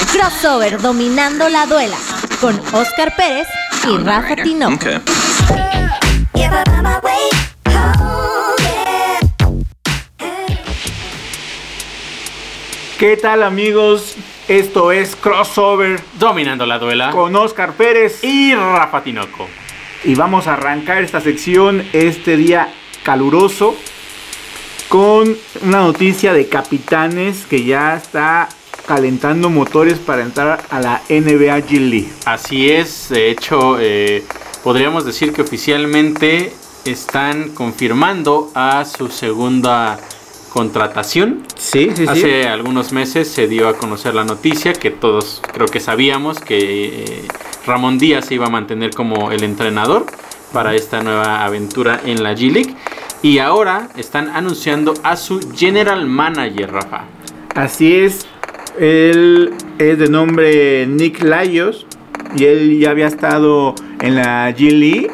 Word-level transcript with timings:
Crossover 0.00 0.80
dominando 0.80 1.48
la 1.48 1.66
duela 1.66 1.96
con 2.40 2.58
Oscar 2.74 3.14
Pérez 3.16 3.46
y 3.88 3.96
Rafa 3.96 4.36
Tinoco. 4.36 4.86
¿Qué 12.98 13.16
tal 13.16 13.42
amigos? 13.42 14.16
Esto 14.48 14.92
es 14.92 15.16
Crossover 15.16 16.00
Dominando 16.18 16.66
la 16.66 16.78
duela 16.78 17.10
con 17.10 17.34
Oscar 17.34 17.72
Pérez 17.72 18.22
y 18.22 18.54
Rafa 18.54 19.02
Tinoco. 19.02 19.48
y 20.04 20.14
vamos 20.14 20.46
a 20.46 20.54
arrancar 20.54 21.02
esta 21.02 21.20
sección 21.20 21.84
este 21.92 22.36
día 22.36 22.68
caluroso 23.02 23.76
con 24.88 25.36
una 25.62 25.78
noticia 25.78 26.32
de 26.32 26.48
Capitanes 26.48 27.46
que 27.46 27.64
ya 27.64 27.96
está 27.96 28.48
calentando 28.86 29.50
motores 29.50 29.98
para 29.98 30.22
entrar 30.22 30.62
a 30.70 30.80
la 30.80 31.02
NBA 31.08 31.58
G 31.60 31.80
League. 31.80 32.12
Así 32.24 32.70
es, 32.70 33.08
de 33.10 33.30
hecho, 33.30 33.78
eh, 33.80 34.24
podríamos 34.62 35.04
decir 35.04 35.32
que 35.32 35.42
oficialmente 35.42 36.52
están 36.84 37.50
confirmando 37.50 38.50
a 38.54 38.84
su 38.84 39.08
segunda 39.08 39.98
contratación. 40.50 41.42
Sí, 41.56 41.90
sí, 41.94 42.06
Hace 42.08 42.48
algunos 42.48 42.92
meses 42.92 43.28
se 43.28 43.46
dio 43.46 43.68
a 43.68 43.76
conocer 43.76 44.14
la 44.14 44.24
noticia 44.24 44.72
que 44.72 44.90
todos 44.90 45.42
creo 45.52 45.66
que 45.66 45.80
sabíamos 45.80 46.40
que 46.40 47.04
eh, 47.04 47.28
Ramón 47.66 47.98
Díaz 47.98 48.26
se 48.26 48.34
iba 48.36 48.46
a 48.46 48.50
mantener 48.50 48.94
como 48.94 49.32
el 49.32 49.42
entrenador 49.42 50.06
para 50.52 50.74
esta 50.74 51.02
nueva 51.02 51.44
aventura 51.44 52.00
en 52.04 52.22
la 52.22 52.32
G 52.32 52.50
League. 52.50 52.74
Y 53.22 53.38
ahora 53.38 53.88
están 53.96 54.30
anunciando 54.30 54.94
a 55.02 55.16
su 55.16 55.40
general 55.54 56.06
manager, 56.06 56.72
Rafa. 56.72 57.04
Así 57.54 57.94
es, 57.94 58.26
él 58.78 59.52
es 59.78 59.98
de 59.98 60.08
nombre 60.08 60.86
Nick 60.86 61.22
Laios 61.22 61.86
y 62.36 62.44
él 62.44 62.78
ya 62.78 62.90
había 62.90 63.06
estado 63.06 63.74
en 64.00 64.16
la 64.16 64.50
G 64.54 64.70
League, 64.70 65.10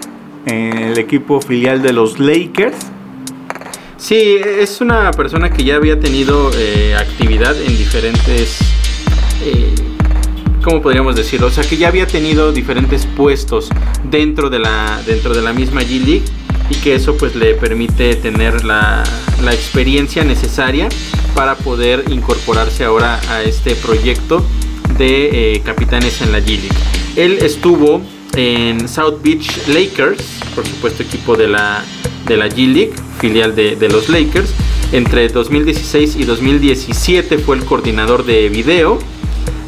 en 0.47 0.79
el 0.79 0.99
equipo 0.99 1.41
filial 1.41 1.83
de 1.83 1.93
los 1.93 2.19
Lakers. 2.19 2.77
Sí, 3.97 4.37
es 4.59 4.81
una 4.81 5.13
persona 5.13 5.51
que 5.51 5.63
ya 5.63 5.77
había 5.77 6.01
tenido 6.01 6.51
eh, 6.57 6.95
actividad 6.97 7.61
en 7.61 7.77
diferentes... 7.77 8.59
eh, 9.45 9.75
¿Cómo 10.65 10.81
podríamos 10.81 11.17
decirlo? 11.17 11.49
O 11.49 11.51
sea, 11.51 11.65
que 11.65 11.77
ya 11.77 11.89
había 11.89 12.07
tenido 12.07 12.53
diferentes 12.53 13.07
puestos 13.07 13.69
dentro 14.09 14.49
de 14.49 14.61
la, 14.61 15.03
dentro 15.05 15.35
de 15.35 15.43
la 15.43 15.53
misma 15.53 15.83
G 15.83 16.05
League 16.05 16.23
y 16.73 16.77
que 16.77 16.95
eso 16.95 17.17
pues 17.17 17.35
le 17.35 17.55
permite 17.55 18.17
tener 18.17 18.65
la, 18.65 19.05
la 19.43 19.53
experiencia 19.53 20.25
necesaria 20.25 20.89
para 21.35 21.57
poder 21.57 22.05
incorporarse 22.11 22.85
ahora 22.85 23.21
a 23.29 23.43
este 23.43 23.75
proyecto 23.75 24.45
de 24.99 25.55
eh, 25.55 25.63
capitanes 25.65 26.21
en 26.23 26.33
la 26.33 26.39
G 26.39 26.47
League. 26.47 26.69
Él 27.17 27.39
estuvo 27.43 28.03
en 28.35 28.89
South 28.89 29.21
Beach 29.23 29.69
Lakers, 29.69 30.25
por 30.55 30.67
supuesto 30.67 31.03
equipo 31.03 31.37
de 31.37 31.49
la, 31.49 31.85
de 32.27 32.37
la 32.37 32.49
G 32.49 32.67
League, 32.67 32.95
filial 33.21 33.55
de 33.55 33.89
los 33.91 34.09
Lakers. 34.09 34.53
Entre 34.93 35.29
2016 35.29 36.17
y 36.17 36.25
2017 36.25 37.39
fue 37.39 37.57
el 37.57 37.65
coordinador 37.65 38.25
de 38.25 38.49
video. 38.49 38.99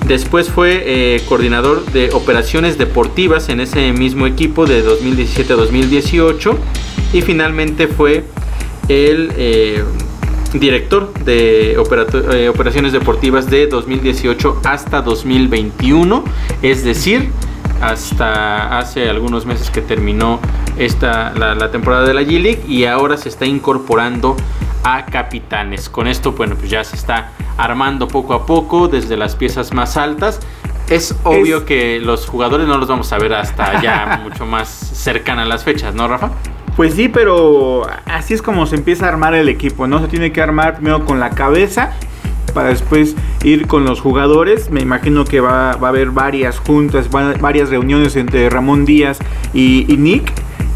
Después 0.06 0.50
fue 0.50 0.83
eh, 0.84 1.22
coordinador 1.27 1.84
de 1.86 2.10
operaciones 2.12 2.77
deportivas 2.77 3.48
en 3.48 3.60
ese 3.60 3.92
mismo 3.92 4.27
equipo 4.27 4.66
de 4.66 4.83
2017 4.83 5.52
a 5.55 5.56
2018. 5.56 6.58
Y 7.14 7.22
finalmente 7.22 7.88
fue 7.88 8.25
el 8.88 9.32
eh, 9.36 9.82
director 10.52 11.12
de 11.25 11.72
eh, 11.72 12.48
operaciones 12.48 12.92
deportivas 12.92 13.48
de 13.48 13.66
2018 13.66 14.60
hasta 14.64 15.00
2021. 15.00 16.25
Es 16.60 16.84
decir, 16.84 17.30
hasta 17.80 18.78
hace 18.78 19.08
algunos 19.11 19.47
meses 19.47 19.70
que 19.70 19.80
terminó 19.80 20.41
esta, 20.77 21.33
la, 21.36 21.55
la 21.55 21.70
temporada 21.70 22.04
de 22.06 22.15
la 22.15 22.22
G 22.22 22.41
League 22.41 22.62
y 22.66 22.84
ahora 22.84 23.16
se 23.16 23.28
está 23.28 23.47
incorporando 23.47 24.37
a 24.82 25.06
capitanes. 25.06 25.88
Con 25.88 26.06
esto, 26.06 26.32
bueno, 26.32 26.56
pues 26.56 26.71
ya 26.71 26.84
se 26.84 26.97
está 26.97 27.31
armando 27.56 28.09
poco 28.09 28.34
a 28.34 28.47
poco 28.47 28.88
desde 28.88 29.16
las 29.16 29.37
piezas 29.37 29.72
más 29.72 29.97
altas. 29.97 30.41
Es 30.91 31.15
obvio 31.25 31.59
Es- 31.59 31.62
que 31.65 32.00
los 32.00 32.26
jugadores 32.26 32.66
no 32.66 32.76
los 32.78 32.88
vamos 32.88 33.12
a 33.12 33.19
ver 33.19 33.32
hasta 33.34 33.81
ya 33.81 34.20
mucho 34.25 34.44
más 34.47 34.69
cercana 34.69 35.43
a 35.43 35.47
las 35.47 35.65
fechas, 35.65 35.94
¿no, 35.94 36.09
Rafa? 36.09 36.31
Pues 36.76 36.94
sí, 36.94 37.09
pero 37.09 37.87
así 38.06 38.34
es 38.34 38.43
como 38.43 38.66
se 38.66 38.75
empieza 38.75 39.06
a 39.06 39.09
armar 39.10 39.34
el 39.34 39.49
equipo, 39.49 39.87
¿no? 39.87 40.00
Se 40.00 40.09
tiene 40.09 40.32
que 40.32 40.43
armar 40.43 40.75
primero 40.75 41.04
con 41.04 41.20
la 41.20 41.31
cabeza 41.31 41.93
para 42.53 42.69
después 42.69 43.15
ir 43.43 43.66
con 43.66 43.84
los 43.84 44.00
jugadores. 44.00 44.71
Me 44.71 44.81
imagino 44.81 45.25
que 45.25 45.41
va, 45.41 45.71
a 45.71 45.88
haber 45.88 46.10
varias 46.10 46.59
juntas, 46.59 47.09
va- 47.15 47.34
varias 47.41 47.71
reuniones 47.71 48.16
entre 48.16 48.50
Ramón 48.50 48.84
Díaz 48.84 49.19
y, 49.53 49.87
y 49.93 49.97
Nick. 49.97 50.32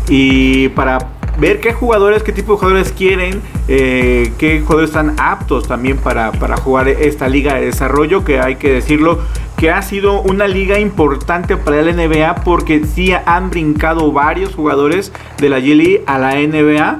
Y 0.09 0.69
para 0.71 0.99
ver 1.39 1.61
qué 1.61 1.73
jugadores, 1.73 2.23
qué 2.23 2.33
tipo 2.33 2.53
de 2.55 2.59
jugadores 2.59 2.93
quieren, 2.93 3.41
eh, 3.69 4.33
qué 4.39 4.61
jugadores 4.61 4.91
están 4.91 5.15
aptos 5.19 5.69
también 5.69 5.99
para, 5.99 6.33
para 6.33 6.57
jugar 6.57 6.89
esta 6.89 7.29
liga 7.29 7.55
de 7.55 7.67
desarrollo, 7.67 8.25
que 8.25 8.41
hay 8.41 8.57
que 8.57 8.73
decirlo, 8.73 9.21
que 9.57 9.71
ha 9.71 9.83
sido 9.83 10.21
una 10.23 10.49
liga 10.49 10.79
importante 10.81 11.57
para 11.57 11.83
la 11.83 11.93
NBA 11.93 12.37
porque 12.37 12.85
sí 12.85 13.13
han 13.13 13.51
brincado 13.51 14.13
varios 14.13 14.55
jugadores 14.55 15.13
de 15.39 15.49
la 15.49 15.59
G 15.61 15.75
League 15.77 16.03
a 16.07 16.19
la 16.19 16.35
NBA. 16.37 16.99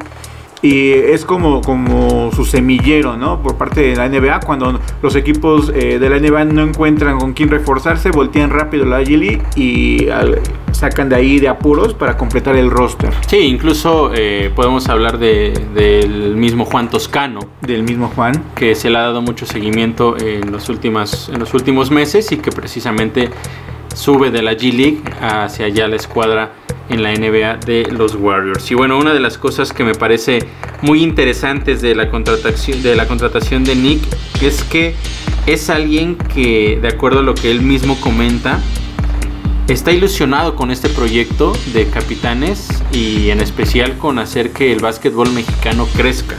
Y 0.61 0.91
es 0.91 1.25
como, 1.25 1.61
como 1.63 2.33
su 2.33 2.45
semillero, 2.45 3.17
¿no? 3.17 3.41
Por 3.43 3.57
parte 3.57 3.81
de 3.81 3.95
la 3.97 4.09
NBA. 4.09 4.41
Cuando 4.41 4.81
los 5.03 5.15
equipos 5.15 5.71
eh, 5.75 5.99
de 6.01 6.11
la 6.11 6.19
NBA 6.19 6.47
no 6.47 6.63
encuentran 6.63 7.19
con 7.19 7.33
quién 7.33 7.49
reforzarse, 7.49 8.11
voltean 8.11 8.51
rápido 8.51 8.85
la 8.85 9.01
G 9.03 9.17
League 9.17 9.43
y 9.55 10.09
al- 10.09 10.41
sacan 10.73 11.09
de 11.09 11.17
ahí 11.17 11.41
de 11.41 11.49
apuros 11.49 11.93
para 11.95 12.17
completar 12.17 12.55
el 12.55 12.71
roster 12.71 13.11
Sí, 13.27 13.39
incluso 13.39 14.13
eh, 14.15 14.53
podemos 14.55 14.89
hablar 14.89 15.19
de- 15.19 15.53
del 15.75 16.37
mismo 16.37 16.65
Juan 16.65 16.89
Toscano, 16.91 17.41
del 17.63 17.83
mismo 17.83 18.13
Juan. 18.15 18.45
que 18.55 18.75
se 18.75 18.91
le 18.91 18.99
ha 18.99 19.03
dado 19.03 19.23
mucho 19.23 19.45
seguimiento 19.47 20.17
en 20.19 20.53
los, 20.53 20.69
últimas, 20.69 21.29
en 21.33 21.39
los 21.41 21.55
últimos 21.55 21.91
meses 21.91 22.31
y 22.33 22.37
que 22.37 22.51
precisamente 22.53 23.31
sube 23.95 24.31
de 24.31 24.43
la 24.43 24.53
G 24.53 24.73
League 24.73 25.03
hacia 25.21 25.67
allá 25.67 25.89
la 25.89 25.97
escuadra 25.97 26.53
en 26.89 27.03
la 27.03 27.13
NBA 27.13 27.59
de 27.67 27.89
los 27.91 28.15
Warriors. 28.15 28.71
Y 28.71 28.75
bueno, 28.75 28.99
una 28.99 29.13
de 29.13 29.21
las 29.21 29.39
cosas 29.39 29.73
que 29.73 29.85
me 29.85 29.95
parece 29.95 30.41
muy 30.83 31.03
interesantes 31.03 31.81
de 31.81 31.95
la 31.95 32.11
contratación 32.11 32.83
de, 32.83 32.95
la 32.95 33.07
contratación 33.07 33.65
de 33.65 33.75
Nick 33.75 34.03
es 34.43 34.63
que 34.65 34.95
es 35.47 35.71
alguien 35.71 36.17
que, 36.17 36.79
de 36.81 36.89
acuerdo 36.89 37.21
a 37.21 37.23
lo 37.23 37.35
que 37.35 37.51
él 37.51 37.63
mismo 37.63 38.01
comenta, 38.01 38.61
está 39.69 39.93
ilusionado 39.93 40.57
con 40.57 40.71
este 40.71 40.89
proyecto 40.89 41.53
de 41.73 41.89
capitanes 41.89 42.69
y 42.93 43.31
en 43.31 43.41
especial 43.41 43.99
con 43.99 44.19
hacer 44.19 44.53
que 44.53 44.73
el 44.73 44.81
básquetbol 44.81 45.31
mexicano 45.33 45.87
crezca. 45.97 46.37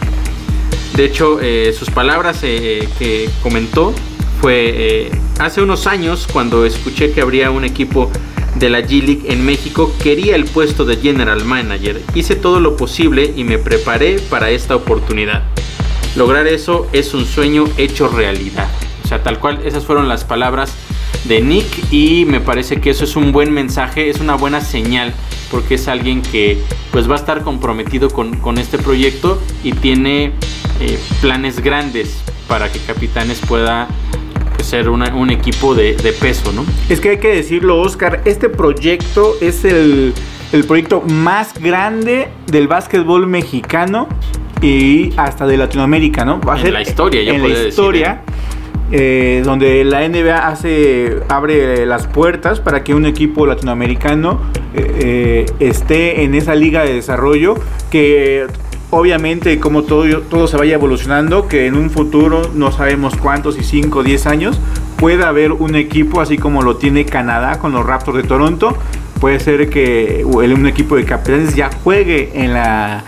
De 0.95 1.05
hecho, 1.05 1.39
eh, 1.41 1.73
sus 1.77 1.89
palabras 1.89 2.39
eh, 2.43 2.87
que 2.97 3.29
comentó 3.41 3.93
fue 4.41 4.73
eh, 4.75 5.11
hace 5.37 5.61
unos 5.61 5.85
años 5.85 6.27
cuando 6.31 6.65
escuché 6.65 7.11
que 7.11 7.21
habría 7.21 7.51
un 7.51 7.65
equipo 7.65 8.09
de 8.55 8.69
la 8.69 8.81
G 8.81 9.03
League 9.03 9.23
en 9.27 9.45
México, 9.45 9.93
quería 10.01 10.35
el 10.35 10.45
puesto 10.45 10.85
de 10.85 10.97
general 10.97 11.45
manager. 11.45 12.01
Hice 12.15 12.35
todo 12.35 12.59
lo 12.59 12.75
posible 12.77 13.33
y 13.35 13.43
me 13.43 13.57
preparé 13.57 14.19
para 14.19 14.49
esta 14.49 14.75
oportunidad. 14.75 15.43
Lograr 16.15 16.47
eso 16.47 16.87
es 16.91 17.13
un 17.13 17.25
sueño 17.25 17.65
hecho 17.77 18.07
realidad. 18.07 18.67
O 19.03 19.07
sea, 19.07 19.23
tal 19.23 19.39
cual, 19.39 19.59
esas 19.65 19.85
fueron 19.85 20.07
las 20.07 20.23
palabras 20.23 20.73
de 21.25 21.41
Nick 21.41 21.91
y 21.91 22.25
me 22.25 22.39
parece 22.39 22.79
que 22.79 22.89
eso 22.89 23.03
es 23.03 23.15
un 23.15 23.31
buen 23.31 23.51
mensaje, 23.51 24.09
es 24.09 24.19
una 24.19 24.35
buena 24.35 24.61
señal 24.61 25.13
porque 25.51 25.75
es 25.75 25.87
alguien 25.87 26.21
que 26.21 26.61
pues 26.91 27.09
va 27.09 27.15
a 27.15 27.17
estar 27.17 27.43
comprometido 27.43 28.09
con, 28.09 28.37
con 28.37 28.57
este 28.57 28.77
proyecto 28.77 29.41
y 29.63 29.73
tiene 29.73 30.31
eh, 30.79 30.99
planes 31.21 31.61
grandes 31.61 32.17
para 32.47 32.71
que 32.71 32.79
Capitanes 32.79 33.39
pueda 33.47 33.87
ser 34.63 34.89
una- 34.89 35.13
un 35.15 35.29
equipo 35.29 35.73
de, 35.75 35.95
de 35.95 36.11
peso, 36.13 36.51
¿no? 36.51 36.65
Es 36.89 36.99
que 37.01 37.09
hay 37.11 37.17
que 37.19 37.29
decirlo, 37.35 37.79
Oscar, 37.81 38.21
este 38.25 38.49
proyecto 38.49 39.33
es 39.41 39.63
el, 39.65 40.13
el 40.51 40.63
proyecto 40.65 41.01
más 41.01 41.53
grande 41.59 42.27
del 42.47 42.67
básquetbol 42.67 43.27
mexicano 43.27 44.07
y 44.61 45.11
hasta 45.17 45.47
de 45.47 45.57
Latinoamérica, 45.57 46.25
¿no? 46.25 46.39
Va 46.41 46.55
a 46.55 46.61
En 46.61 46.73
la 46.73 46.81
historia, 46.81 47.23
ya 47.23 47.33
en 47.33 47.41
la 47.43 47.47
decir, 47.49 47.67
historia, 47.69 48.21
eh, 48.91 49.41
donde 49.45 49.83
la 49.85 50.07
NBA 50.07 50.47
hace, 50.47 51.19
abre 51.29 51.85
las 51.85 52.07
puertas 52.07 52.59
para 52.59 52.83
que 52.83 52.93
un 52.93 53.05
equipo 53.05 53.45
latinoamericano 53.45 54.41
eh, 54.73 55.45
eh, 55.49 55.53
esté 55.59 56.23
en 56.23 56.33
esa 56.35 56.55
liga 56.55 56.83
de 56.83 56.93
desarrollo 56.93 57.55
que 57.91 58.47
obviamente 58.91 59.59
como 59.59 59.83
todo, 59.83 60.21
todo 60.21 60.47
se 60.47 60.57
vaya 60.57 60.75
evolucionando, 60.75 61.47
que 61.47 61.67
en 61.67 61.75
un 61.75 61.89
futuro 61.89 62.41
no 62.53 62.71
sabemos 62.71 63.15
cuántos, 63.15 63.57
y 63.57 63.63
5 63.63 63.99
o 63.99 64.03
10 64.03 64.25
años, 64.27 64.59
pueda 64.97 65.29
haber 65.29 65.51
un 65.51 65.75
equipo 65.75 66.21
así 66.21 66.37
como 66.37 66.61
lo 66.61 66.77
tiene 66.77 67.05
Canadá 67.05 67.59
con 67.59 67.71
los 67.71 67.85
Raptors 67.85 68.17
de 68.17 68.23
Toronto. 68.23 68.77
Puede 69.19 69.39
ser 69.39 69.69
que 69.69 70.23
un 70.25 70.65
equipo 70.65 70.95
de 70.95 71.05
capitanes 71.05 71.55
ya 71.55 71.69
juegue 71.83 72.31
en 72.33 72.53
la, 72.53 73.03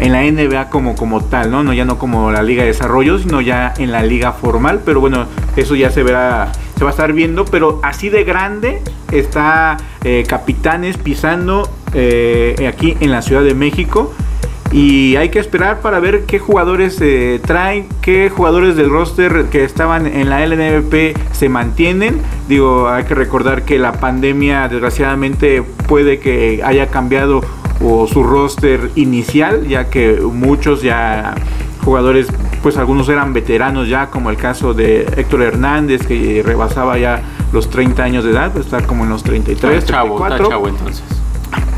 en 0.00 0.12
la 0.12 0.22
NBA 0.22 0.70
como, 0.70 0.94
como 0.94 1.24
tal, 1.24 1.50
¿no? 1.50 1.64
¿no? 1.64 1.72
Ya 1.72 1.84
no 1.84 1.98
como 1.98 2.30
la 2.30 2.42
Liga 2.42 2.62
de 2.62 2.68
Desarrollo, 2.68 3.18
sino 3.18 3.40
ya 3.40 3.74
en 3.78 3.90
la 3.90 4.02
Liga 4.02 4.32
Formal. 4.32 4.82
Pero 4.84 5.00
bueno, 5.00 5.26
eso 5.56 5.74
ya 5.74 5.90
se 5.90 6.04
verá 6.04 6.52
se 6.76 6.84
va 6.84 6.90
a 6.90 6.92
estar 6.92 7.12
viendo, 7.12 7.46
pero 7.46 7.80
así 7.82 8.10
de 8.10 8.24
grande 8.24 8.82
está 9.10 9.78
eh, 10.04 10.24
Capitanes 10.28 10.98
pisando 10.98 11.68
eh, 11.94 12.68
aquí 12.68 12.96
en 13.00 13.10
la 13.10 13.22
Ciudad 13.22 13.42
de 13.42 13.54
México. 13.54 14.12
Y 14.72 15.16
hay 15.16 15.28
que 15.28 15.38
esperar 15.38 15.80
para 15.80 16.00
ver 16.00 16.24
qué 16.26 16.38
jugadores 16.38 16.96
se 16.96 17.40
traen, 17.46 17.86
qué 18.02 18.30
jugadores 18.30 18.76
del 18.76 18.90
roster 18.90 19.46
que 19.50 19.64
estaban 19.64 20.06
en 20.06 20.28
la 20.28 20.44
LNVP 20.44 21.14
se 21.32 21.48
mantienen. 21.48 22.20
Digo, 22.48 22.88
hay 22.88 23.04
que 23.04 23.14
recordar 23.14 23.64
que 23.64 23.78
la 23.78 23.92
pandemia 23.92 24.68
desgraciadamente 24.68 25.62
puede 25.62 26.18
que 26.18 26.62
haya 26.64 26.88
cambiado 26.88 27.42
o 27.80 28.06
su 28.06 28.22
roster 28.22 28.90
inicial, 28.96 29.66
ya 29.68 29.88
que 29.88 30.20
muchos 30.20 30.82
ya 30.82 31.34
jugadores, 31.84 32.26
pues 32.62 32.76
algunos 32.76 33.08
eran 33.08 33.32
veteranos 33.32 33.88
ya, 33.88 34.10
como 34.10 34.30
el 34.30 34.36
caso 34.36 34.74
de 34.74 35.02
Héctor 35.16 35.42
Hernández, 35.42 36.04
que 36.06 36.42
rebasaba 36.44 36.98
ya 36.98 37.22
los 37.52 37.70
30 37.70 38.02
años 38.02 38.24
de 38.24 38.32
edad, 38.32 38.56
está 38.56 38.82
como 38.82 39.04
en 39.04 39.10
los 39.10 39.22
33, 39.22 39.78
Está 39.78 39.92
chavo, 39.92 40.18
34. 40.18 40.36
está 40.36 40.48
chavo 40.48 40.68
entonces. 40.68 41.04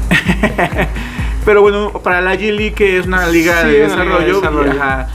Pero 1.49 1.63
bueno, 1.63 1.93
para 2.05 2.21
la 2.21 2.35
G 2.35 2.53
League, 2.53 2.75
que 2.75 2.99
es 2.99 3.07
una 3.07 3.27
liga, 3.27 3.63
Sí, 3.63 3.69
de, 3.69 3.85
una 3.87 3.95
liga 3.95 4.19
de 4.19 4.25
desarrollo, 4.27 4.35
desarrollo. 4.37 4.71
ajá, 4.71 5.09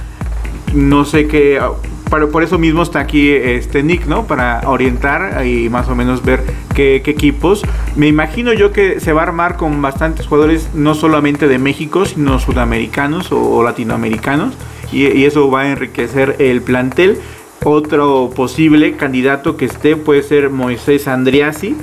no 0.73 1.05
sé 1.05 1.27
qué. 1.27 1.61
Por, 2.09 2.31
por 2.31 2.41
eso 2.41 2.57
mismo 2.57 2.81
está 2.81 3.01
aquí 3.01 3.29
este 3.29 3.83
Nick, 3.83 4.07
¿no? 4.07 4.25
Para 4.25 4.61
orientar 4.65 5.45
y 5.45 5.69
más 5.69 5.89
o 5.89 5.95
menos 5.95 6.25
ver 6.25 6.41
qué, 6.73 7.03
qué 7.05 7.11
equipos. 7.11 7.61
Me 7.95 8.07
imagino 8.07 8.51
yo 8.51 8.71
que 8.71 8.99
se 8.99 9.13
va 9.13 9.21
a 9.21 9.25
armar 9.25 9.57
con 9.57 9.79
bastantes 9.83 10.25
jugadores, 10.25 10.71
no 10.73 10.95
solamente 10.95 11.47
de 11.47 11.59
México, 11.59 12.03
sino 12.03 12.39
sudamericanos 12.39 13.31
o, 13.31 13.39
o 13.39 13.61
latinoamericanos. 13.63 14.55
Y, 14.91 15.05
y 15.15 15.25
eso 15.25 15.51
va 15.51 15.61
a 15.61 15.69
enriquecer 15.69 16.37
el 16.39 16.63
plantel. 16.63 17.19
Otro 17.63 18.31
posible 18.35 18.95
candidato 18.97 19.55
que 19.55 19.65
esté 19.65 19.97
puede 19.97 20.23
ser 20.23 20.49
Moisés 20.49 21.07
Andriasi, 21.07 21.77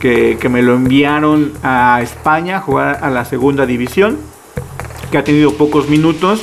que, 0.00 0.38
que 0.40 0.48
me 0.48 0.62
lo 0.62 0.74
enviaron 0.74 1.52
a 1.62 2.00
España 2.02 2.56
a 2.56 2.60
jugar 2.60 2.98
a 3.02 3.10
la 3.10 3.24
segunda 3.24 3.66
división, 3.66 4.18
que 5.10 5.18
ha 5.18 5.24
tenido 5.24 5.52
pocos 5.54 5.88
minutos, 5.88 6.40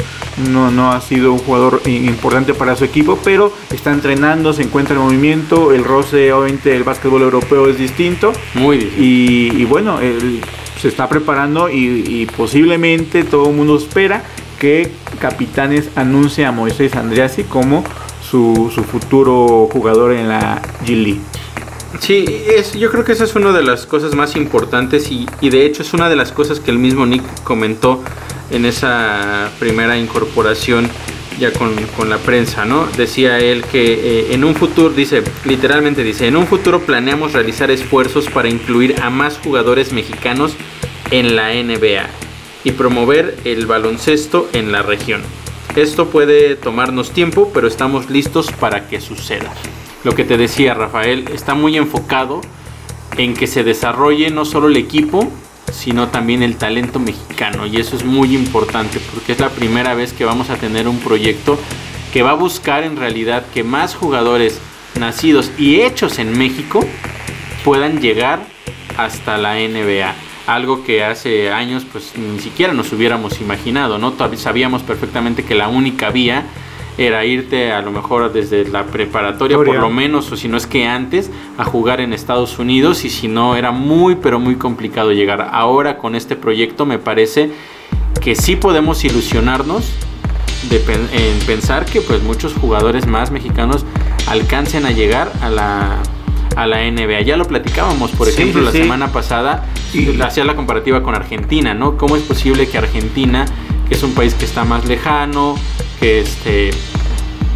no, 0.49 0.71
no 0.71 0.91
ha 0.91 1.01
sido 1.01 1.33
un 1.33 1.39
jugador 1.39 1.81
importante 1.85 2.53
para 2.53 2.75
su 2.75 2.85
equipo, 2.85 3.17
pero 3.23 3.51
está 3.71 3.91
entrenando, 3.91 4.53
se 4.53 4.63
encuentra 4.63 4.95
en 4.95 5.01
movimiento, 5.01 5.73
el 5.73 5.83
roce 5.83 6.31
obviamente 6.31 6.75
el 6.75 6.83
básquetbol 6.83 7.23
europeo 7.23 7.67
es 7.69 7.77
distinto 7.77 8.33
Muy 8.53 8.77
difícil. 8.77 9.03
y, 9.03 9.61
y 9.61 9.65
bueno, 9.65 9.99
él 9.99 10.41
se 10.79 10.89
está 10.89 11.09
preparando 11.09 11.69
y, 11.69 12.03
y 12.05 12.27
posiblemente 12.27 13.23
todo 13.23 13.49
el 13.49 13.55
mundo 13.55 13.77
espera 13.77 14.23
que 14.59 14.91
Capitanes 15.19 15.89
anuncie 15.95 16.45
a 16.45 16.51
Moisés 16.51 16.95
Andriasi 16.95 17.43
como 17.43 17.83
su, 18.21 18.71
su 18.73 18.83
futuro 18.83 19.69
jugador 19.71 20.13
en 20.13 20.27
la 20.27 20.61
G 20.85 20.89
League. 20.95 21.21
Sí, 21.99 22.25
es, 22.47 22.73
yo 22.73 22.91
creo 22.91 23.03
que 23.03 23.11
esa 23.11 23.23
es 23.23 23.35
una 23.35 23.51
de 23.51 23.63
las 23.63 23.85
cosas 23.85 24.15
más 24.15 24.35
importantes 24.35 25.11
y, 25.11 25.25
y 25.41 25.49
de 25.49 25.65
hecho 25.65 25.81
es 25.81 25.93
una 25.93 26.09
de 26.09 26.15
las 26.15 26.31
cosas 26.31 26.59
que 26.59 26.71
el 26.71 26.77
mismo 26.77 27.05
Nick 27.05 27.23
comentó 27.43 28.01
en 28.51 28.65
esa 28.65 29.49
primera 29.59 29.97
incorporación 29.97 30.89
ya 31.39 31.51
con, 31.53 31.75
con 31.95 32.09
la 32.09 32.17
prensa, 32.17 32.65
¿no? 32.65 32.87
Decía 32.97 33.39
él 33.39 33.63
que 33.63 33.93
eh, 33.93 34.33
en 34.33 34.43
un 34.43 34.55
futuro, 34.55 34.89
dice, 34.89 35.21
literalmente 35.45 36.03
dice, 36.03 36.27
en 36.27 36.35
un 36.35 36.47
futuro 36.47 36.81
planeamos 36.81 37.33
realizar 37.33 37.69
esfuerzos 37.69 38.27
para 38.27 38.49
incluir 38.49 38.99
a 39.01 39.09
más 39.09 39.37
jugadores 39.37 39.93
mexicanos 39.93 40.53
en 41.11 41.35
la 41.35 41.53
NBA 41.53 42.07
y 42.63 42.71
promover 42.71 43.37
el 43.45 43.65
baloncesto 43.65 44.49
en 44.53 44.71
la 44.71 44.81
región. 44.81 45.21
Esto 45.75 46.07
puede 46.07 46.55
tomarnos 46.55 47.11
tiempo, 47.11 47.51
pero 47.53 47.67
estamos 47.67 48.09
listos 48.09 48.51
para 48.51 48.87
que 48.87 48.99
suceda. 48.99 49.53
Lo 50.07 50.15
que 50.15 50.23
te 50.23 50.37
decía 50.37 50.73
Rafael, 50.73 51.25
está 51.33 51.53
muy 51.53 51.75
enfocado 51.75 52.39
en 53.17 53.33
que 53.33 53.45
se 53.45 53.65
desarrolle 53.65 54.29
no 54.29 54.45
solo 54.45 54.69
el 54.69 54.77
equipo, 54.77 55.29
sino 55.69 56.07
también 56.07 56.43
el 56.43 56.55
talento 56.55 56.97
mexicano. 56.97 57.65
Y 57.65 57.75
eso 57.75 57.97
es 57.97 58.05
muy 58.05 58.33
importante 58.33 59.01
porque 59.13 59.33
es 59.33 59.41
la 59.41 59.49
primera 59.49 59.95
vez 59.95 60.13
que 60.13 60.23
vamos 60.23 60.49
a 60.49 60.55
tener 60.55 60.87
un 60.87 60.99
proyecto 60.99 61.59
que 62.13 62.23
va 62.23 62.31
a 62.31 62.35
buscar 62.35 62.85
en 62.85 62.95
realidad 62.95 63.47
que 63.53 63.65
más 63.65 63.95
jugadores 63.95 64.61
nacidos 64.97 65.51
y 65.57 65.81
hechos 65.81 66.19
en 66.19 66.37
México 66.37 66.79
puedan 67.65 67.99
llegar 67.99 68.39
hasta 68.95 69.37
la 69.37 69.55
NBA. 69.55 70.15
Algo 70.47 70.85
que 70.85 71.03
hace 71.03 71.51
años 71.51 71.85
pues 71.91 72.13
ni 72.15 72.39
siquiera 72.39 72.71
nos 72.71 72.93
hubiéramos 72.93 73.41
imaginado, 73.41 73.97
¿no? 73.97 74.13
Sabíamos 74.37 74.83
perfectamente 74.83 75.43
que 75.43 75.53
la 75.53 75.67
única 75.67 76.11
vía 76.11 76.45
era 76.97 77.23
irte 77.25 77.71
a 77.71 77.81
lo 77.81 77.91
mejor 77.91 78.31
desde 78.33 78.67
la 78.67 78.83
preparatoria 78.85 79.55
por 79.57 79.75
lo 79.77 79.89
menos 79.89 80.31
o 80.31 80.37
si 80.37 80.47
no 80.47 80.57
es 80.57 80.65
que 80.65 80.85
antes 80.87 81.29
a 81.57 81.63
jugar 81.63 82.01
en 82.01 82.11
Estados 82.13 82.57
Unidos 82.57 83.05
y 83.05 83.09
si 83.09 83.27
no 83.27 83.55
era 83.55 83.71
muy 83.71 84.15
pero 84.15 84.39
muy 84.39 84.55
complicado 84.55 85.11
llegar. 85.11 85.49
Ahora 85.51 85.97
con 85.97 86.15
este 86.15 86.35
proyecto 86.35 86.85
me 86.85 86.97
parece 86.97 87.51
que 88.21 88.35
sí 88.35 88.55
podemos 88.55 89.03
ilusionarnos 89.03 89.91
de 90.69 90.79
pen- 90.79 91.07
en 91.13 91.37
pensar 91.45 91.85
que 91.85 92.01
pues 92.01 92.23
muchos 92.23 92.53
jugadores 92.55 93.05
más 93.05 93.29
mexicanos 93.31 93.85
alcancen 94.27 94.85
a 94.85 94.91
llegar 94.91 95.31
a 95.41 95.49
la 95.49 95.97
a 96.55 96.65
la 96.65 96.81
NBA. 96.89 97.21
Ya 97.21 97.37
lo 97.37 97.45
platicábamos, 97.45 98.09
por 98.11 98.25
Sí, 98.27 98.33
ejemplo, 98.33 98.61
sí, 98.61 98.65
la 98.65 98.71
sí. 98.71 98.77
semana 98.79 99.11
pasada 99.11 99.65
Y- 99.93 100.19
hacía 100.19 100.43
la 100.43 100.55
comparativa 100.55 101.03
con 101.03 101.13
Argentina, 101.13 101.75
¿no? 101.75 101.97
¿Cómo 101.97 102.15
es 102.15 102.23
posible 102.23 102.67
que 102.67 102.79
Argentina, 102.79 103.45
que 103.87 103.93
es 103.93 104.01
un 104.01 104.13
país 104.15 104.33
que 104.33 104.45
está 104.45 104.65
más 104.65 104.83
lejano, 104.85 105.53
que 105.99 106.19
este 106.21 106.69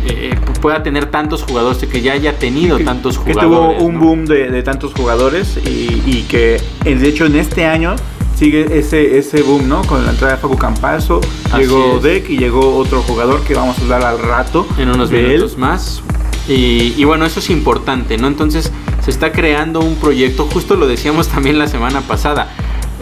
eh, 0.07 0.35
pueda 0.61 0.81
tener 0.83 1.07
tantos 1.07 1.43
jugadores, 1.43 1.77
que 1.77 2.01
ya 2.01 2.13
haya 2.13 2.37
tenido 2.39 2.77
que, 2.77 2.83
tantos 2.83 3.19
que 3.19 3.33
jugadores? 3.33 3.77
tuvo 3.77 3.87
un 3.87 3.93
¿no? 3.95 3.99
boom 3.99 4.25
de, 4.25 4.49
de 4.49 4.63
tantos 4.63 4.93
jugadores 4.93 5.57
y, 5.63 6.01
y 6.05 6.25
que 6.27 6.61
de 6.83 7.07
hecho 7.07 7.25
en 7.25 7.35
este 7.35 7.65
año 7.65 7.95
sigue 8.35 8.79
ese, 8.79 9.19
ese 9.19 9.43
boom, 9.43 9.67
¿no? 9.69 9.83
Con 9.83 10.03
la 10.03 10.11
entrada 10.11 10.35
de 10.35 10.41
Facu 10.41 10.57
Campazo, 10.57 11.21
Así 11.51 11.61
llegó 11.63 11.97
es. 11.97 12.03
Deck 12.03 12.29
y 12.29 12.37
llegó 12.39 12.75
otro 12.77 13.03
jugador 13.03 13.43
que 13.43 13.53
vamos 13.53 13.77
a 13.77 13.81
hablar 13.83 14.03
al 14.03 14.17
rato 14.19 14.65
en 14.79 14.89
unos 14.89 15.11
minutos 15.11 15.51
él. 15.53 15.57
más. 15.59 16.01
Y, 16.47 16.95
y 16.97 17.03
bueno, 17.03 17.23
eso 17.25 17.39
es 17.39 17.51
importante, 17.51 18.17
¿no? 18.17 18.25
Entonces 18.27 18.71
se 19.03 19.11
está 19.11 19.31
creando 19.31 19.79
un 19.81 19.95
proyecto, 19.95 20.47
justo 20.51 20.75
lo 20.75 20.87
decíamos 20.87 21.27
también 21.27 21.59
la 21.59 21.67
semana 21.67 22.01
pasada. 22.01 22.49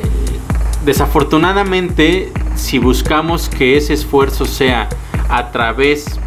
Eh, 0.03 0.39
desafortunadamente, 0.85 2.33
si 2.55 2.77
buscamos 2.79 3.47
que 3.47 3.77
ese 3.77 3.93
esfuerzo 3.93 4.43
sea 4.45 4.89
a 5.29 5.51
través 5.51 6.19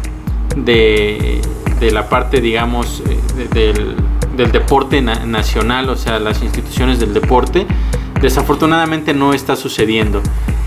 de, 0.55 1.41
de 1.79 1.91
la 1.91 2.09
parte, 2.09 2.41
digamos, 2.41 3.01
eh, 3.09 3.19
de- 3.49 3.73
del, 3.73 3.95
del 4.37 4.51
deporte 4.51 5.01
na- 5.01 5.25
nacional, 5.25 5.89
o 5.89 5.95
sea, 5.95 6.19
las 6.19 6.41
instituciones 6.41 6.99
del 6.99 7.13
deporte, 7.13 7.65
desafortunadamente 8.21 9.13
no 9.13 9.33
está 9.33 9.55
sucediendo. 9.55 10.21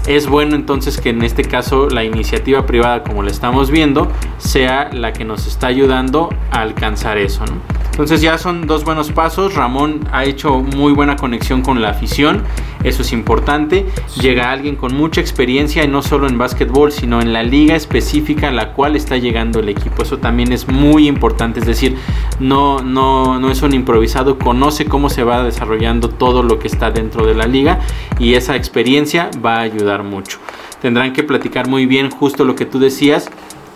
Es 0.06 0.28
bueno 0.28 0.54
entonces 0.54 1.00
que 1.00 1.08
en 1.10 1.22
este 1.22 1.42
caso 1.42 1.88
la 1.88 2.04
iniciativa 2.04 2.64
privada, 2.64 3.02
como 3.02 3.24
la 3.24 3.30
estamos 3.30 3.70
viendo, 3.72 4.06
sea 4.38 4.88
la 4.92 5.12
que 5.12 5.24
nos 5.24 5.48
está 5.48 5.66
ayudando 5.66 6.28
a 6.52 6.60
alcanzar 6.60 7.18
eso. 7.18 7.42
Entonces 7.90 8.20
ya 8.20 8.38
son 8.38 8.68
dos 8.68 8.84
buenos 8.84 9.10
pasos. 9.10 9.54
Ramón 9.54 10.06
ha 10.12 10.24
hecho 10.24 10.60
muy 10.60 10.92
buena 10.92 11.16
conexión 11.16 11.62
con 11.62 11.82
la 11.82 11.88
afición. 11.90 12.42
Eso 12.86 13.02
es 13.02 13.12
importante. 13.12 13.84
Llega 14.20 14.52
alguien 14.52 14.76
con 14.76 14.94
mucha 14.94 15.20
experiencia 15.20 15.82
y 15.82 15.88
no 15.88 16.02
solo 16.02 16.28
en 16.28 16.38
básquetbol, 16.38 16.92
sino 16.92 17.20
en 17.20 17.32
la 17.32 17.42
liga 17.42 17.74
específica 17.74 18.48
a 18.48 18.52
la 18.52 18.74
cual 18.74 18.94
está 18.94 19.16
llegando 19.16 19.58
el 19.58 19.68
equipo. 19.68 20.04
Eso 20.04 20.18
también 20.18 20.52
es 20.52 20.68
muy 20.68 21.08
importante. 21.08 21.58
Es 21.58 21.66
decir, 21.66 21.96
no, 22.38 22.82
no, 22.82 23.40
no 23.40 23.50
es 23.50 23.60
un 23.62 23.74
improvisado. 23.74 24.38
Conoce 24.38 24.84
cómo 24.84 25.10
se 25.10 25.24
va 25.24 25.42
desarrollando 25.42 26.10
todo 26.10 26.44
lo 26.44 26.60
que 26.60 26.68
está 26.68 26.92
dentro 26.92 27.26
de 27.26 27.34
la 27.34 27.46
liga 27.46 27.80
y 28.20 28.34
esa 28.34 28.54
experiencia 28.54 29.30
va 29.44 29.56
a 29.56 29.60
ayudar 29.62 30.04
mucho. 30.04 30.38
Tendrán 30.80 31.12
que 31.12 31.24
platicar 31.24 31.68
muy 31.68 31.86
bien 31.86 32.10
justo 32.10 32.44
lo 32.44 32.54
que 32.54 32.66
tú 32.66 32.78
decías, 32.78 33.28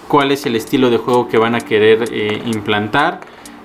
cuál 0.07 0.31
es 0.31 0.47
el 0.47 0.55
estilo 0.55 0.89
de 0.89 0.99
juego 0.99 1.29
que 1.29 1.39
van 1.39 1.57
a 1.57 1.61
querer 1.61 2.05
eh, 2.13 2.41
implantar, 2.47 3.21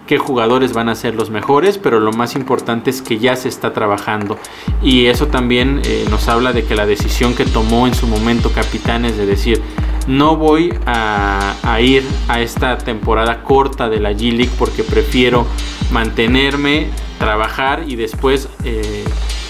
qué 0.08 0.18
jugadores 0.18 0.74
van 0.74 0.90
a 0.90 0.96
ser 0.96 1.16
los 1.16 1.30
mejores, 1.30 1.78
pero 1.78 2.00
lo 2.00 2.12
más 2.14 2.36
importante 2.36 2.90
es 2.90 3.02
que 3.02 3.18
ya 3.18 3.36
se 3.36 3.50
está 3.50 3.74
trabajando. 3.74 4.38
Y 4.82 5.06
eso 5.08 5.28
también 5.28 5.82
eh, 5.84 6.06
nos 6.10 6.28
habla 6.28 6.54
de 6.54 6.64
que 6.64 6.76
la 6.76 6.86
decisión 6.86 7.34
que 7.34 7.46
tomó 7.46 7.88
en 7.88 7.96
su 7.96 8.08
momento 8.08 8.52
Capitanes 8.52 9.18
de 9.18 9.26
decir, 9.26 9.62
no 10.08 10.36
voy 10.36 10.72
a, 10.86 11.56
a 11.64 11.82
ir 11.82 12.04
a 12.28 12.40
esta 12.42 12.78
temporada 12.78 13.42
corta 13.44 13.90
de 13.90 14.00
la 14.00 14.12
G 14.12 14.32
League 14.32 14.52
porque 14.60 14.84
prefiero 14.84 15.48
mantenerme, 15.92 16.88
trabajar 17.18 17.84
y 17.88 17.96
después 17.96 18.48
eh, 18.64 19.04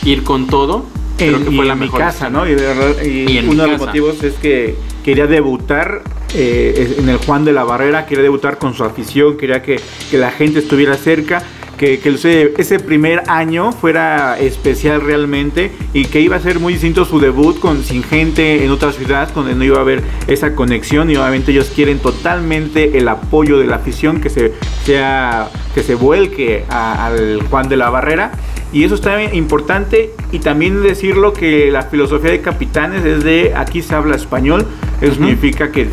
ir 0.05 0.23
con 0.23 0.47
todo. 0.47 0.85
Creo 1.17 1.37
En, 1.37 1.45
que 1.45 1.51
y 1.51 1.55
fue 1.57 1.65
la 1.65 1.73
en 1.73 1.79
mi 1.79 1.85
mejor 1.85 1.99
casa, 1.99 2.29
decisión. 2.29 2.33
¿no? 2.33 2.47
Y, 2.49 2.55
de 2.55 2.61
verdad- 2.67 3.03
y 3.03 3.31
Y 3.33 3.37
en 3.37 3.49
uno 3.49 3.63
de 3.63 3.71
los 3.71 3.81
motivos 3.81 4.23
es 4.23 4.33
que 4.35 4.75
quería 5.05 5.27
debutar 5.27 6.01
eh, 6.33 6.95
en 6.97 7.07
el 7.07 7.17
Juan 7.17 7.45
de 7.45 7.53
la 7.53 7.63
Barrera, 7.63 8.07
quería 8.07 8.23
debutar 8.23 8.57
con 8.57 8.73
su 8.73 8.83
afición, 8.83 9.37
quería 9.37 9.61
que, 9.61 9.79
que 10.11 10.17
la 10.17 10.31
gente 10.31 10.59
estuviera 10.59 10.95
cerca. 10.95 11.41
que, 11.77 11.99
que 11.99 12.09
ese, 12.57 12.79
primer 12.79 13.21
año 13.27 13.73
fuera 13.73 14.39
especial 14.39 15.01
realmente 15.01 15.71
y 15.93 16.05
que 16.05 16.21
iba 16.21 16.37
a 16.37 16.39
ser 16.39 16.57
muy 16.61 16.71
distinto 16.73 17.03
su 17.03 17.19
debut 17.19 17.59
con 17.59 17.83
sin 17.83 18.01
gente 18.01 18.63
en 18.63 18.71
otra 18.71 18.93
ciudad, 18.93 19.27
donde 19.35 19.55
no 19.55 19.63
iba 19.65 19.77
a 19.79 19.81
haber 19.81 20.01
esa 20.27 20.55
conexión 20.55 21.11
y 21.11 21.17
obviamente 21.17 21.51
ellos 21.51 21.69
quieren 21.75 21.99
totalmente 21.99 22.97
el 22.97 23.09
apoyo 23.09 23.59
de 23.59 23.67
la 23.67 23.75
afición 23.75 24.21
que 24.21 24.29
se 24.29 24.53
sea 24.85 25.49
que 25.73 25.83
se 25.83 25.95
vuelque 25.95 26.63
a- 26.69 27.07
al 27.07 27.41
Juan 27.49 27.67
de 27.67 27.75
la 27.75 27.89
Barrera 27.89 28.31
y 28.71 28.85
eso 28.85 28.95
está 28.95 29.21
importante 29.33 30.11
y 30.31 30.39
también 30.39 30.81
decirlo 30.81 31.33
que 31.33 31.69
la 31.71 31.81
filosofía 31.83 32.31
de 32.31 32.39
Capitanes 32.41 33.03
es 33.03 33.21
de 33.25 33.53
aquí 33.53 33.81
se 33.81 33.95
habla 33.95 34.15
español, 34.15 34.65
eso 35.01 35.15
significa 35.15 35.71
que 35.71 35.87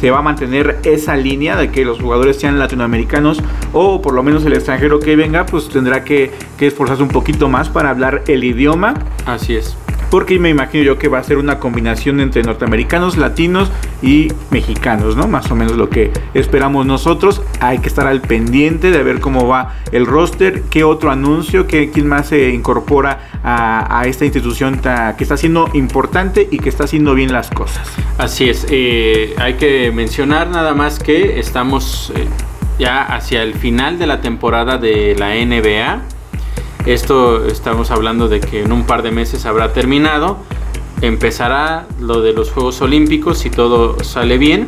se 0.00 0.10
va 0.10 0.18
a 0.18 0.22
mantener 0.22 0.80
esa 0.84 1.16
línea 1.16 1.56
de 1.56 1.70
que 1.70 1.84
los 1.84 2.00
jugadores 2.00 2.38
sean 2.38 2.58
latinoamericanos 2.58 3.42
o 3.72 4.02
por 4.02 4.14
lo 4.14 4.22
menos 4.22 4.44
el 4.44 4.52
extranjero 4.52 5.00
que 5.00 5.16
venga 5.16 5.46
pues 5.46 5.68
tendrá 5.68 6.04
que, 6.04 6.30
que 6.58 6.66
esforzarse 6.66 7.02
un 7.02 7.08
poquito 7.08 7.48
más 7.48 7.68
para 7.68 7.90
hablar 7.90 8.22
el 8.26 8.44
idioma 8.44 8.94
Así 9.24 9.56
es. 9.56 9.76
Porque 10.14 10.38
me 10.38 10.48
imagino 10.48 10.84
yo 10.84 10.96
que 10.96 11.08
va 11.08 11.18
a 11.18 11.24
ser 11.24 11.38
una 11.38 11.58
combinación 11.58 12.20
entre 12.20 12.44
norteamericanos, 12.44 13.16
latinos 13.16 13.68
y 14.00 14.28
mexicanos, 14.52 15.16
¿no? 15.16 15.26
Más 15.26 15.50
o 15.50 15.56
menos 15.56 15.76
lo 15.76 15.90
que 15.90 16.12
esperamos 16.34 16.86
nosotros. 16.86 17.42
Hay 17.58 17.80
que 17.80 17.88
estar 17.88 18.06
al 18.06 18.20
pendiente 18.20 18.92
de 18.92 19.02
ver 19.02 19.18
cómo 19.18 19.48
va 19.48 19.74
el 19.90 20.06
roster, 20.06 20.62
qué 20.70 20.84
otro 20.84 21.10
anuncio, 21.10 21.66
qué, 21.66 21.90
quién 21.90 22.06
más 22.06 22.28
se 22.28 22.50
incorpora 22.50 23.28
a, 23.42 24.04
esta 24.06 24.24
institución 24.24 24.80
que 24.80 25.24
está 25.24 25.36
siendo 25.36 25.68
importante 25.74 26.46
y 26.48 26.58
que 26.60 26.68
está 26.68 26.84
haciendo 26.84 27.16
bien 27.16 27.32
las 27.32 27.50
cosas. 27.50 27.90
Así 28.16 28.48
es, 28.48 28.68
eh, 28.70 29.34
hay 29.38 29.54
que 29.54 29.90
mencionar 29.90 30.46
nada 30.46 30.74
más 30.74 31.00
que 31.00 31.40
estamos 31.40 32.12
eh, 32.14 32.28
ya 32.78 33.02
hacia 33.02 33.42
el 33.42 33.54
final 33.54 33.98
de 33.98 34.06
la 34.06 34.20
temporada 34.20 34.78
de 34.78 35.16
la 35.18 35.34
NBA. 35.34 36.13
Esto 36.86 37.46
estamos 37.46 37.90
hablando 37.90 38.28
de 38.28 38.40
que 38.40 38.62
en 38.62 38.72
un 38.72 38.84
par 38.84 39.02
de 39.02 39.10
meses 39.10 39.46
habrá 39.46 39.72
terminado. 39.72 40.36
Empezará 41.00 41.86
lo 42.00 42.20
de 42.20 42.32
los 42.32 42.50
Juegos 42.50 42.80
Olímpicos 42.82 43.38
si 43.38 43.50
todo 43.50 44.02
sale 44.04 44.36
bien. 44.38 44.66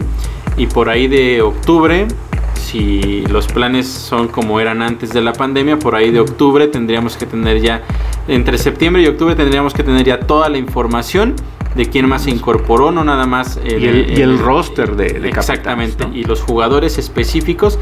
Y 0.56 0.66
por 0.66 0.88
ahí 0.88 1.08
de 1.08 1.42
octubre, 1.42 2.08
si 2.54 3.22
los 3.26 3.46
planes 3.46 3.86
son 3.86 4.28
como 4.28 4.58
eran 4.60 4.80
antes 4.80 5.12
de 5.12 5.20
la 5.20 5.34
pandemia, 5.34 5.78
por 5.78 5.94
ahí 5.94 6.10
de 6.10 6.20
octubre 6.20 6.66
tendríamos 6.68 7.16
que 7.18 7.26
tener 7.26 7.60
ya, 7.60 7.82
entre 8.28 8.56
septiembre 8.56 9.02
y 9.02 9.06
octubre 9.06 9.34
tendríamos 9.34 9.74
que 9.74 9.82
tener 9.82 10.06
ya 10.06 10.20
toda 10.20 10.48
la 10.48 10.56
información 10.56 11.34
de 11.74 11.90
quién 11.90 12.08
más 12.08 12.22
se 12.22 12.30
incorporó, 12.30 12.90
no 12.90 13.04
nada 13.04 13.26
más 13.26 13.60
Y 13.62 13.68
el- 13.68 14.18
y 14.18 14.22
el 14.22 14.38
roster 14.38 14.96
de- 14.96 15.20
de 15.20 15.28
exactamente 15.28 16.06
y 16.14 16.24
los 16.24 16.40
jugadores 16.40 16.96
específicos 16.96 17.78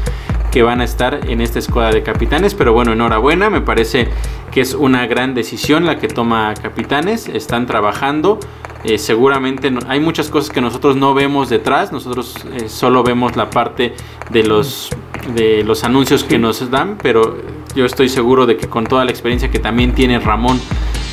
que 0.55 0.63
van 0.63 0.79
a 0.79 0.85
estar 0.85 1.19
en 1.29 1.41
esta 1.41 1.59
escuadra 1.59 1.93
de 1.93 2.01
capitanes. 2.01 2.53
Pero 2.55 2.71
bueno, 2.71 2.93
enhorabuena, 2.93 3.49
me 3.49 3.59
parece 3.59 4.07
que 4.53 4.61
es 4.61 4.73
una 4.73 5.05
gran 5.05 5.33
decisión 5.33 5.85
la 5.85 5.99
que 5.99 6.07
toma 6.07 6.53
capitanes. 6.53 7.27
Están 7.27 7.65
trabajando. 7.65 8.39
eh, 8.85 8.97
seguramente 8.99 9.69
no- 9.71 9.81
hay 9.89 9.99
muchas 9.99 10.29
cosas 10.29 10.51
que 10.51 10.61
nosotros 10.61 10.95
no 10.95 11.13
vemos 11.13 11.49
detrás. 11.49 11.91
Nosotros 11.91 12.35
eh, 12.53 12.69
solo 12.69 13.03
vemos 13.03 13.35
la 13.35 13.49
parte 13.49 13.95
de 14.29 14.43
los, 14.43 14.91
de 15.33 15.63
los 15.65 15.83
anuncios 15.83 16.23
que 16.23 16.37
nos 16.37 16.69
dan. 16.71 16.97
Pero 17.03 17.35
yo 17.75 17.83
estoy 17.85 18.07
seguro 18.07 18.45
de 18.45 18.55
que 18.55 18.67
con 18.69 18.85
toda 18.85 19.03
la 19.03 19.11
experiencia 19.11 19.51
que 19.51 19.59
también 19.59 19.93
tiene 19.93 20.19
Ramón 20.19 20.61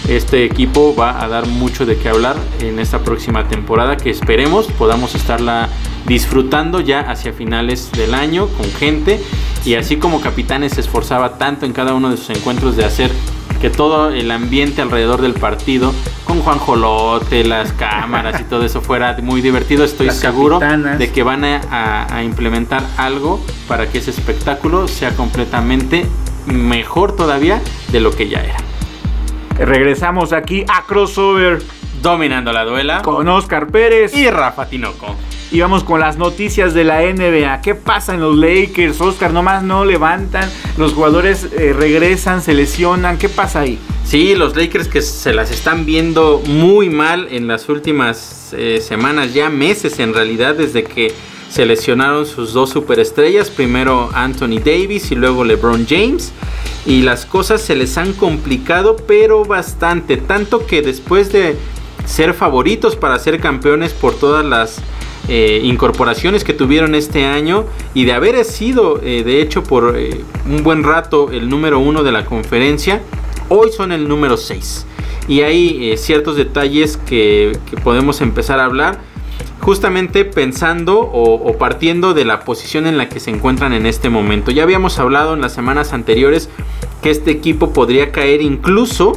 este 0.08 0.44
equipo 0.44 0.94
va 0.94 1.22
a 1.22 1.28
dar 1.28 1.46
mucho 1.46 1.86
de 1.86 1.96
qué 1.96 2.08
hablar 2.08 2.36
en 2.60 2.78
esta 2.78 3.00
próxima 3.00 3.48
temporada 3.48 3.96
que 3.96 4.10
esperemos 4.10 4.66
podamos 4.66 5.14
estarla 5.14 5.68
disfrutando 6.06 6.80
ya 6.80 7.00
hacia 7.00 7.32
finales 7.32 7.90
del 7.92 8.14
año 8.14 8.48
con 8.48 8.66
gente 8.72 9.22
y 9.64 9.74
así 9.74 9.96
como 9.96 10.20
Capitanes 10.20 10.72
se 10.72 10.80
esforzaba 10.80 11.38
tanto 11.38 11.64
en 11.66 11.72
cada 11.72 11.94
uno 11.94 12.10
de 12.10 12.16
sus 12.16 12.30
encuentros 12.30 12.76
de 12.76 12.84
hacer 12.84 13.10
que 13.60 13.70
todo 13.70 14.08
el 14.10 14.30
ambiente 14.32 14.82
alrededor 14.82 15.22
del 15.22 15.34
partido 15.34 15.92
con 16.24 16.40
Juan 16.40 16.58
Jolote, 16.58 17.44
las 17.44 17.72
cámaras 17.72 18.40
y 18.40 18.44
todo 18.44 18.64
eso 18.64 18.80
fuera 18.80 19.16
muy 19.22 19.40
divertido, 19.40 19.84
estoy 19.84 20.06
Las 20.08 20.16
seguro 20.16 20.58
capitanas. 20.58 20.98
de 20.98 21.12
que 21.12 21.22
van 21.22 21.44
a, 21.44 21.60
a- 21.70 22.16
a 22.16 22.24
implementar 22.24 22.84
algo 22.96 23.40
para 23.68 23.88
que 23.88 23.98
ese 23.98 24.10
espectáculo 24.10 24.88
sea 24.88 25.14
completamente 25.14 26.06
mejor 26.46 27.14
todavía 27.14 27.60
de 27.92 28.00
lo 28.00 28.10
que 28.10 28.28
ya 28.28 28.40
era. 28.40 28.56
Regresamos 29.58 30.32
aquí 30.32 30.64
a 30.68 30.84
Crossover 30.86 31.62
Dominando 32.02 32.52
la 32.52 32.64
duela. 32.64 33.02
con 33.02 33.28
Oscar 33.28 33.68
Pérez. 33.68 34.12
Y 34.14 34.28
Rafa 34.28 34.66
Tinoco. 34.66 35.14
Y 35.52 35.60
vamos 35.60 35.84
con 35.84 36.00
las 36.00 36.16
noticias 36.16 36.74
de 36.74 36.82
la 36.82 37.02
NBA. 37.02 37.60
¿Qué 37.60 37.74
pasa 37.74 38.14
en 38.14 38.20
los 38.20 38.36
Lakers? 38.36 39.00
Oscar, 39.00 39.32
nomás 39.32 39.62
no 39.62 39.84
levantan. 39.84 40.50
Los 40.78 40.94
jugadores 40.94 41.48
eh, 41.52 41.72
regresan, 41.72 42.42
se 42.42 42.54
lesionan. 42.54 43.18
¿Qué 43.18 43.28
pasa 43.28 43.60
ahí? 43.60 43.78
Sí, 44.04 44.34
los 44.34 44.56
Lakers 44.56 44.88
que 44.88 45.00
se 45.00 45.32
las 45.32 45.50
están 45.50 45.84
viendo 45.86 46.42
muy 46.46 46.88
mal 46.88 47.28
en 47.30 47.46
las 47.46 47.68
últimas 47.68 48.52
eh, 48.56 48.80
semanas, 48.80 49.32
ya 49.32 49.48
meses 49.48 49.98
en 50.00 50.12
realidad, 50.12 50.56
desde 50.56 50.82
que 50.82 51.14
se 51.52 51.66
lesionaron 51.66 52.24
sus 52.24 52.54
dos 52.54 52.70
superestrellas, 52.70 53.50
primero 53.50 54.08
Anthony 54.14 54.58
Davis 54.64 55.12
y 55.12 55.16
luego 55.16 55.44
LeBron 55.44 55.86
James. 55.86 56.32
Y 56.86 57.02
las 57.02 57.26
cosas 57.26 57.60
se 57.60 57.76
les 57.76 57.98
han 57.98 58.14
complicado, 58.14 58.96
pero 59.06 59.44
bastante. 59.44 60.16
Tanto 60.16 60.66
que 60.66 60.80
después 60.80 61.30
de 61.30 61.56
ser 62.06 62.32
favoritos 62.32 62.96
para 62.96 63.18
ser 63.18 63.38
campeones 63.38 63.92
por 63.92 64.14
todas 64.14 64.46
las 64.46 64.80
eh, 65.28 65.60
incorporaciones 65.62 66.42
que 66.42 66.54
tuvieron 66.54 66.94
este 66.94 67.26
año 67.26 67.66
y 67.92 68.06
de 68.06 68.14
haber 68.14 68.42
sido, 68.46 68.98
eh, 69.02 69.22
de 69.22 69.42
hecho, 69.42 69.62
por 69.62 69.94
eh, 69.94 70.22
un 70.48 70.62
buen 70.62 70.82
rato 70.82 71.30
el 71.30 71.50
número 71.50 71.80
uno 71.80 72.02
de 72.02 72.12
la 72.12 72.24
conferencia, 72.24 73.02
hoy 73.50 73.70
son 73.72 73.92
el 73.92 74.08
número 74.08 74.38
6. 74.38 74.86
Y 75.28 75.42
hay 75.42 75.96
ciertos 75.98 76.34
detalles 76.34 76.96
que 76.96 77.52
podemos 77.84 78.22
empezar 78.22 78.58
a 78.58 78.64
hablar 78.64 79.11
justamente 79.62 80.24
pensando 80.24 81.00
o, 81.00 81.56
partiendo 81.56 82.14
de 82.14 82.24
la 82.24 82.40
posición 82.40 82.86
en 82.86 82.98
la 82.98 83.08
que 83.08 83.20
se 83.20 83.30
encuentran 83.30 83.72
en 83.72 83.86
este 83.86 84.10
momento. 84.10 84.50
Ya 84.50 84.64
habíamos 84.64 84.98
hablado 84.98 85.34
en 85.34 85.40
las 85.40 85.52
semanas 85.52 85.92
anteriores 85.92 86.50
que 87.00 87.10
este 87.10 87.30
equipo 87.30 87.72
podría 87.72 88.10
caer 88.10 88.42
incluso 88.42 89.12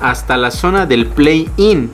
hasta 0.00 0.36
la 0.36 0.50
zona 0.50 0.86
del 0.86 1.06
play-in. 1.06 1.90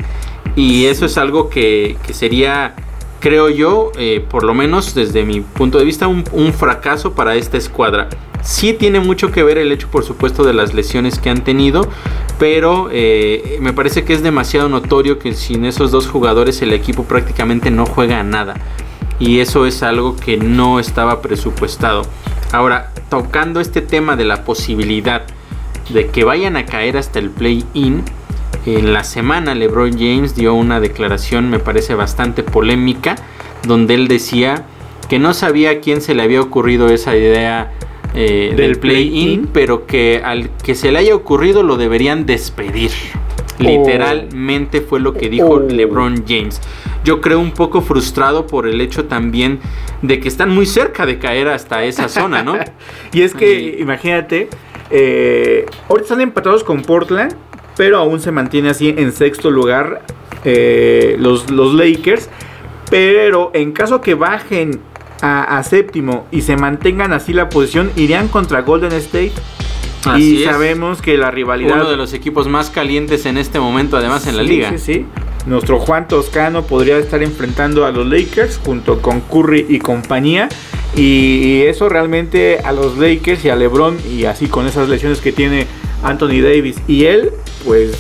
Y 0.57 0.87
eso 0.87 1.05
es 1.05 1.19
algo 1.19 1.51
que, 1.51 1.97
sería, 2.13 2.75
creo 3.21 3.51
yo, 3.51 3.93
eh, 3.97 4.25
por 4.27 4.43
lo 4.43 4.55
menos 4.55 4.95
desde 4.95 5.25
mi 5.25 5.41
punto 5.43 5.79
de 5.79 5.85
vista, 5.85 6.09
un 6.09 6.53
fracaso 6.55 7.13
para 7.13 7.37
esta 7.37 7.59
escuadra. 7.59 8.09
Sí 8.43 8.73
tiene 8.73 8.99
mucho 9.01 9.31
que 9.31 9.43
ver 9.43 9.57
el 9.57 9.71
hecho, 9.71 9.89
por 9.89 10.05
supuesto, 10.05 10.43
de 10.43 10.53
las 10.53 10.75
lesiones 10.75 11.19
que 11.19 11.31
han 11.31 11.45
tenido, 11.45 11.89
pero 12.39 12.89
eh, 12.91 13.59
me 13.61 13.73
parece 13.73 14.05
que 14.05 14.13
es 14.13 14.23
demasiado 14.23 14.69
notorio 14.69 15.19
que 15.19 15.33
sin 15.35 15.65
esos 15.65 15.93
dos 15.93 16.09
jugadores 16.09 16.61
el 16.61 16.73
equipo 16.73 17.05
prácticamente 17.05 17.71
no 17.71 17.87
juega 17.87 18.19
a 18.19 18.25
nada. 18.25 18.55
Y 19.21 19.39
eso 19.39 19.67
es 19.67 19.85
algo 19.85 20.17
que 20.17 20.37
no 20.37 20.81
estaba 20.81 21.23
presupuestado. 21.23 22.03
Ahora, 22.51 22.93
tocando 23.09 23.61
este 23.61 23.81
tema 23.81 24.17
de 24.17 24.25
la 24.25 24.45
posibilidad 24.45 25.23
de 25.91 26.09
que 26.09 26.25
vayan 26.25 26.57
a 26.57 26.67
caer 26.67 26.97
hasta 26.97 27.21
el 27.21 27.31
play-in, 27.31 28.03
en 28.67 28.93
la 28.93 29.05
semana 29.05 29.55
LeBron 29.55 29.93
James 29.93 30.35
dio 30.35 30.55
una 30.55 30.81
declaración, 30.81 31.49
me 31.49 31.59
parece 31.59 31.95
bastante 31.95 32.43
polémica, 32.43 33.17
donde 33.65 33.95
él 33.95 34.09
decía 34.09 34.67
que 35.09 35.19
no 35.19 35.35
sabía 35.35 35.71
a 35.71 35.81
quién 35.81 36.01
se 36.01 36.15
le 36.15 36.23
había 36.23 36.41
ocurrido 36.41 36.89
esa 36.89 37.17
idea 37.17 37.73
eh, 38.15 38.49
del, 38.49 38.57
Del 38.57 38.79
play-in, 38.79 39.49
pero 39.53 39.87
que 39.87 40.21
al 40.25 40.51
que 40.63 40.75
se 40.75 40.93
le 40.93 40.99
haya 40.99 41.15
ocurrido 41.15 41.63
lo 41.63 41.77
deberían 41.77 42.27
despedir. 42.27 42.91
Literalmente 43.59 44.81
fue 44.81 45.01
lo 45.01 45.15
que 45.15 45.29
dijo 45.29 45.47
Oh. 45.47 45.61
LeBron 45.61 46.25
James. 46.27 46.61
Yo 47.05 47.21
creo 47.21 47.41
un 47.41 47.53
poco 47.53 47.81
frustrado 47.81 48.47
por 48.47 48.67
el 48.67 48.81
hecho 48.81 49.05
también 49.07 49.61
de 50.03 50.21
que 50.21 50.29
están 50.29 50.51
muy 50.51 50.67
cerca 50.67 51.07
de 51.07 51.19
caer 51.19 51.49
hasta 51.49 51.85
esa 51.85 52.09
zona, 52.09 52.43
¿no? 52.43 52.57
Y 53.13 53.23
es 53.23 53.35
que, 53.35 53.61
Y- 53.61 53.83
imagínate, 53.83 54.49
eh, 54.91 55.67
ahorita 55.89 56.05
están 56.05 56.21
empatados 56.21 56.65
con 56.65 56.83
Portland, 56.83 57.35
pero 57.77 57.99
aún 57.99 58.21
se 58.21 58.31
mantiene 58.31 58.71
así 58.71 58.95
en 58.97 59.13
sexto 59.13 59.51
lugar 59.51 60.03
eh, 60.45 61.17
los, 61.19 61.51
los 61.51 61.75
Lakers. 61.75 62.29
Pero 62.91 63.51
en 63.55 63.73
caso 63.73 64.01
que 64.03 64.15
bajen 64.15 64.81
a, 65.23 65.57
a 65.57 65.63
séptimo 65.63 66.27
y 66.31 66.43
se 66.43 66.57
mantengan 66.57 67.13
así 67.15 67.33
la 67.33 67.49
posición, 67.49 67.91
irían 67.97 68.29
contra 68.29 68.61
Golden 68.61 68.93
State. 68.93 69.33
Así 70.05 70.39
y 70.39 70.43
es. 70.43 70.51
sabemos 70.51 71.01
que 71.01 71.17
la 71.17 71.31
rivalidad... 71.31 71.77
Uno 71.77 71.89
de 71.89 71.97
los 71.97 72.13
equipos 72.13 72.49
más 72.49 72.71
calientes 72.71 73.25
en 73.25 73.39
este 73.39 73.61
momento, 73.61 73.97
además 73.97 74.27
en 74.27 74.37
la 74.37 74.43
liga. 74.43 74.71
Sí, 74.71 74.79
sí. 74.79 75.07
Nuestro 75.47 75.79
Juan 75.79 76.09
Toscano 76.09 76.65
podría 76.65 76.99
estar 76.99 77.23
enfrentando 77.23 77.87
a 77.87 77.93
los 77.93 78.07
Lakers 78.07 78.59
junto 78.65 79.01
con 79.01 79.21
Curry 79.21 79.67
y 79.69 79.79
compañía. 79.79 80.49
Y 80.97 81.63
eso 81.63 81.89
realmente 81.89 82.59
a 82.59 82.73
los 82.73 82.99
Lakers 82.99 83.45
y 83.45 83.49
a 83.49 83.57
LeBron 83.57 83.97
y 84.11 84.25
así 84.25 84.47
con 84.47 84.67
esas 84.67 84.89
lesiones 84.89 85.21
que 85.21 85.33
tiene 85.33 85.67
Anthony 86.03 86.43
Davis 86.43 86.77
y 86.87 87.05
él, 87.05 87.31
pues 87.65 87.97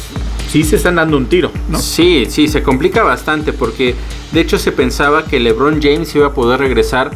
sí 0.52 0.64
se 0.64 0.76
están 0.76 0.96
dando 0.96 1.16
un 1.16 1.26
tiro, 1.26 1.50
¿no? 1.70 1.78
Sí, 1.78 2.26
sí, 2.28 2.46
se 2.46 2.62
complica 2.62 3.02
bastante 3.02 3.54
porque 3.54 3.94
de 4.32 4.40
hecho 4.42 4.58
se 4.58 4.70
pensaba 4.70 5.24
que 5.24 5.40
LeBron 5.40 5.80
James 5.80 6.14
iba 6.14 6.26
a 6.26 6.34
poder 6.34 6.60
regresar 6.60 7.10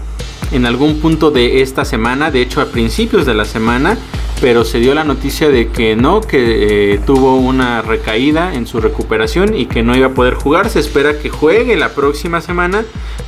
en 0.53 0.65
algún 0.65 1.01
punto 1.01 1.31
de 1.31 1.61
esta 1.61 1.85
semana, 1.85 2.31
de 2.31 2.41
hecho 2.41 2.63
a 2.63 2.67
principios 2.67 3.27
de 3.27 3.35
la 3.35 3.45
semana, 3.45 3.99
pero 4.41 4.65
se 4.65 4.79
dio 4.79 4.95
la 4.95 5.05
noticia 5.05 5.51
de 5.51 5.69
que 5.69 5.97
no, 5.97 6.23
que 6.23 6.95
eh, 6.95 7.01
tuvo 7.05 7.37
una 7.37 7.83
recaída 7.83 8.55
en 8.55 8.67
su 8.67 8.81
recuperación 8.81 9.55
y 9.55 9.67
que 9.67 9.83
no 9.83 9.95
iba 9.95 10.07
a 10.07 10.15
poder 10.15 10.33
jugar. 10.33 10.71
Se 10.71 10.81
espera 10.81 11.19
que 11.19 11.29
juegue 11.29 11.77
la 11.77 11.91
próxima 11.91 12.41
semana, 12.41 12.87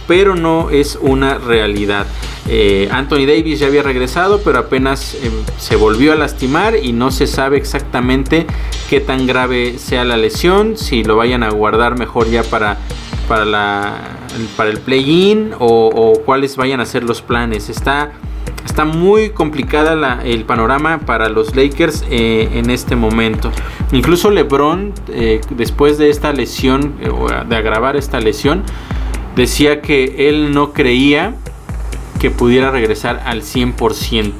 pero 0.08 0.34
no 0.34 0.70
es 0.70 0.98
una 1.00 1.38
realidad. 1.38 2.06
Eh, 2.48 2.88
Anthony 2.90 3.26
Davis 3.26 3.60
ya 3.60 3.66
había 3.66 3.82
regresado, 3.82 4.40
pero 4.42 4.58
apenas 4.58 5.14
eh, 5.14 5.30
se 5.58 5.76
volvió 5.76 6.12
a 6.12 6.16
lastimar 6.16 6.74
y 6.82 6.94
no 6.94 7.10
se 7.10 7.26
sabe 7.26 7.58
exactamente 7.58 8.46
qué 8.88 9.00
tan 9.00 9.26
grave 9.26 9.78
sea 9.78 10.04
la 10.04 10.16
lesión, 10.16 10.78
si 10.78 11.04
lo 11.04 11.14
vayan 11.14 11.42
a 11.42 11.50
guardar 11.50 11.98
mejor 11.98 12.30
ya 12.30 12.42
para, 12.42 12.78
para, 13.28 13.44
la, 13.44 13.98
para 14.56 14.70
el 14.70 14.80
play-in 14.80 15.52
o, 15.58 16.14
cuáles 16.24 16.56
vayan 16.56 16.80
a 16.80 16.86
ser 16.86 17.04
los 17.04 17.20
planes. 17.20 17.68
Está 17.68 18.12
está 18.64 18.84
muy 18.84 19.30
complicada 19.30 20.22
el 20.24 20.44
panorama 20.44 21.00
para 21.00 21.28
los 21.28 21.54
Lakers 21.56 22.04
eh, 22.10 22.48
en 22.54 22.70
este 22.70 22.96
momento. 22.96 23.50
Incluso 23.92 24.30
LeBron, 24.30 24.92
eh, 25.08 25.40
después 25.50 25.98
de 25.98 26.10
esta 26.10 26.32
lesión, 26.32 26.94
de 27.48 27.56
agravar 27.56 27.96
esta 27.96 28.20
lesión, 28.20 28.62
decía 29.38 29.80
que 29.80 30.28
él 30.28 30.52
no 30.52 30.72
creía 30.72 31.34
que 32.20 32.30
pudiera 32.30 32.70
regresar 32.70 33.22
al 33.24 33.42
100%. 33.42 34.32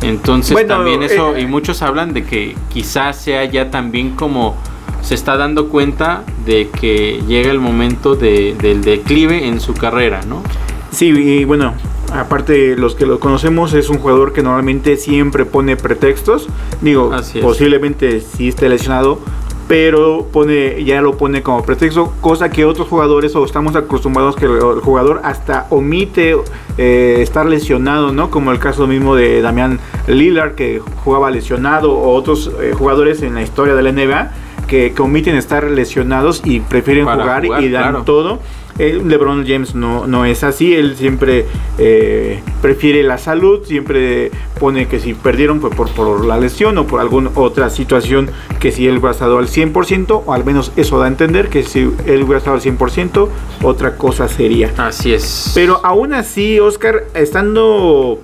Entonces 0.00 0.66
también 0.66 1.02
eso, 1.02 1.36
y 1.36 1.46
muchos 1.46 1.82
hablan 1.82 2.14
de 2.14 2.24
que 2.24 2.56
quizás 2.72 3.16
sea 3.16 3.44
ya 3.44 3.70
también 3.70 4.16
como 4.16 4.56
se 5.00 5.14
está 5.14 5.36
dando 5.36 5.68
cuenta 5.68 6.22
de 6.46 6.68
que 6.68 7.20
llega 7.26 7.50
el 7.50 7.58
momento 7.58 8.14
del 8.14 8.82
declive 8.82 9.48
en 9.48 9.60
su 9.60 9.74
carrera, 9.74 10.20
¿no? 10.26 10.42
Sí, 10.90 11.08
y 11.08 11.44
bueno, 11.44 11.74
aparte 12.12 12.76
los 12.76 12.94
que 12.94 13.06
lo 13.06 13.18
conocemos, 13.18 13.74
es 13.74 13.88
un 13.88 13.98
jugador 13.98 14.32
que 14.32 14.42
normalmente 14.42 14.96
siempre 14.96 15.44
pone 15.44 15.76
pretextos. 15.76 16.48
Digo, 16.80 17.10
posiblemente 17.40 18.20
sí 18.20 18.48
esté 18.48 18.68
lesionado, 18.68 19.20
pero 19.68 20.26
pone, 20.32 20.84
ya 20.84 21.00
lo 21.00 21.16
pone 21.16 21.42
como 21.42 21.62
pretexto, 21.62 22.12
cosa 22.20 22.50
que 22.50 22.64
otros 22.64 22.88
jugadores 22.88 23.34
o 23.36 23.44
estamos 23.44 23.76
acostumbrados 23.76 24.36
que 24.36 24.46
el, 24.46 24.80
jugador 24.80 25.20
hasta 25.24 25.66
omite 25.70 26.36
eh, 26.78 27.18
estar 27.20 27.46
lesionado, 27.46 28.12
¿no? 28.12 28.30
Como 28.30 28.52
el 28.52 28.58
caso 28.58 28.86
mismo 28.86 29.14
de 29.14 29.40
Damián 29.40 29.80
Lillard 30.06 30.54
que 30.54 30.80
jugaba 31.04 31.30
lesionado 31.30 31.92
o 31.92 32.14
otros 32.14 32.50
eh, 32.60 32.72
jugadores 32.76 33.22
en 33.22 33.34
la 33.34 33.42
historia 33.42 33.74
de 33.74 33.82
la 33.82 33.92
NBA 33.92 34.32
que, 34.66 34.94
omiten 34.98 35.36
estar 35.36 35.64
lesionados 35.64 36.40
y 36.44 36.60
prefieren 36.60 37.04
jugar, 37.04 37.44
y 37.44 37.68
dan 37.68 38.04
todo. 38.04 38.40
Eh, 38.78 39.00
LeBron 39.04 39.46
James 39.46 39.74
no, 39.74 40.06
no 40.06 40.24
es 40.24 40.44
así, 40.44 40.74
él 40.74 40.96
siempre 40.96 41.46
eh, 41.78 42.40
prefiere 42.62 43.02
la 43.02 43.18
salud, 43.18 43.64
siempre 43.64 44.30
pone 44.58 44.86
que 44.86 44.98
si 44.98 45.14
perdieron 45.14 45.60
fue 45.60 45.70
por, 45.70 45.90
por 45.90 46.24
la 46.24 46.38
lesión 46.38 46.78
o 46.78 46.86
por 46.86 47.00
alguna 47.00 47.30
otra 47.34 47.68
situación 47.68 48.30
que 48.60 48.72
si 48.72 48.86
él 48.86 48.94
hubiera 48.98 49.10
estado 49.10 49.38
al 49.38 49.48
100%, 49.48 50.22
o 50.24 50.32
al 50.32 50.44
menos 50.44 50.72
eso 50.76 50.98
da 50.98 51.04
a 51.04 51.08
entender 51.08 51.48
que 51.48 51.62
si 51.64 51.80
él 51.80 52.22
hubiera 52.22 52.38
estado 52.38 52.56
al 52.56 52.62
100%, 52.62 53.28
otra 53.62 53.96
cosa 53.96 54.28
sería. 54.28 54.72
Así 54.78 55.12
es. 55.12 55.52
Pero 55.54 55.80
aún 55.84 56.14
así, 56.14 56.58
Oscar, 56.58 57.04
estando 57.14 58.20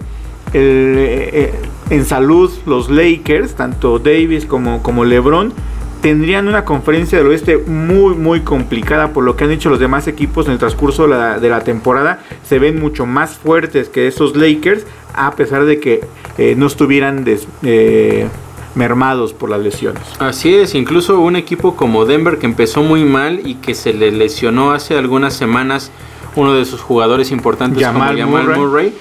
eh, 0.55 1.53
en 1.91 2.05
salud 2.05 2.51
los 2.67 2.89
Lakers, 2.89 3.55
tanto 3.55 3.99
Davis 3.99 4.47
como, 4.47 4.83
como 4.83 5.05
LeBron, 5.05 5.53
tendrían 6.01 6.49
una 6.49 6.65
conferencia 6.65 7.19
del 7.19 7.29
oeste 7.29 7.59
muy 7.59 8.15
muy 8.15 8.41
complicada 8.41 9.13
por 9.13 9.25
lo 9.25 9.37
que 9.37 9.45
han 9.45 9.51
hecho 9.51 9.71
los 9.71 9.81
demás 9.81 10.07
equipos 10.07 10.47
en 10.47 10.53
el 10.53 10.59
transcurso 10.59 11.07
de 11.07 11.49
la, 11.49 11.61
temporada 11.61 12.21
se 12.45 12.59
ven 12.59 12.81
mucho 12.81 13.07
más 13.07 13.37
fuertes 13.37 13.89
que 13.89 14.07
esos 14.07 14.37
Lakers 14.37 14.87
a 15.15 15.33
pesar 15.33 15.65
de 15.65 15.81
que 15.81 16.01
eh, 16.39 16.55
no 16.57 16.67
estuvieran 16.67 17.25
eh, 17.63 18.29
mermados 18.75 19.33
por 19.33 19.51
las 19.51 19.61
lesiones. 19.61 20.03
Así 20.21 20.55
es, 20.55 20.75
incluso 20.75 21.19
un 21.19 21.37
equipo 21.37 21.75
como 21.75 22.05
Denver 22.05 22.39
que 22.39 22.47
empezó 22.47 22.83
muy 22.83 23.05
mal 23.05 23.41
y 23.45 23.57
que 23.57 23.75
se 23.75 23.93
le 23.93 24.13
lesionó 24.13 24.71
hace 24.73 24.97
algunas 24.97 25.35
semanas 25.35 25.91
uno 26.37 26.55
de 26.55 26.65
sus 26.65 26.81
jugadores 26.81 27.33
importantes 27.33 27.85
como 27.87 28.01
Jamal 28.01 28.57
Murray 28.57 28.95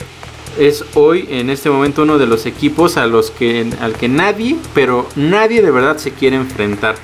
es 0.59 0.85
hoy 0.93 1.27
en 1.29 1.49
este 1.49 1.69
momento 1.69 2.03
uno 2.03 2.17
de 2.17 2.25
los 2.25 2.45
equipos 2.45 2.97
a 2.97 3.07
los 3.07 3.31
que 3.31 3.67
al 3.79 3.93
que 3.93 4.07
nadie, 4.07 4.57
pero 4.73 5.07
nadie 5.15 5.61
de 5.61 5.71
verdad 5.71 5.97
se 5.97 6.11
quiere 6.11 6.35
enfrentar. 6.35 6.95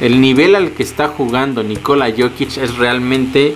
El 0.00 0.20
nivel 0.20 0.54
al 0.54 0.72
que 0.72 0.82
está 0.82 1.08
jugando 1.08 1.62
Nikola 1.62 2.12
Jokic 2.16 2.56
es 2.56 2.76
realmente 2.76 3.54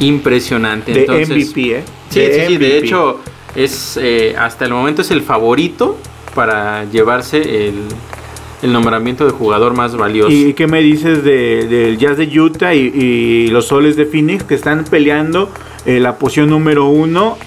impresionante. 0.00 0.92
De 0.92 1.26
MVP, 1.26 1.78
¿eh? 1.78 1.84
Sí, 2.10 2.20
de 2.20 2.46
sí, 2.46 2.56
de 2.56 2.78
hecho 2.78 3.20
es 3.54 3.98
eh, 4.00 4.34
hasta 4.38 4.64
el 4.64 4.72
momento 4.72 5.02
es 5.02 5.10
el 5.10 5.22
favorito 5.22 5.98
para 6.34 6.84
llevarse 6.84 7.68
el, 7.68 7.84
nombramiento 8.62 9.24
de 9.24 9.30
jugador 9.30 9.74
más 9.74 9.96
valioso. 9.96 10.30
¿Y 10.30 10.52
qué 10.52 10.66
me 10.66 10.80
dices 10.80 11.22
del 11.22 11.96
Jazz 11.96 12.16
de 12.16 12.40
Utah 12.40 12.74
y, 12.74 13.48
los 13.48 13.66
Soles 13.66 13.96
de 13.96 14.04
Phoenix 14.04 14.44
que 14.44 14.54
están 14.54 14.84
peleando 14.84 15.48
eh, 15.86 16.00
la 16.00 16.18
posición 16.18 16.50
número 16.50 16.86
uno 16.86 17.38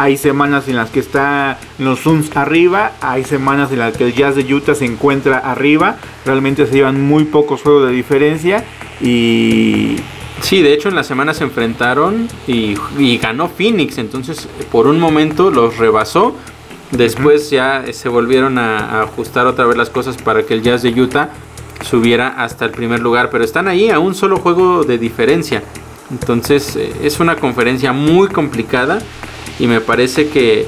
hay 0.00 0.16
semanas 0.16 0.66
en 0.66 0.76
las 0.76 0.88
que 0.88 0.98
está 0.98 1.58
los 1.78 2.00
Suns 2.00 2.34
arriba, 2.34 2.92
hay 3.02 3.22
semanas 3.22 3.70
en 3.70 3.80
las 3.80 3.94
que 3.94 4.04
el 4.04 4.14
Jazz 4.14 4.34
de 4.34 4.54
Utah 4.54 4.74
se 4.74 4.86
encuentra 4.86 5.36
arriba. 5.36 5.96
Realmente 6.24 6.66
se 6.66 6.72
llevan 6.72 7.02
muy 7.02 7.24
pocos 7.24 7.60
juegos 7.60 7.86
de 7.86 7.92
diferencia 7.92 8.64
y 9.02 9.96
Sí, 10.40 10.62
de 10.62 10.72
hecho 10.72 10.88
en 10.88 10.94
la 10.94 11.04
semana 11.04 11.34
se 11.34 11.44
enfrentaron 11.44 12.28
y, 12.46 12.74
ganó 13.18 13.48
Phoenix, 13.48 13.98
entonces 13.98 14.48
por 14.72 14.86
un 14.86 14.98
momento 14.98 15.50
los 15.50 15.76
rebasó. 15.76 16.34
Después 16.92 17.50
ya 17.50 17.84
se 17.92 18.08
volvieron 18.08 18.56
a, 18.56 19.02
ajustar 19.02 19.46
otra 19.46 19.66
vez 19.66 19.76
las 19.76 19.90
cosas 19.90 20.16
para 20.16 20.44
que 20.44 20.54
el 20.54 20.62
Jazz 20.62 20.82
de 20.82 20.98
Utah 20.98 21.28
subiera 21.84 22.28
hasta 22.42 22.64
el 22.64 22.70
primer 22.70 23.00
lugar, 23.00 23.28
pero 23.28 23.44
están 23.44 23.68
ahí 23.68 23.90
a 23.90 23.98
un 23.98 24.14
solo 24.14 24.38
juego 24.38 24.82
de 24.82 24.96
diferencia. 24.96 25.62
Entonces 26.10 26.74
eh, 26.74 26.90
es 27.02 27.20
una 27.20 27.36
conferencia 27.36 27.92
muy 27.92 28.28
complicada 28.28 29.00
y 29.60 29.66
me 29.66 29.80
parece 29.80 30.28
que 30.28 30.66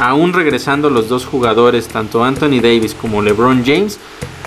aún 0.00 0.32
regresando 0.32 0.90
los 0.90 1.08
dos 1.08 1.26
jugadores, 1.26 1.86
tanto 1.88 2.24
Anthony 2.24 2.60
Davis 2.62 2.94
como 2.94 3.22
LeBron 3.22 3.62
James, 3.64 4.00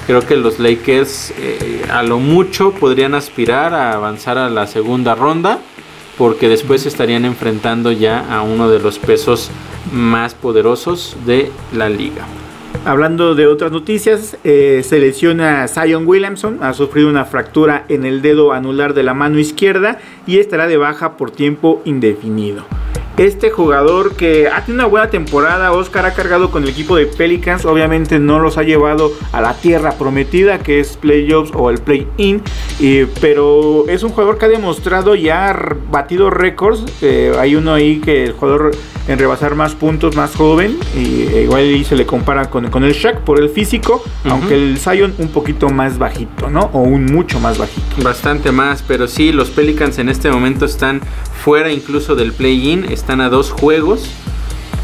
creo 0.08 0.22
que 0.22 0.36
los 0.36 0.60
Lakers 0.60 1.34
eh, 1.38 1.86
a 1.90 2.04
lo 2.04 2.20
mucho 2.20 2.72
podrían 2.72 3.14
aspirar 3.14 3.74
a 3.74 3.94
avanzar 3.94 4.38
a 4.38 4.50
la 4.50 4.68
segunda 4.68 5.16
ronda 5.16 5.60
porque 6.18 6.50
después 6.50 6.86
estarían 6.86 7.26
enfrentando 7.26 7.92
ya 7.92 8.26
a 8.34 8.42
uno 8.42 8.70
de 8.70 8.80
los 8.80 8.98
pesos 9.00 9.52
más 9.92 10.34
poderosos 10.34 11.16
de 11.26 11.52
la 11.74 11.90
liga. 11.90 12.26
Hablando 12.86 13.36
de 13.36 13.48
otras 13.48 13.72
noticias, 13.72 14.38
eh, 14.44 14.82
se 14.84 15.00
lesiona 15.00 15.68
Zion 15.68 16.08
Williamson, 16.08 16.60
ha 16.62 16.74
sufrido 16.74 17.10
una 17.10 17.26
fractura 17.26 17.86
en 17.90 18.06
el 18.06 18.22
dedo 18.22 18.54
anular 18.54 18.94
de 18.94 19.04
la 19.04 19.14
mano 19.14 19.40
izquierda 19.40 20.00
y 20.26 20.38
estará 20.38 20.68
de 20.68 20.78
baja 20.78 21.18
por 21.18 21.32
tiempo 21.32 21.82
indefinido 21.84 22.66
este 23.18 23.50
jugador 23.50 24.16
que 24.16 24.48
ha 24.48 24.66
tenido 24.66 24.84
una 24.84 24.90
buena 24.90 25.10
temporada, 25.10 25.72
Oscar 25.72 26.06
ha 26.06 26.14
cargado 26.14 26.52
con 26.52 26.64
el 26.64 26.70
equipo 26.70 26.96
de 26.96 27.06
Pelicans, 27.06 27.66
obviamente 27.66 28.20
no 28.20 28.40
los 28.40 28.58
ha 28.58 28.64
llevado 28.64 29.12
a 29.32 29.42
la 29.42 29.54
tierra 29.54 29.94
prometida 29.94 30.60
que 30.60 30.80
es 30.80 30.98
playoffs 30.98 31.52
o 31.56 31.70
el 31.70 31.78
play-in, 31.80 32.42
pero 33.22 33.88
es 33.88 34.04
un 34.04 34.10
jugador 34.10 34.38
que 34.38 34.46
ha 34.46 34.50
demostrado 34.50 35.16
ya 35.16 35.50
ha 35.50 35.76
batido 35.92 36.30
récords, 36.30 36.84
eh, 37.02 37.34
hay 37.40 37.56
uno 37.56 37.74
ahí 37.74 38.00
que 38.00 38.26
el 38.26 38.34
jugador 38.34 38.72
en 39.08 39.20
rebasar 39.20 39.56
más 39.56 39.76
puntos, 39.76 40.16
más 40.16 40.36
joven, 40.36 40.78
y 40.96 41.24
e 41.34 41.44
igual 41.44 41.62
ahí 41.62 41.84
se 41.84 41.96
le 41.96 42.06
compara 42.06 42.50
con, 42.50 42.70
con 42.70 42.84
el 42.84 42.94
Shaq 42.94 43.22
por 43.22 43.40
el 43.40 43.50
físico, 43.50 44.04
aunque 44.24 44.56
el 44.56 44.78
Zion 44.78 45.14
un 45.18 45.28
poquito 45.30 45.70
más 45.70 45.98
bajito, 45.98 46.50
¿no? 46.50 46.70
O 46.74 46.80
un 46.80 47.06
mucho 47.06 47.40
más 47.40 47.58
bajito. 47.58 48.04
Bastante 48.04 48.52
más, 48.52 48.84
pero 48.88 49.08
sí, 49.08 49.32
los 49.32 49.50
Pelicans 49.50 50.00
en 50.00 50.10
este 50.10 50.32
momento 50.32 50.66
están 50.66 51.02
fuera 51.44 51.72
incluso 51.72 52.16
del 52.16 52.34
play-in, 52.34 52.86
están 52.86 53.22
a 53.22 53.30
dos 53.30 53.52
juegos. 53.52 54.10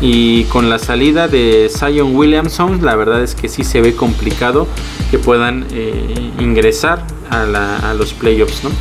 Y 0.04 0.46
con 0.46 0.68
la 0.68 0.80
salida 0.80 1.28
de 1.28 1.70
Zion 1.70 2.16
Williamson, 2.16 2.84
la 2.84 2.96
verdad 2.96 3.22
es 3.22 3.36
que 3.36 3.48
sí 3.48 3.64
se 3.64 3.82
ve 3.82 3.96
complicado 3.96 4.68
que 5.12 5.20
puedan 5.20 5.68
eh, 5.72 6.32
ingresar 6.40 7.06
a, 7.30 7.92
a 7.92 7.94
los 7.94 8.14
playoffs, 8.14 8.64
¿no? 8.64 8.72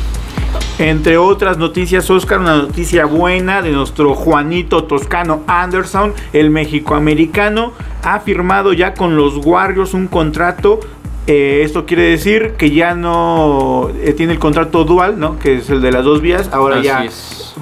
Entre 0.79 1.17
otras 1.17 1.57
noticias, 1.57 2.09
Oscar, 2.09 2.39
una 2.39 2.57
noticia 2.57 3.05
buena 3.05 3.61
de 3.61 3.71
nuestro 3.71 4.15
Juanito 4.15 4.85
Toscano 4.85 5.43
Anderson, 5.47 6.13
el 6.33 6.49
mexicoamericano, 6.49 7.73
ha 8.03 8.19
firmado 8.21 8.73
ya 8.73 8.93
con 8.93 9.15
los 9.15 9.37
Warriors 9.45 9.93
un 9.93 10.07
contrato. 10.07 10.79
Eh, 11.27 11.61
esto 11.63 11.85
quiere 11.85 12.03
decir 12.03 12.53
que 12.57 12.71
ya 12.71 12.95
no 12.95 13.89
eh, 14.01 14.13
tiene 14.13 14.33
el 14.33 14.39
contrato 14.39 14.83
dual, 14.83 15.19
¿no? 15.19 15.37
Que 15.37 15.57
es 15.57 15.69
el 15.69 15.81
de 15.81 15.91
las 15.91 16.03
dos 16.03 16.21
vías. 16.21 16.49
Ahora 16.51 16.81
ya 16.81 17.05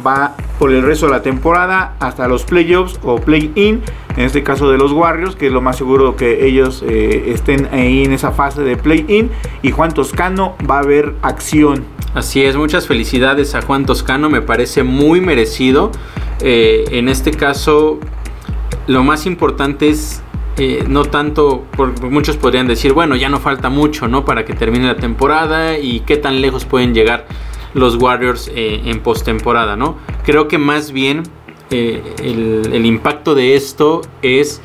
va 0.06 0.36
por 0.60 0.72
el 0.72 0.84
resto 0.84 1.08
de 1.08 1.14
la 1.14 1.22
temporada 1.24 1.96
hasta 2.00 2.28
los 2.28 2.44
playoffs 2.44 3.00
o 3.02 3.20
play-in. 3.20 3.82
En 4.16 4.26
este 4.26 4.44
caso 4.44 4.70
de 4.70 4.78
los 4.78 4.92
Warriors, 4.92 5.36
que 5.36 5.48
es 5.48 5.52
lo 5.52 5.62
más 5.62 5.78
seguro 5.78 6.16
que 6.16 6.46
ellos 6.46 6.84
eh, 6.88 7.32
estén 7.34 7.70
ahí 7.72 8.04
en 8.04 8.12
esa 8.12 8.32
fase 8.32 8.62
de 8.62 8.78
play-in. 8.78 9.32
Y 9.64 9.72
Juan 9.72 9.94
Toscano 9.94 10.56
va 10.70 10.80
a 10.80 10.84
ver 10.84 11.16
acción 11.22 11.86
Así 12.16 12.42
es, 12.44 12.56
muchas 12.56 12.88
felicidades 12.88 13.54
a 13.54 13.62
Juan 13.62 13.86
Toscano, 13.86 14.32
me 14.32 14.42
parece 14.42 14.82
muy 14.82 15.22
merecido. 15.22 15.92
Eh, 16.42 16.86
en 16.92 17.08
este 17.08 17.30
caso, 17.32 18.00
lo 18.88 19.04
más 19.04 19.28
importante 19.28 19.90
es 19.90 20.24
eh, 20.58 20.84
no 20.88 21.06
tanto, 21.06 21.66
porque 21.78 22.08
muchos 22.08 22.36
podrían 22.36 22.68
decir, 22.68 22.94
bueno, 22.94 23.16
ya 23.16 23.30
no 23.30 23.40
falta 23.40 23.70
mucho, 23.70 24.08
¿no? 24.08 24.26
Para 24.26 24.44
que 24.44 24.56
termine 24.56 24.88
la 24.88 24.96
temporada 24.96 25.78
y 25.78 26.00
qué 26.00 26.18
tan 26.18 26.42
lejos 26.42 26.66
pueden 26.66 26.96
llegar 26.96 27.28
los 27.74 27.96
Warriors 27.96 28.50
eh, 28.54 28.82
en 28.86 29.02
postemporada, 29.02 29.76
¿no? 29.76 29.98
Creo 30.24 30.48
que 30.48 30.58
más 30.58 30.92
bien 30.92 31.24
eh, 31.70 32.02
el, 32.24 32.74
el, 32.74 32.86
impacto 32.86 33.36
de 33.36 33.56
esto 33.56 34.02
es 34.22 34.62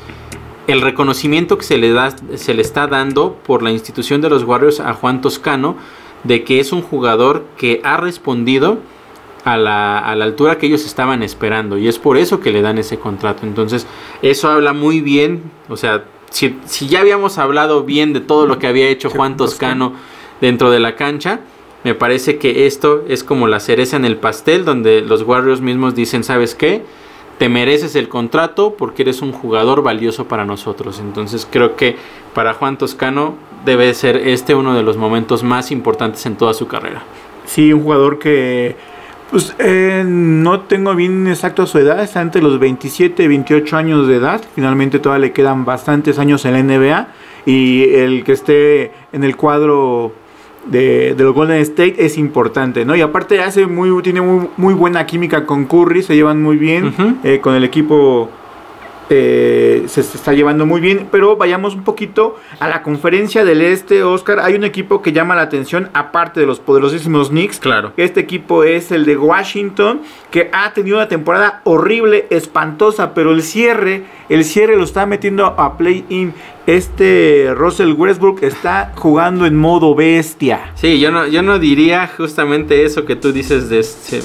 el 0.67 0.81
reconocimiento 0.81 1.57
que 1.57 1.63
se 1.63 1.77
le, 1.77 1.91
da, 1.91 2.15
se 2.35 2.53
le 2.53 2.61
está 2.61 2.87
dando 2.87 3.35
por 3.45 3.61
la 3.61 3.71
institución 3.71 4.21
de 4.21 4.29
los 4.29 4.43
Warriors 4.43 4.79
a 4.79 4.93
Juan 4.93 5.21
Toscano 5.21 5.75
de 6.23 6.43
que 6.43 6.59
es 6.59 6.71
un 6.71 6.81
jugador 6.81 7.45
que 7.57 7.81
ha 7.83 7.97
respondido 7.97 8.79
a 9.43 9.57
la, 9.57 9.99
a 9.99 10.15
la, 10.15 10.25
altura 10.25 10.57
que 10.57 10.65
ellos 10.65 10.85
estaban 10.85 11.21
esperando 11.21 11.77
y 11.77 11.87
es 11.87 11.99
por 11.99 12.17
eso 12.17 12.39
que 12.39 12.51
le 12.51 12.63
dan 12.63 12.79
ese 12.79 12.97
contrato. 12.97 13.45
Entonces, 13.45 13.85
eso 14.23 14.49
habla 14.49 14.73
muy 14.73 15.01
bien, 15.01 15.51
o 15.69 15.77
sea, 15.77 16.05
si, 16.31 16.57
si 16.65 16.87
ya 16.87 17.01
habíamos 17.01 17.37
hablado 17.37 17.83
bien 17.83 18.11
de 18.11 18.21
todo 18.21 18.47
lo 18.47 18.57
que 18.57 18.65
había 18.65 18.87
hecho 18.87 19.11
Juan 19.11 19.37
Toscano 19.37 19.93
dentro 20.41 20.71
de 20.71 20.79
la 20.79 20.95
cancha, 20.95 21.41
me 21.85 21.93
parece 21.93 22.39
que 22.39 22.65
esto 22.65 23.05
es 23.07 23.23
como 23.23 23.47
la 23.47 23.59
cereza 23.59 23.95
en 23.95 24.05
el 24.05 24.17
pastel 24.17 24.65
donde 24.65 25.01
los 25.01 25.21
Warriors 25.21 25.61
mismos 25.61 25.93
dicen, 25.93 26.23
¿sabes 26.23 26.55
qué? 26.55 26.81
Te 27.37 27.47
mereces 27.47 27.95
el 27.95 28.09
contrato 28.09 28.73
porque 28.75 29.03
eres 29.03 29.21
un 29.21 29.31
jugador 29.31 29.83
valioso 29.83 30.27
para 30.27 30.45
nosotros. 30.45 30.99
Entonces 30.99 31.47
creo 31.47 31.75
que 31.75 31.95
para 32.33 32.55
Juan 32.55 32.79
Toscano 32.79 33.35
debe 33.65 33.93
ser 33.93 34.15
este 34.15 34.55
uno 34.55 34.73
de 34.73 34.81
los 34.81 34.97
momentos 34.97 35.43
más 35.43 35.69
importantes 35.69 36.25
en 36.25 36.37
toda 36.37 36.55
su 36.55 36.65
carrera. 36.65 37.03
Sí, 37.45 37.71
un 37.71 37.83
jugador 37.83 38.17
que 38.17 38.75
pues 39.29 39.53
eh, 39.59 40.03
no 40.07 40.61
tengo 40.61 40.95
bien 40.95 41.27
exacto 41.27 41.67
su 41.67 41.77
edad, 41.77 42.01
está 42.01 42.19
entre 42.21 42.41
los 42.41 42.57
27 42.57 43.21
y 43.21 43.27
28 43.27 43.77
años 43.77 44.07
de 44.07 44.15
edad. 44.15 44.41
Finalmente 44.55 44.97
todavía 44.97 45.27
le 45.27 45.33
quedan 45.33 45.65
bastantes 45.65 46.17
años 46.17 46.45
en 46.45 46.53
la 46.53 46.63
NBA. 46.63 47.07
Y 47.45 47.93
el 47.93 48.23
que 48.23 48.31
esté 48.31 48.91
en 49.11 49.23
el 49.23 49.35
cuadro 49.35 50.24
de, 50.65 51.13
de, 51.15 51.23
los 51.23 51.33
Golden 51.33 51.57
State 51.57 51.95
es 52.05 52.17
importante, 52.17 52.85
¿no? 52.85 52.95
Y 52.95 53.01
aparte 53.01 53.41
hace 53.41 53.65
muy, 53.67 54.01
tiene 54.01 54.21
muy, 54.21 54.47
muy 54.57 54.73
buena 54.73 55.05
química 55.05 55.45
con 55.45 55.65
Curry, 55.65 56.03
se 56.03 56.15
llevan 56.15 56.41
muy 56.41 56.57
bien 56.57 56.85
uh 56.85 56.91
-huh. 56.91 57.15
eh, 57.23 57.39
con 57.39 57.55
el 57.55 57.63
equipo. 57.63 58.29
Eh, 59.09 59.83
se, 59.87 60.01
se, 60.01 60.17
está 60.17 60.33
llevando 60.33 60.65
muy 60.65 60.81
bien, 60.81 61.07
pero 61.11 61.35
vayamos 61.37 61.75
un 61.75 61.83
poquito 61.83 62.37
a 62.59 62.67
la 62.67 62.81
conferencia 62.81 63.45
del 63.45 63.61
este, 63.61 64.03
Oscar. 64.03 64.39
Hay 64.39 64.55
un 64.55 64.63
equipo 64.63 65.01
que 65.01 65.11
llama 65.11 65.35
la 65.35 65.43
atención, 65.43 65.89
aparte 65.93 66.39
de 66.39 66.45
los 66.45 66.59
poderosísimos 66.59 67.29
Knicks. 67.29 67.59
Claro. 67.59 67.93
Este 67.97 68.19
equipo 68.19 68.63
es 68.63 68.91
el 68.91 69.05
de 69.05 69.15
Washington, 69.15 70.01
que 70.31 70.49
ha 70.51 70.73
tenido 70.73 70.97
una 70.97 71.07
temporada 71.07 71.61
horrible, 71.65 72.25
espantosa, 72.29 73.13
pero 73.13 73.31
el 73.31 73.43
cierre, 73.43 74.03
el 74.29 74.43
cierre 74.43 74.75
lo 74.75 74.83
está 74.83 75.05
metiendo 75.05 75.45
a 75.45 75.77
play-in. 75.77 76.33
Este 76.65 77.53
Russell 77.55 77.93
Westbrook 77.93 78.41
está 78.41 78.91
jugando 78.95 79.45
en 79.45 79.55
modo 79.55 79.93
bestia. 79.93 80.71
Sí, 80.73 80.99
yo 80.99 81.11
no, 81.11 81.27
yo 81.27 81.43
no 81.43 81.59
diría 81.59 82.07
justamente 82.07 82.85
eso 82.85 83.05
que 83.05 83.15
tú 83.15 83.31
dices 83.31 83.69
de 83.69 83.79
este 83.79 84.21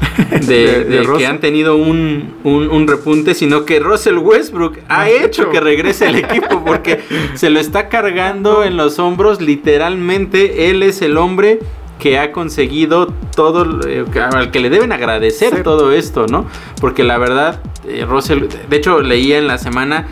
de, 0.30 0.38
de, 0.38 0.84
de, 0.84 1.00
de 1.00 1.12
que 1.16 1.26
han 1.26 1.40
tenido 1.40 1.76
un, 1.76 2.34
un, 2.44 2.68
un, 2.68 2.86
repunte, 2.86 3.34
sino 3.34 3.64
que 3.64 3.80
Russell 3.80 4.18
Westbrook 4.18 4.78
ha 4.88 5.08
hecho 5.08 5.50
que 5.50 5.60
regrese 5.60 6.06
al 6.06 6.16
equipo 6.24 6.64
porque 6.64 7.00
se 7.34 7.50
lo 7.50 7.60
está 7.60 7.88
cargando 7.88 8.64
en 8.64 8.76
los 8.76 8.98
hombros 8.98 9.40
literalmente. 9.40 10.70
Él 10.70 10.82
es 10.82 11.02
el 11.02 11.16
hombre 11.16 11.58
que 11.98 12.18
ha 12.18 12.32
conseguido 12.32 13.12
todo, 13.34 13.80
eh, 13.86 14.04
al 14.32 14.50
que 14.50 14.60
le 14.60 14.70
deben 14.70 14.92
agradecer 14.92 15.56
sí. 15.56 15.62
todo 15.62 15.92
esto, 15.92 16.26
¿no? 16.26 16.46
Porque 16.80 17.04
la 17.04 17.18
verdad, 17.18 17.60
eh, 17.86 18.04
Russell, 18.08 18.44
de 18.68 18.76
hecho 18.76 19.00
leía 19.00 19.38
en 19.38 19.46
la 19.46 19.58
semana 19.58 20.06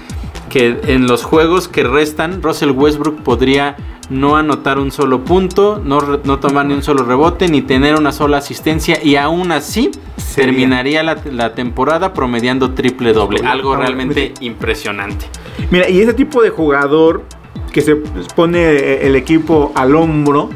que 0.50 0.76
en 0.86 1.06
los 1.06 1.24
juegos 1.24 1.68
que 1.68 1.84
restan, 1.84 2.42
Russell 2.42 2.70
Westbrook 2.70 3.22
podría 3.22 3.76
no 4.10 4.36
anotar 4.36 4.78
un 4.78 4.90
solo 4.90 5.24
punto, 5.24 5.80
no, 5.84 6.00
no, 6.24 6.38
tomar 6.38 6.66
ni 6.66 6.74
un 6.74 6.82
solo 6.82 7.04
rebote, 7.04 7.48
ni 7.48 7.62
tener 7.62 7.96
una 7.96 8.12
sola 8.12 8.38
asistencia 8.38 9.02
y 9.02 9.16
aún 9.16 9.52
así 9.52 9.90
Sería. 10.16 10.50
terminaría 10.50 11.02
la, 11.02 11.18
la, 11.30 11.54
temporada 11.54 12.12
promediando 12.12 12.72
triple 12.72 13.12
doble. 13.12 13.40
Algo 13.46 13.76
realmente 13.76 14.32
impresionante. 14.40 15.26
Mira, 15.70 15.88
y 15.88 16.00
ese 16.00 16.14
tipo 16.14 16.42
de 16.42 16.50
jugador 16.50 17.24
que 17.72 17.80
se 17.80 17.96
pone 17.96 19.06
el 19.06 19.16
equipo 19.16 19.72
al 19.74 19.94
hombro 19.96 20.50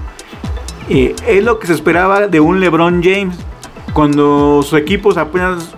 eh, 0.89 1.15
es 1.27 1.45
lo 1.45 1.59
que 1.59 1.67
se 1.67 1.75
esperaba 1.75 2.29
de 2.29 2.41
un 2.41 2.61
LeBron 2.61 3.03
James 3.03 3.37
cuando 3.93 4.63
sus 4.63 4.79
equipos 4.79 5.17
apenas 5.17 5.75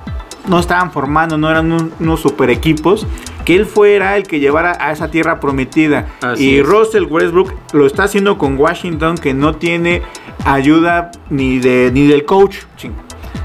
no 0.46 0.58
estaban 0.58 0.92
formando, 0.92 1.38
no 1.38 1.50
eran 1.50 1.72
un, 1.72 1.92
unos 2.00 2.20
super 2.20 2.50
equipos 2.50 3.06
que 3.44 3.57
él 3.57 3.66
fuera 3.66 4.16
el 4.16 4.24
que 4.24 4.40
llevara 4.40 4.76
a 4.81 4.92
esa 4.92 5.11
tierra 5.11 5.40
prometida. 5.40 6.07
Así 6.20 6.50
y 6.50 6.59
es. 6.59 6.66
Russell 6.66 7.05
Westbrook 7.05 7.52
lo 7.72 7.87
está 7.87 8.05
haciendo 8.05 8.38
con 8.38 8.59
Washington, 8.59 9.16
que 9.16 9.35
no 9.35 9.55
tiene 9.55 10.02
ayuda 10.44 11.11
ni, 11.31 11.59
de, 11.59 11.90
ni 11.92 12.07
del 12.07 12.24
coach. 12.24 12.59
Ching. 12.76 12.92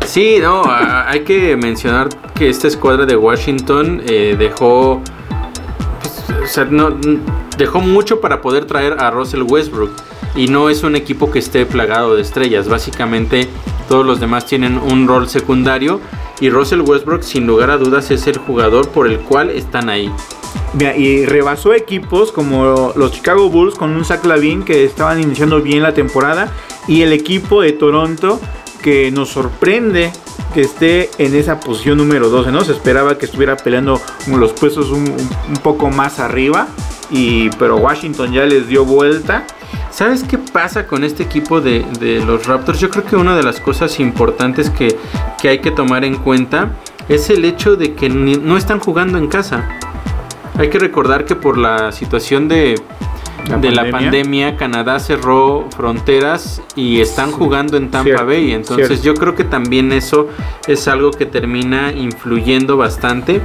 Sí, 0.05 0.37
no, 0.41 0.63
hay 0.65 1.21
que 1.21 1.57
mencionar 1.57 2.07
que 2.33 2.49
esta 2.49 2.67
escuadra 2.67 3.05
de 3.05 3.17
Washington 3.17 4.01
eh, 4.07 4.35
dejó, 4.39 5.01
pues, 5.99 6.41
o 6.41 6.47
sea, 6.47 6.65
no, 6.65 6.91
dejó 7.57 7.81
mucho 7.81 8.21
para 8.21 8.41
poder 8.41 8.65
traer 8.65 8.95
a 8.99 9.11
Russell 9.11 9.41
Westbrook. 9.41 9.91
Y 10.37 10.47
no 10.47 10.69
es 10.69 10.83
un 10.83 10.95
equipo 10.95 11.29
que 11.31 11.39
esté 11.39 11.65
plagado 11.65 12.15
de 12.15 12.21
estrellas. 12.21 12.69
Básicamente 12.69 13.49
todos 13.89 14.05
los 14.05 14.19
demás 14.19 14.45
tienen 14.45 14.77
un 14.77 15.07
rol 15.07 15.27
secundario 15.27 15.99
y 16.39 16.49
Russell 16.49 16.81
Westbrook 16.81 17.23
sin 17.23 17.47
lugar 17.47 17.71
a 17.71 17.77
dudas 17.77 18.11
es 18.11 18.27
el 18.27 18.37
jugador 18.37 18.87
por 18.89 19.07
el 19.07 19.19
cual 19.19 19.49
están 19.49 19.89
ahí. 19.89 20.11
Y 20.97 21.25
rebasó 21.25 21.73
equipos 21.73 22.31
como 22.31 22.93
los 22.95 23.11
Chicago 23.11 23.49
Bulls 23.49 23.75
con 23.75 23.95
un 23.95 24.05
Zach 24.05 24.23
Lavin 24.25 24.63
que 24.63 24.83
estaban 24.83 25.21
iniciando 25.21 25.61
bien 25.61 25.81
la 25.81 25.93
temporada 25.93 26.51
y 26.87 27.01
el 27.01 27.13
equipo 27.13 27.61
de 27.61 27.73
Toronto 27.73 28.39
que 28.81 29.09
nos 29.11 29.29
sorprende 29.29 30.11
que 30.53 30.61
esté 30.61 31.09
en 31.17 31.35
esa 31.35 31.59
posición 31.59 31.97
número 31.97 32.29
12, 32.29 32.51
¿no? 32.51 32.63
Se 32.63 32.73
esperaba 32.73 33.17
que 33.17 33.25
estuviera 33.25 33.57
peleando 33.57 33.99
los 34.27 34.53
puestos 34.53 34.91
un, 34.91 35.03
un 35.49 35.57
poco 35.63 35.89
más 35.89 36.19
arriba 36.19 36.67
y 37.09 37.49
pero 37.51 37.77
Washington 37.77 38.33
ya 38.33 38.45
les 38.45 38.67
dio 38.67 38.85
vuelta 38.85 39.45
¿Sabes 39.97 40.23
qué 40.23 40.37
pasa 40.37 40.85
con 40.85 41.03
este 41.03 41.23
equipo 41.23 41.59
de, 41.59 41.83
de, 41.99 42.23
los 42.23 42.45
Raptors? 42.45 42.79
Yo 42.79 42.91
creo 42.91 43.03
que 43.03 43.15
una 43.15 43.35
de 43.35 43.41
las 43.41 43.59
cosas 43.59 43.99
importantes 43.99 44.69
que, 44.69 44.95
que 45.41 45.49
hay 45.49 45.57
que 45.57 45.71
tomar 45.71 46.05
en 46.05 46.17
cuenta 46.17 46.73
es 47.09 47.31
el 47.31 47.43
hecho 47.45 47.75
de 47.75 47.95
que 47.95 48.07
no 48.07 48.57
están 48.57 48.79
jugando 48.79 49.17
en 49.17 49.25
casa. 49.25 49.67
Hay 50.59 50.69
que 50.69 50.77
recordar 50.77 51.25
que 51.25 51.35
por 51.35 51.57
la 51.57 51.91
situación 51.91 52.47
de, 52.47 52.79
¿La 53.49 53.57
de 53.57 53.69
pandemia? 53.69 53.83
la 53.83 53.91
pandemia, 53.91 54.57
Canadá 54.57 54.99
cerró 54.99 55.67
fronteras 55.75 56.61
y 56.75 56.99
están 57.01 57.29
sí, 57.29 57.35
jugando 57.37 57.77
en 57.77 57.91
Tampa 57.91 58.05
cierto, 58.05 58.25
Bay. 58.25 58.51
Entonces 58.51 58.87
cierto. 58.87 59.03
yo 59.03 59.13
creo 59.15 59.35
que 59.35 59.43
también 59.43 59.91
eso 59.91 60.27
es 60.67 60.87
algo 60.87 61.11
que 61.11 61.25
termina 61.25 61.91
influyendo 61.91 62.77
bastante 62.77 63.41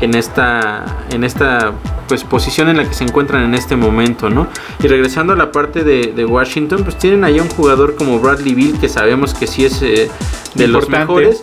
en 0.00 0.14
esta, 0.14 1.04
en 1.10 1.24
esta 1.24 1.72
pues, 2.08 2.24
posición 2.24 2.68
en 2.68 2.76
la 2.76 2.88
que 2.88 2.94
se 2.94 3.04
encuentran 3.04 3.44
en 3.44 3.54
este 3.54 3.76
momento, 3.76 4.28
¿no? 4.28 4.48
Y 4.82 4.88
regresando 4.88 5.32
a 5.32 5.36
la 5.36 5.52
parte 5.52 5.84
de, 5.84 6.12
de 6.14 6.24
Washington, 6.24 6.82
pues 6.82 6.98
tienen 6.98 7.24
ahí 7.24 7.38
un 7.38 7.48
jugador 7.48 7.94
como 7.94 8.18
Bradley 8.18 8.54
Bill, 8.54 8.78
que 8.80 8.88
sabemos 8.88 9.32
que 9.32 9.46
sí 9.46 9.64
es 9.64 9.80
eh, 9.82 10.10
de 10.54 10.64
Importante. 10.64 10.68
los 10.68 10.88
mejores. 10.88 11.42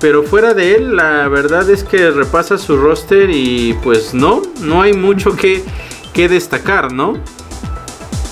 Pero 0.00 0.22
fuera 0.22 0.54
de 0.54 0.76
él, 0.76 0.96
la 0.96 1.28
verdad 1.28 1.68
es 1.68 1.84
que 1.84 2.10
repasa 2.10 2.56
su 2.56 2.76
roster 2.78 3.30
y 3.30 3.76
pues 3.82 4.14
no, 4.14 4.40
no 4.62 4.80
hay 4.80 4.94
mucho 4.94 5.36
que, 5.36 5.62
que 6.14 6.28
destacar, 6.28 6.90
¿no? 6.90 7.18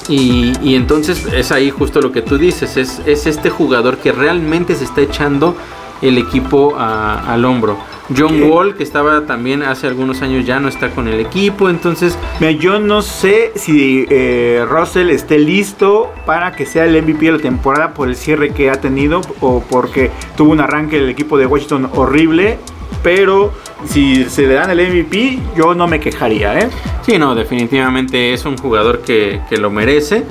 Y, 0.09 0.53
y, 0.63 0.75
entonces 0.75 1.27
es 1.27 1.53
ahí 1.53 1.71
justo 1.71 2.01
lo 2.01 2.13
que 2.13 2.23
tú 2.23 2.39
dices, 2.39 2.77
es, 2.77 3.03
es 3.05 3.27
este 3.27 3.51
jugador 3.51 3.99
que 3.99 4.11
realmente 4.11 4.75
se 4.75 4.85
está 4.85 5.03
echando 5.03 5.55
el 6.03 6.19
equipo 6.19 6.77
a, 6.77 7.33
al 7.33 7.45
hombro. 7.45 7.79
John 8.17 8.43
Wall, 8.43 8.75
que 8.75 8.83
estaba 8.83 9.27
también 9.27 9.63
hace 9.63 9.87
algunos 9.87 10.23
años 10.23 10.47
ya 10.47 10.61
no 10.61 10.69
está 10.69 10.91
con 10.91 11.09
el 11.09 11.21
equipo, 11.21 11.69
entonces... 11.69 12.19
Mira, 12.41 12.53
yo 12.53 12.79
no 12.79 13.03
sé 13.03 13.53
si 13.55 14.07
eh, 14.09 14.65
Russell 14.69 15.11
esté 15.11 15.39
listo 15.39 16.11
para 16.25 16.53
que 16.53 16.65
sea 16.65 16.87
el 16.87 17.03
MVP 17.03 17.27
de 17.27 17.33
la 17.33 17.39
temporada 17.39 17.93
por 17.93 18.09
el 18.09 18.17
cierre 18.17 18.51
que 18.51 18.71
ha 18.71 18.81
tenido 18.81 19.21
o 19.41 19.61
porque 19.61 20.11
tuvo 20.37 20.53
un 20.53 20.61
arranque 20.61 20.99
del 20.99 21.11
equipo 21.11 21.37
de 21.37 21.45
Washington 21.45 21.91
horrible, 21.95 22.59
pero 23.03 23.53
si 23.87 24.25
se 24.25 24.47
le 24.47 24.55
dan 24.55 24.71
el 24.71 24.79
MVP, 24.89 25.39
yo 25.57 25.75
no 25.75 25.87
me 25.87 26.01
quejaría, 26.01 26.59
¿eh? 26.59 26.69
Sí, 27.03 27.19
no, 27.19 27.35
definitivamente 27.35 28.33
es 28.33 28.45
un 28.45 28.57
jugador 28.57 29.03
que, 29.03 29.41
que 29.49 29.57
lo 29.57 29.71
merece 29.71 30.25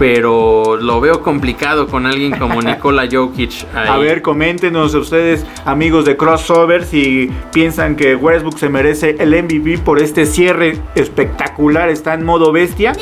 pero 0.00 0.78
lo 0.78 0.98
veo 0.98 1.22
complicado 1.22 1.86
con 1.86 2.06
alguien 2.06 2.32
como 2.38 2.62
Nikola 2.62 3.06
Jokic. 3.12 3.66
Ahí. 3.74 3.86
A 3.86 3.98
ver, 3.98 4.22
coméntenos 4.22 4.94
ustedes, 4.94 5.44
amigos 5.66 6.06
de 6.06 6.16
Crossover, 6.16 6.86
si 6.86 7.30
piensan 7.52 7.96
que 7.96 8.16
Westbrook 8.16 8.56
se 8.56 8.70
merece 8.70 9.16
el 9.18 9.30
MVP 9.30 9.76
por 9.84 10.00
este 10.00 10.24
cierre 10.24 10.78
espectacular, 10.94 11.90
está 11.90 12.14
en 12.14 12.24
modo 12.24 12.50
bestia. 12.50 12.94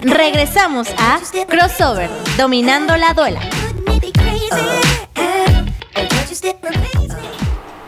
Regresamos 0.00 0.88
a 0.96 1.20
Crossover, 1.46 2.08
dominando 2.38 2.96
la 2.96 3.12
duela. 3.12 3.40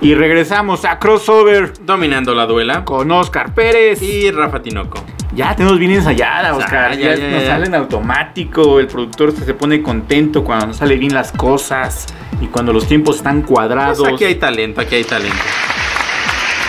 Y 0.00 0.14
regresamos 0.14 0.84
a 0.84 0.98
crossover 0.98 1.72
Dominando 1.84 2.34
la 2.34 2.46
duela. 2.46 2.84
con 2.84 3.11
Oscar 3.11 3.52
Pérez. 3.52 4.00
Y 4.02 4.30
Rafa 4.30 4.62
Tinoco. 4.62 5.04
Ya 5.34 5.54
tenemos 5.56 5.78
bien 5.78 5.92
ensayada, 5.92 6.54
Oscar. 6.54 6.96
ya, 6.96 7.14
ya, 7.14 7.16
ya, 7.16 7.30
nos 7.30 7.44
sale 7.44 7.66
en 7.66 7.74
automático. 7.74 8.80
El 8.80 8.87
productor 8.87 9.32
se 9.32 9.54
pone 9.54 9.82
contento 9.82 10.44
cuando 10.44 10.68
nos 10.68 10.76
sale 10.76 10.96
bien 10.96 11.12
las 11.12 11.32
cosas 11.32 12.06
y 12.40 12.46
cuando 12.46 12.72
los 12.72 12.87
tiempos 12.87 13.16
están 13.16 13.42
cuadrados. 13.42 13.98
Pues 13.98 14.14
aquí 14.14 14.24
hay 14.24 14.37
talento, 14.37 14.80
aquí 14.80 14.94
hay 14.94 15.04
talento. 15.04 15.37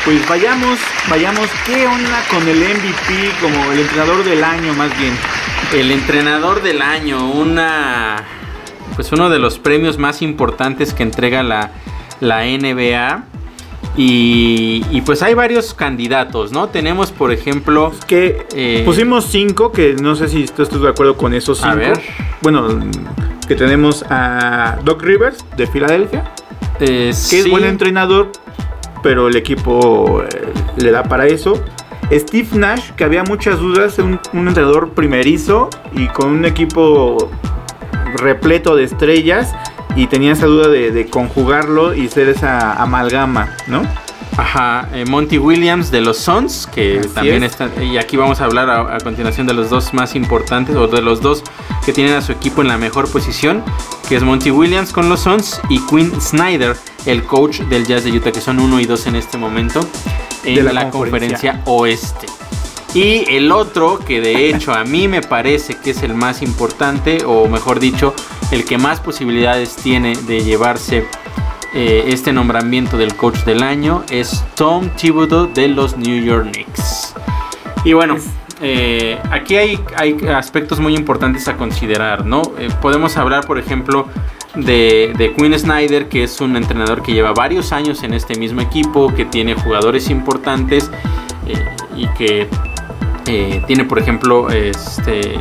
Pues 0.05 0.27
vayamos, 0.27 0.79
vayamos. 1.09 1.47
¿Qué 1.65 1.85
onda 1.85 2.23
con 2.29 2.47
el 2.47 2.57
MVP 2.57 3.31
como 3.41 3.71
el 3.71 3.79
entrenador 3.79 4.23
del 4.23 4.43
año 4.43 4.73
más 4.73 4.97
bien? 4.99 5.13
El 5.73 5.91
entrenador 5.91 6.63
del 6.63 6.81
año, 6.81 7.29
una 7.29 8.23
pues 8.95 9.11
uno 9.11 9.29
de 9.29 9.39
los 9.39 9.59
premios 9.59 9.97
más 9.97 10.21
importantes 10.21 10.93
que 10.93 11.03
entrega 11.03 11.43
la, 11.43 11.71
la 12.19 12.43
NBA. 12.45 13.23
Y, 13.97 14.85
y 14.91 15.01
pues 15.01 15.21
hay 15.23 15.33
varios 15.33 15.73
candidatos, 15.73 16.51
¿no? 16.51 16.69
Tenemos, 16.69 17.11
por 17.11 17.31
ejemplo, 17.31 17.91
Que 18.07 18.45
Eh, 18.55 18.83
pusimos 18.85 19.25
cinco, 19.25 19.71
que 19.71 19.93
no 19.95 20.15
sé 20.15 20.29
si 20.29 20.45
tú 20.45 20.63
estás 20.63 20.81
de 20.81 20.87
acuerdo 20.89 21.17
con 21.17 21.33
esos 21.33 21.59
A 21.63 21.71
cinco. 21.73 21.77
ver. 21.77 21.99
Bueno, 22.41 22.67
que 23.47 23.55
tenemos 23.55 24.05
a 24.09 24.77
Doc 24.85 25.01
Rivers 25.01 25.43
de 25.57 25.67
Filadelfia, 25.67 26.31
eh, 26.79 27.11
que 27.29 27.39
es 27.39 27.49
buen 27.49 27.65
entrenador, 27.65 28.31
pero 29.03 29.27
el 29.27 29.35
equipo 29.35 30.23
eh, 30.23 30.53
le 30.77 30.91
da 30.91 31.03
para 31.03 31.25
eso. 31.27 31.61
Steve 32.11 32.47
Nash, 32.53 32.91
que 32.91 33.03
había 33.03 33.23
muchas 33.23 33.59
dudas, 33.59 33.97
un, 33.99 34.19
un 34.33 34.47
entrenador 34.47 34.91
primerizo 34.91 35.69
y 35.95 36.07
con 36.07 36.29
un 36.29 36.45
equipo 36.45 37.29
repleto 38.15 38.75
de 38.75 38.83
estrellas 38.85 39.53
y 39.95 40.07
tenía 40.07 40.33
esa 40.33 40.45
duda 40.45 40.67
de, 40.67 40.91
de 40.91 41.07
conjugarlo 41.07 41.93
y 41.93 42.07
ser 42.07 42.29
esa 42.29 42.73
amalgama, 42.81 43.55
¿no? 43.67 43.81
Ajá, 44.37 44.87
eh, 44.93 45.03
Monty 45.05 45.37
Williams 45.37 45.91
de 45.91 45.99
los 45.99 46.17
Suns, 46.17 46.65
que 46.73 46.99
Así 46.99 47.09
también 47.09 47.43
es. 47.43 47.51
están. 47.51 47.71
Y 47.83 47.97
aquí 47.97 48.15
vamos 48.15 48.39
a 48.39 48.45
hablar 48.45 48.69
a, 48.69 48.95
a 48.95 48.99
continuación 48.99 49.47
de 49.47 49.53
los 49.53 49.69
dos 49.69 49.93
más 49.93 50.15
importantes, 50.15 50.75
o 50.77 50.87
de 50.87 51.01
los 51.01 51.19
dos 51.21 51.43
que 51.85 51.91
tienen 51.91 52.13
a 52.13 52.21
su 52.21 52.31
equipo 52.31 52.61
en 52.61 52.69
la 52.69 52.77
mejor 52.77 53.11
posición, 53.11 53.61
que 54.07 54.15
es 54.15 54.23
Monty 54.23 54.51
Williams 54.51 54.93
con 54.93 55.09
los 55.09 55.21
Suns 55.21 55.59
y 55.67 55.79
Quinn 55.87 56.21
Snyder, 56.21 56.77
el 57.05 57.23
coach 57.23 57.59
del 57.63 57.85
Jazz 57.85 58.05
de 58.05 58.11
Utah, 58.11 58.31
que 58.31 58.39
son 58.39 58.59
uno 58.59 58.79
y 58.79 58.85
dos 58.85 59.07
en 59.07 59.15
este 59.15 59.37
momento 59.37 59.81
en 60.45 60.55
De 60.55 60.63
la, 60.63 60.71
la 60.73 60.89
conferencia. 60.89 61.61
oeste. 61.65 62.27
Y 62.93 63.25
el 63.35 63.51
otro, 63.51 63.99
que 63.99 64.21
de 64.21 64.49
hecho 64.49 64.73
a 64.73 64.83
mí 64.85 65.07
me 65.09 65.21
parece 65.21 65.75
que 65.75 65.91
es 65.91 66.01
el 66.01 66.13
más 66.15 66.41
importante, 66.41 67.23
o 67.25 67.47
mejor 67.47 67.79
dicho, 67.79 68.15
el 68.51 68.65
que 68.65 68.77
más 68.77 68.99
posibilidades 68.99 69.75
tiene 69.75 70.15
de 70.15 70.43
llevarse 70.43 71.05
eh, 71.73 72.05
este 72.07 72.33
nombramiento 72.33 72.97
del 72.97 73.15
coach 73.15 73.43
del 73.43 73.61
año 73.61 74.03
es 74.09 74.43
Tom 74.55 74.89
Thibodeau 74.89 75.53
de 75.53 75.67
los 75.67 75.97
New 75.97 76.23
York 76.23 76.51
Knicks. 76.51 77.13
Y 77.83 77.93
bueno, 77.93 78.17
eh, 78.59 79.19
aquí 79.29 79.55
hay, 79.55 79.79
hay 79.95 80.17
aspectos 80.35 80.79
muy 80.79 80.95
importantes 80.95 81.47
a 81.47 81.57
considerar, 81.57 82.25
¿no? 82.25 82.41
Eh, 82.57 82.69
podemos 82.81 83.17
hablar, 83.17 83.45
por 83.45 83.59
ejemplo, 83.59 84.07
de, 84.55 85.13
de 85.15 85.33
Quinn 85.35 85.57
Snyder, 85.57 86.09
que 86.09 86.23
es 86.23 86.41
un 86.41 86.55
entrenador 86.55 87.03
que 87.03 87.13
lleva 87.13 87.33
varios 87.33 87.71
años 87.71 88.01
en 88.01 88.15
este 88.15 88.35
mismo 88.39 88.61
equipo, 88.61 89.13
que 89.13 89.25
tiene 89.25 89.53
jugadores 89.53 90.09
importantes 90.09 90.89
y 91.95 92.07
que 92.17 92.47
tiene, 93.67 93.85
por 93.85 93.99
ejemplo, 93.99 94.49
este, 94.49 95.39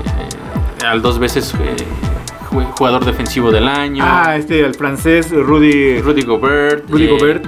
al 0.87 1.01
dos 1.01 1.19
veces 1.19 1.55
jugador 2.49 3.05
defensivo 3.05 3.51
del 3.51 3.69
año. 3.69 4.05
Ah, 4.07 4.37
este, 4.37 4.61
el 4.61 4.75
francés 4.75 5.31
Rudy, 5.31 6.01
Rudy 6.01 6.23
Gobert. 6.23 6.89
Rudy 6.91 7.05
eh, 7.05 7.09
Gobert. 7.09 7.47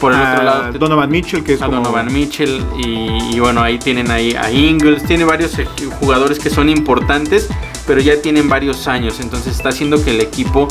Por 0.00 0.12
el 0.12 0.20
otro 0.20 0.40
a 0.40 0.44
lado, 0.44 0.72
Donovan 0.78 1.10
Mitchell, 1.10 1.42
que 1.42 1.54
es 1.54 1.62
a 1.62 1.66
como... 1.66 1.78
Donovan 1.78 2.12
Mitchell. 2.12 2.62
Y, 2.78 3.34
y 3.34 3.40
bueno, 3.40 3.62
ahí 3.62 3.78
tienen 3.78 4.10
ahí 4.10 4.34
a 4.34 4.50
Ingles. 4.50 5.02
Tiene 5.04 5.24
varios 5.24 5.56
jugadores 5.98 6.38
que 6.38 6.50
son 6.50 6.68
importantes, 6.68 7.48
pero 7.86 8.00
ya 8.00 8.20
tienen 8.20 8.48
varios 8.48 8.86
años. 8.86 9.18
Entonces 9.20 9.56
está 9.56 9.70
haciendo 9.70 10.02
que 10.04 10.12
el 10.12 10.20
equipo 10.20 10.68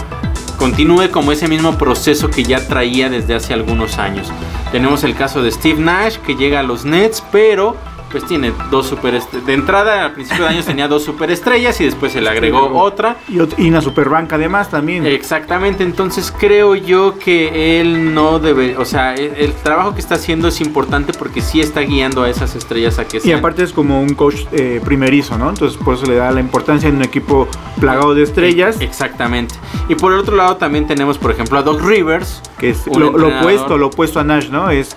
continúe 0.57 1.11
como 1.11 1.31
ese 1.31 1.47
mismo 1.47 1.77
proceso 1.77 2.29
que 2.29 2.43
ya 2.43 2.67
traía 2.67 3.09
desde 3.09 3.35
hace 3.35 3.53
algunos 3.53 3.97
años. 3.97 4.27
Tenemos 4.71 5.03
el 5.03 5.15
caso 5.15 5.41
de 5.41 5.51
Steve 5.51 5.79
Nash, 5.79 6.17
que 6.17 6.35
llega 6.35 6.59
a 6.59 6.63
los 6.63 6.83
Nets, 6.83 7.23
pero 7.31 7.75
pues 8.11 8.25
tiene 8.25 8.53
dos 8.71 8.87
super 8.87 9.21
de 9.21 9.53
entrada 9.53 10.05
al 10.05 10.13
principio 10.13 10.45
de 10.45 10.51
años 10.51 10.65
tenía 10.65 10.87
dos 10.87 11.03
superestrellas 11.03 11.79
y 11.81 11.85
después 11.85 12.13
se 12.13 12.21
le 12.21 12.29
agregó 12.29 12.79
otra 12.79 13.17
Y, 13.27 13.39
y 13.57 13.69
una 13.69 13.81
superbanca 13.81 14.35
además 14.35 14.69
también. 14.69 15.05
Exactamente, 15.05 15.83
entonces 15.83 16.33
creo 16.37 16.75
yo 16.75 17.17
que 17.19 17.81
él 17.81 18.13
no 18.13 18.39
debe, 18.39 18.77
o 18.77 18.85
sea, 18.85 19.13
el, 19.15 19.33
el 19.35 19.53
trabajo 19.53 19.93
que 19.93 20.01
está 20.01 20.15
haciendo 20.15 20.47
es 20.47 20.61
importante 20.61 21.13
porque 21.13 21.41
sí 21.41 21.59
está 21.59 21.81
guiando 21.81 22.23
a 22.23 22.29
esas 22.29 22.55
estrellas 22.55 22.99
a 22.99 23.07
que 23.07 23.17
y 23.17 23.21
sean. 23.21 23.39
aparte 23.39 23.63
es 23.63 23.73
como 23.73 24.01
un 24.01 24.13
coach 24.13 24.41
eh, 24.51 24.81
primerizo, 24.83 25.37
¿no? 25.37 25.49
Entonces 25.49 25.77
por 25.77 25.95
eso 25.95 26.05
le 26.05 26.15
da 26.15 26.31
la 26.31 26.39
importancia 26.39 26.89
en 26.89 26.97
un 26.97 27.03
equipo 27.03 27.47
plagado 27.79 28.13
de 28.13 28.23
estrellas, 28.23 28.77
Exactamente. 28.79 29.55
Y 29.89 29.95
por 29.95 30.13
el 30.13 30.19
otro 30.19 30.35
lado 30.35 30.57
también 30.57 30.87
tenemos, 30.87 31.17
por 31.17 31.31
ejemplo, 31.31 31.57
a 31.59 31.61
Doc 31.63 31.81
Rivers, 31.81 32.41
que 32.57 32.69
es 32.69 32.85
lo, 32.87 33.09
opuesto, 33.09 33.77
lo 33.77 33.87
opuesto 33.87 34.19
a 34.19 34.23
Nash, 34.23 34.49
¿no? 34.49 34.69
Es 34.69 34.95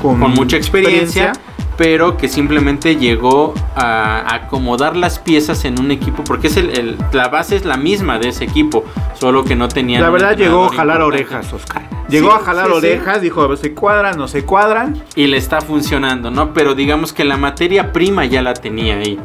con, 0.00 0.20
con 0.20 0.32
mucha 0.32 0.56
experiencia, 0.56 1.32
pero 1.76 2.16
que 2.16 2.28
simplemente 2.28 2.96
llegó 2.96 3.54
a 3.76 4.34
acomodar 4.34 4.96
las 4.96 5.18
piezas 5.18 5.64
en 5.64 5.78
un 5.80 5.90
equipo, 5.90 6.22
porque 6.24 6.46
es 6.48 6.56
el, 6.56 6.70
el- 6.70 6.96
la 7.12 7.28
base 7.28 7.56
es 7.56 7.64
la 7.64 7.76
misma 7.76 8.18
de 8.18 8.28
ese 8.28 8.44
equipo, 8.44 8.84
solo 9.14 9.44
que 9.44 9.56
no 9.56 9.68
tenía. 9.68 10.00
La 10.00 10.10
verdad 10.10 10.36
llegó 10.36 10.66
a 10.66 10.72
jalar 10.72 11.02
orejas, 11.02 11.52
Oscar. 11.52 11.82
Llegó 12.08 12.30
Sí, 12.30 12.36
a 12.40 12.44
jalar 12.44 12.66
sí, 12.66 12.72
sí. 12.72 12.76
orejas, 12.78 13.20
dijo, 13.22 13.56
se 13.56 13.72
cuadran, 13.74 14.18
no 14.18 14.28
se 14.28 14.44
cuadran. 14.44 15.02
y 15.16 15.26
le 15.26 15.36
está 15.38 15.60
funcionando, 15.62 16.30
¿no? 16.30 16.52
Pero 16.52 16.74
digamos 16.74 17.12
que 17.12 17.24
la 17.24 17.36
materia 17.38 17.92
prima 17.92 18.24
ya 18.26 18.42
la 18.42 18.52
tenía 18.54 18.96
ahí. 18.96 19.18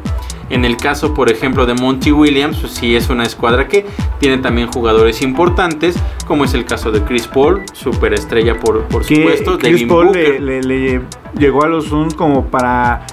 En 0.50 0.64
el 0.64 0.76
caso, 0.76 1.14
por 1.14 1.30
ejemplo, 1.30 1.64
de 1.64 1.74
Monty 1.74 2.10
Williams, 2.12 2.58
pues 2.58 2.72
sí 2.72 2.94
es 2.96 3.08
una 3.08 3.22
escuadra 3.22 3.68
que 3.68 3.86
tiene 4.18 4.38
también 4.38 4.70
jugadores 4.70 5.22
importantes, 5.22 5.96
como 6.26 6.44
es 6.44 6.52
el 6.54 6.64
caso 6.64 6.90
de 6.90 7.02
Chris 7.04 7.26
Paul, 7.28 7.62
superestrella 7.72 8.58
por, 8.58 8.82
por 8.84 9.04
supuesto, 9.04 9.56
Chris 9.58 9.72
Devin 9.74 9.88
Paul 9.88 10.06
Booker. 10.06 10.40
le, 10.42 10.62
le- 10.62 10.82
le 10.98 11.00
llegó 11.38 11.62
a 11.64 11.68
los 11.68 11.86
Suns 11.86 12.14
como 12.14 12.46
para 12.46 13.06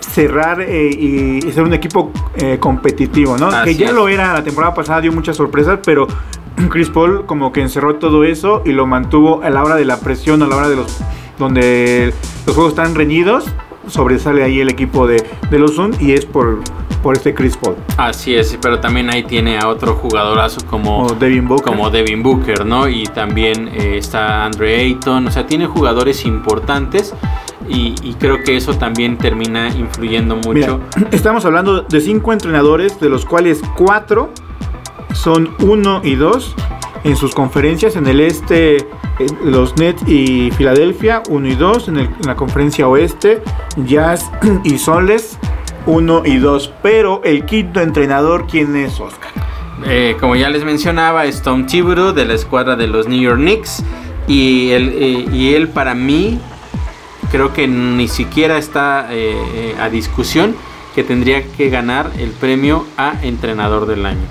cerrar 0.00 0.60
eh, 0.62 0.88
y 0.88 1.40
ser 1.52 1.64
un 1.64 1.74
equipo 1.74 2.10
eh, 2.36 2.56
competitivo, 2.58 3.36
¿no? 3.36 3.48
Así 3.48 3.72
que 3.76 3.84
ya 3.84 3.88
es. 3.88 3.92
lo 3.94 4.08
era 4.08 4.32
la 4.32 4.44
temporada 4.44 4.72
pasada, 4.74 5.00
dio 5.00 5.12
muchas 5.12 5.36
sorpresas, 5.36 5.80
pero 5.84 6.06
Chris 6.70 6.88
Paul 6.88 7.26
como 7.26 7.52
que 7.52 7.60
encerró 7.60 7.96
todo 7.96 8.24
eso 8.24 8.62
y 8.64 8.70
lo 8.72 8.86
mantuvo 8.86 9.42
a 9.42 9.50
la 9.50 9.62
hora 9.62 9.74
de 9.74 9.84
la 9.84 9.98
presión, 10.00 10.42
a 10.42 10.46
la 10.46 10.56
hora 10.56 10.68
de 10.68 10.76
los 10.76 10.98
donde 11.38 12.14
los 12.46 12.54
juegos 12.54 12.72
están 12.72 12.94
reñidos, 12.94 13.44
sobresale 13.86 14.42
ahí 14.42 14.60
el 14.60 14.68
equipo 14.68 15.06
de, 15.06 15.24
de 15.50 15.58
los 15.58 15.76
Suns 15.76 16.00
y 16.00 16.12
es 16.12 16.24
por, 16.24 16.60
por 17.02 17.16
este 17.16 17.34
Chris 17.34 17.56
Paul. 17.56 17.76
Así 17.96 18.34
es, 18.34 18.58
pero 18.60 18.80
también 18.80 19.10
ahí 19.10 19.22
tiene 19.22 19.58
a 19.58 19.68
otro 19.68 19.94
jugadorazo 19.94 20.64
como, 20.66 21.06
Devin 21.18 21.46
Booker. 21.48 21.64
como 21.64 21.90
Devin 21.90 22.22
Booker, 22.22 22.66
¿no? 22.66 22.88
Y 22.88 23.04
también 23.04 23.68
eh, 23.68 23.98
está 23.98 24.44
Andre 24.44 24.76
Ayton, 24.76 25.26
o 25.26 25.30
sea, 25.30 25.46
tiene 25.46 25.66
jugadores 25.66 26.24
importantes 26.24 27.14
y, 27.68 27.94
y 28.02 28.14
creo 28.14 28.42
que 28.42 28.56
eso 28.56 28.74
también 28.74 29.18
termina 29.18 29.68
influyendo 29.68 30.36
mucho. 30.36 30.52
Mira, 30.52 30.78
estamos 31.12 31.44
hablando 31.44 31.82
de 31.82 32.00
cinco 32.00 32.32
entrenadores, 32.32 33.00
de 33.00 33.08
los 33.08 33.24
cuales 33.24 33.60
cuatro 33.76 34.30
son 35.12 35.54
uno 35.60 36.00
y 36.04 36.14
dos 36.14 36.54
en 37.04 37.16
sus 37.16 37.34
conferencias. 37.34 37.96
En 37.96 38.06
el 38.06 38.20
este, 38.20 38.86
los 39.44 39.76
Nets 39.76 40.02
y 40.08 40.50
Filadelfia, 40.52 41.22
uno 41.28 41.48
y 41.48 41.54
dos. 41.54 41.88
En, 41.88 41.96
el- 41.98 42.06
en 42.06 42.26
la 42.26 42.36
conferencia 42.36 42.88
oeste, 42.88 43.42
Jazz 43.86 44.30
y 44.64 44.78
Soles, 44.78 45.38
uno 45.86 46.22
y 46.24 46.38
dos. 46.38 46.72
Pero 46.82 47.20
el 47.24 47.44
quinto 47.44 47.80
entrenador, 47.80 48.46
¿quién 48.50 48.74
es, 48.76 48.98
Oscar? 49.00 49.30
Eh, 49.86 50.16
como 50.20 50.36
ya 50.36 50.48
les 50.48 50.64
mencionaba, 50.64 51.26
es 51.26 51.42
Tom 51.42 51.66
Thibodeau 51.66 52.12
de 52.12 52.24
la 52.24 52.34
escuadra 52.34 52.76
de 52.76 52.86
los 52.86 53.06
New 53.08 53.20
York 53.20 53.38
Knicks. 53.38 53.82
Y 54.26 54.70
él, 54.70 54.92
eh, 54.96 55.26
y 55.32 55.54
él 55.54 55.68
para 55.68 55.94
mí, 55.94 56.40
creo 57.30 57.52
que 57.52 57.68
ni 57.68 58.08
siquiera 58.08 58.58
está 58.58 59.06
eh, 59.10 59.74
a 59.80 59.88
discusión 59.88 60.56
que 60.96 61.04
tendría 61.04 61.44
que 61.46 61.68
ganar 61.68 62.10
el 62.18 62.30
premio 62.30 62.86
a 62.96 63.14
entrenador 63.22 63.86
del 63.86 64.04
año. 64.06 64.26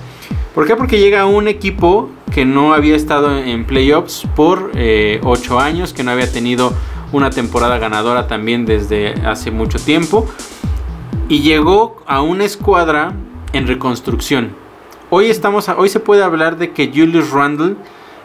¿Por 0.54 0.66
qué? 0.66 0.74
Porque 0.76 0.98
llega 0.98 1.24
un 1.24 1.46
equipo 1.48 2.10
que 2.36 2.44
no 2.44 2.74
había 2.74 2.94
estado 2.96 3.34
en 3.38 3.64
playoffs 3.64 4.26
por 4.36 4.70
8 5.22 5.58
años, 5.58 5.94
que 5.94 6.02
no 6.02 6.10
había 6.10 6.30
tenido 6.30 6.70
una 7.10 7.30
temporada 7.30 7.78
ganadora 7.78 8.28
también 8.28 8.66
desde 8.66 9.14
hace 9.26 9.50
mucho 9.50 9.78
tiempo. 9.78 10.28
Y 11.30 11.40
llegó 11.40 12.02
a 12.06 12.20
una 12.20 12.44
escuadra 12.44 13.14
en 13.54 13.66
reconstrucción. 13.66 14.50
Hoy, 15.08 15.30
estamos 15.30 15.70
a- 15.70 15.78
hoy 15.78 15.88
se 15.88 15.98
puede 15.98 16.22
hablar 16.22 16.58
de 16.58 16.72
que 16.72 16.88
Julius 16.94 17.30
Randle 17.30 17.76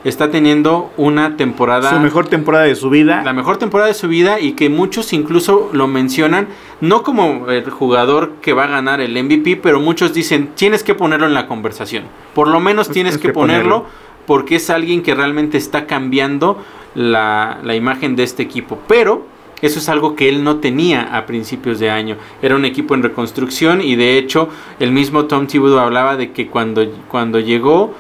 está 0.04 0.32
teniendo 0.32 0.92
una 0.98 1.38
temporada 1.38 1.92
Su 1.92 2.00
mejor 2.00 2.28
temporada 2.28 2.66
de 2.66 2.76
su 2.76 2.90
vida. 2.90 3.22
la 3.24 3.34
mejor 3.34 3.58
temporada 3.58 3.88
de 3.88 3.94
su 3.94 4.08
vida 4.08 4.40
y 4.40 4.54
que 4.54 4.70
muchos 4.70 5.14
incluso 5.14 5.70
lo 5.74 5.88
mencionan 5.88 6.48
no 6.80 7.04
como 7.04 7.50
el 7.50 7.70
jugador 7.70 8.34
que 8.42 8.54
va 8.54 8.64
a 8.64 8.68
ganar 8.68 9.00
el 9.02 9.12
MVP, 9.24 9.58
pero 9.58 9.80
muchos 9.80 10.14
dicen 10.14 10.50
tienes 10.56 10.84
que 10.84 10.96
ponerlo 10.96 11.28
en 11.28 11.34
la 11.34 11.48
conversación. 11.48 12.06
Por 12.34 12.48
lo 12.48 12.60
menos 12.60 12.90
tienes 12.90 13.14
Tienes 13.14 13.18
que, 13.22 13.28
que 13.28 13.34
ponerlo, 13.34 13.84
ponerlo. 13.84 13.96
porque 14.26 14.56
es 14.56 14.70
alguien 14.70 15.04
que 15.04 15.14
realmente 15.14 15.58
está 15.58 15.86
cambiando 15.86 16.58
la, 16.96 17.60
la 17.64 17.76
imagen 17.76 18.16
de 18.16 18.24
este 18.24 18.44
equipo. 18.44 18.80
Pero 18.88 19.26
eso 19.62 19.78
es 19.78 19.90
algo 19.90 20.16
que 20.16 20.28
él 20.28 20.44
no 20.44 20.58
tenía 20.58 21.16
a 21.16 21.26
principios 21.28 21.78
de 21.80 21.92
año. 21.92 22.18
Era 22.42 22.56
un 22.56 22.66
equipo 22.66 22.96
en 22.96 23.04
reconstrucción 23.04 23.82
y 23.82 23.96
de 23.96 24.18
hecho 24.18 24.50
el 24.80 24.92
mismo 24.92 25.26
Tom 25.26 25.46
Thibodeau 25.46 25.80
hablaba 25.80 26.16
de 26.18 26.32
que 26.32 26.48
cuando, 26.48 26.84
cuando 27.08 27.40
llegó 27.40 27.94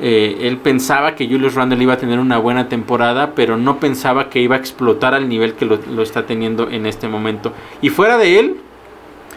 eh, 0.00 0.38
él 0.42 0.56
pensaba 0.58 1.14
que 1.14 1.26
Julius 1.26 1.54
Randle 1.54 1.82
iba 1.82 1.94
a 1.94 1.98
tener 1.98 2.18
una 2.18 2.38
buena 2.38 2.68
temporada, 2.68 3.34
pero 3.34 3.56
no 3.56 3.78
pensaba 3.78 4.30
que 4.30 4.40
iba 4.40 4.56
a 4.56 4.58
explotar 4.58 5.14
al 5.14 5.28
nivel 5.28 5.54
que 5.54 5.66
lo, 5.66 6.02
está 6.02 6.26
teniendo 6.26 6.70
en 6.70 6.86
este 6.86 7.08
momento. 7.08 7.52
Y 7.82 7.90
fuera 7.90 8.16
de 8.16 8.38
él, 8.38 8.56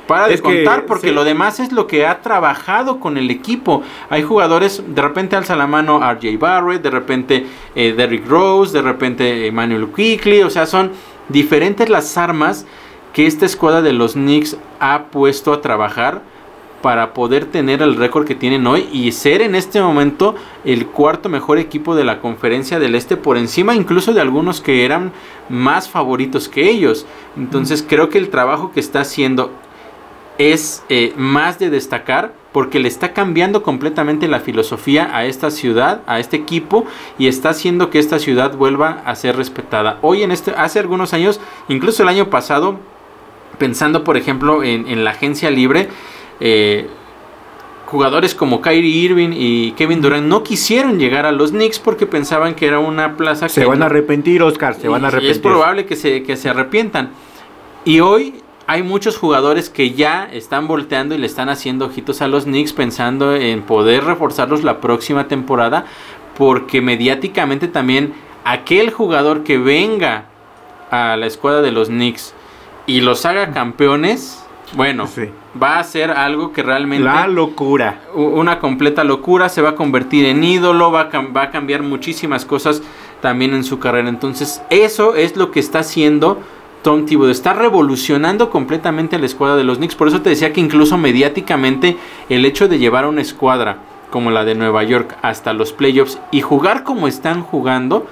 para 0.07 0.27
de 0.27 0.39
contar, 0.39 0.85
porque 0.85 1.11
lo 1.11 1.23
demás 1.23 1.59
es 1.59 1.71
lo 1.71 1.87
que 1.87 2.05
ha 2.05 2.21
trabajado 2.21 2.99
con 2.99 3.17
el 3.17 3.29
equipo. 3.31 3.83
Hay 4.09 4.23
jugadores, 4.23 4.81
de 4.87 5.01
repente 5.01 5.35
alza 5.35 5.55
la 5.55 5.67
mano 5.67 5.99
RJ 5.99 6.37
Barrett, 6.37 6.81
de 6.81 6.91
repente 6.91 7.45
eh, 7.75 7.93
Derrick 7.97 8.27
Rose, 8.27 8.71
de 8.71 8.81
repente 8.81 9.47
Emmanuel 9.47 9.87
Quickly, 9.93 10.43
o 10.43 10.49
sea, 10.49 10.67
son 10.67 10.91
diferentes 11.27 11.89
las 11.89 12.17
armas 12.17 12.65
que 13.13 13.25
esta 13.25 13.45
escuadra 13.45 13.81
de 13.81 13.93
los 13.93 14.13
Knicks 14.13 14.57
ha 14.79 15.05
puesto 15.05 15.53
a 15.53 15.61
trabajar 15.61 16.21
para 16.85 17.15
poder 17.15 17.45
tener 17.45 17.81
el 17.81 17.95
récord 17.95 18.27
que 18.27 18.35
tienen 18.35 18.67
hoy 18.67 18.87
y 18.93 19.11
ser 19.11 19.41
en 19.41 19.55
este 19.55 19.81
momento 19.81 20.35
el 20.63 20.85
cuarto 20.85 21.29
mejor 21.29 21.57
equipo 21.57 21.95
de 21.95 22.03
la 22.03 22.21
conferencia 22.21 22.77
del 22.77 22.93
este 22.93 23.17
por 23.17 23.37
encima 23.37 23.73
incluso 23.73 24.13
de 24.13 24.21
algunos 24.21 24.61
que 24.61 24.85
eran 24.85 25.11
más 25.49 25.89
favoritos 25.89 26.47
que 26.47 26.69
ellos. 26.69 27.07
Entonces 27.37 27.81
creo 27.81 28.09
que 28.09 28.19
el 28.19 28.29
trabajo 28.29 28.71
que 28.71 28.81
está 28.81 28.99
haciendo 28.99 29.49
es 30.37 30.83
eh, 30.89 31.11
más 31.17 31.57
de 31.57 31.71
destacar 31.71 32.33
porque 32.51 32.77
le 32.77 32.87
está 32.87 33.13
cambiando 33.13 33.63
completamente 33.63 34.27
la 34.27 34.41
filosofía 34.41 35.09
a 35.11 35.25
esta 35.25 35.49
ciudad, 35.49 36.03
a 36.05 36.19
este 36.19 36.37
equipo 36.37 36.85
y 37.17 37.25
está 37.25 37.49
haciendo 37.49 37.89
que 37.89 37.97
esta 37.97 38.19
ciudad 38.19 38.55
vuelva 38.55 39.01
a 39.07 39.15
ser 39.15 39.37
respetada. 39.37 39.97
Hoy 40.03 40.21
en 40.21 40.31
este, 40.31 40.51
hace 40.51 40.77
algunos 40.77 41.15
años, 41.15 41.41
incluso 41.67 42.03
el 42.03 42.09
año 42.09 42.29
pasado, 42.29 42.77
pensando 43.57 44.03
por 44.03 44.17
ejemplo 44.17 44.61
en, 44.61 44.87
en 44.87 45.03
la 45.03 45.09
agencia 45.09 45.49
libre, 45.49 45.89
eh, 46.39 46.87
jugadores 47.85 48.35
como 48.35 48.61
Kyrie 48.61 48.89
Irving 48.89 49.29
y 49.33 49.71
Kevin 49.71 50.01
Durant 50.01 50.27
no 50.27 50.43
quisieron 50.43 50.99
llegar 50.99 51.25
a 51.25 51.31
los 51.31 51.51
Knicks 51.51 51.79
porque 51.79 52.05
pensaban 52.05 52.55
que 52.55 52.67
era 52.67 52.79
una 52.79 53.15
plaza 53.15 53.47
se 53.47 53.65
van 53.65 53.83
a 53.83 53.85
arrepentir 53.85 54.41
Oscar 54.41 54.75
se 54.75 54.87
van 54.87 55.05
a 55.05 55.09
arrepentir 55.09 55.31
es 55.31 55.39
probable 55.39 55.85
que 55.85 55.95
se, 55.95 56.23
que 56.23 56.35
se 56.35 56.49
arrepientan. 56.49 57.11
Y 57.85 57.99
hoy 57.99 58.41
hay 58.67 58.81
muchos 58.81 59.17
jugadores 59.17 59.69
que 59.69 59.91
ya 59.91 60.27
están 60.31 60.67
volteando 60.67 61.13
y 61.13 61.19
le 61.19 61.27
están 61.27 61.49
haciendo 61.49 61.85
ojitos 61.85 62.21
a 62.21 62.27
los 62.27 62.45
Knicks 62.45 62.73
pensando 62.73 63.35
en 63.35 63.61
poder 63.61 64.03
reforzarlos 64.03 64.63
la 64.63 64.81
próxima 64.81 65.27
temporada 65.27 65.85
porque 66.35 66.81
mediáticamente 66.81 67.67
también 67.67 68.13
aquel 68.43 68.91
jugador 68.91 69.43
que 69.43 69.57
venga 69.57 70.25
a 70.89 71.15
la 71.15 71.27
escuadra 71.27 71.61
de 71.61 71.71
los 71.71 71.89
Knicks 71.89 72.33
y 72.87 73.01
los 73.01 73.25
haga 73.25 73.51
campeones 73.51 74.41
bueno, 74.73 75.07
va 75.61 75.79
a 75.79 75.83
ser 75.83 76.11
algo 76.11 76.51
que 76.51 76.63
realmente... 76.63 77.05
La 77.05 77.27
locura. 77.27 78.01
Una 78.13 78.59
completa 78.59 79.03
locura, 79.03 79.49
se 79.49 79.61
va 79.61 79.69
a 79.69 79.75
convertir 79.75 80.25
en 80.25 80.43
ídolo, 80.43 80.91
va 80.91 81.09
a, 81.11 81.21
va 81.21 81.43
a 81.43 81.51
cambiar 81.51 81.81
muchísimas 81.81 82.45
cosas 82.45 82.81
también 83.21 83.53
en 83.53 83.63
su 83.63 83.79
carrera. 83.79 84.09
Entonces, 84.09 84.61
eso 84.69 85.15
es 85.15 85.35
lo 85.37 85.51
que 85.51 85.59
está 85.59 85.79
haciendo 85.79 86.39
Tom 86.83 87.05
Thibodeau. 87.05 87.31
Está 87.31 87.53
revolucionando 87.53 88.49
completamente 88.49 89.17
la 89.17 89.25
escuadra 89.25 89.55
de 89.55 89.63
los 89.63 89.77
Knicks. 89.77 89.95
Por 89.95 90.07
eso 90.07 90.21
te 90.21 90.29
decía 90.29 90.53
que 90.53 90.61
incluso 90.61 90.97
mediáticamente 90.97 91.97
el 92.29 92.45
hecho 92.45 92.67
de 92.67 92.77
llevar 92.77 93.05
a 93.05 93.09
una 93.09 93.21
escuadra 93.21 93.77
como 94.11 94.31
la 94.31 94.45
de 94.45 94.55
Nueva 94.55 94.83
York 94.83 95.17
hasta 95.21 95.53
los 95.53 95.73
playoffs 95.73 96.19
y 96.31 96.41
jugar 96.41 96.83
como 96.83 97.07
están 97.07 97.41
jugando 97.41 98.07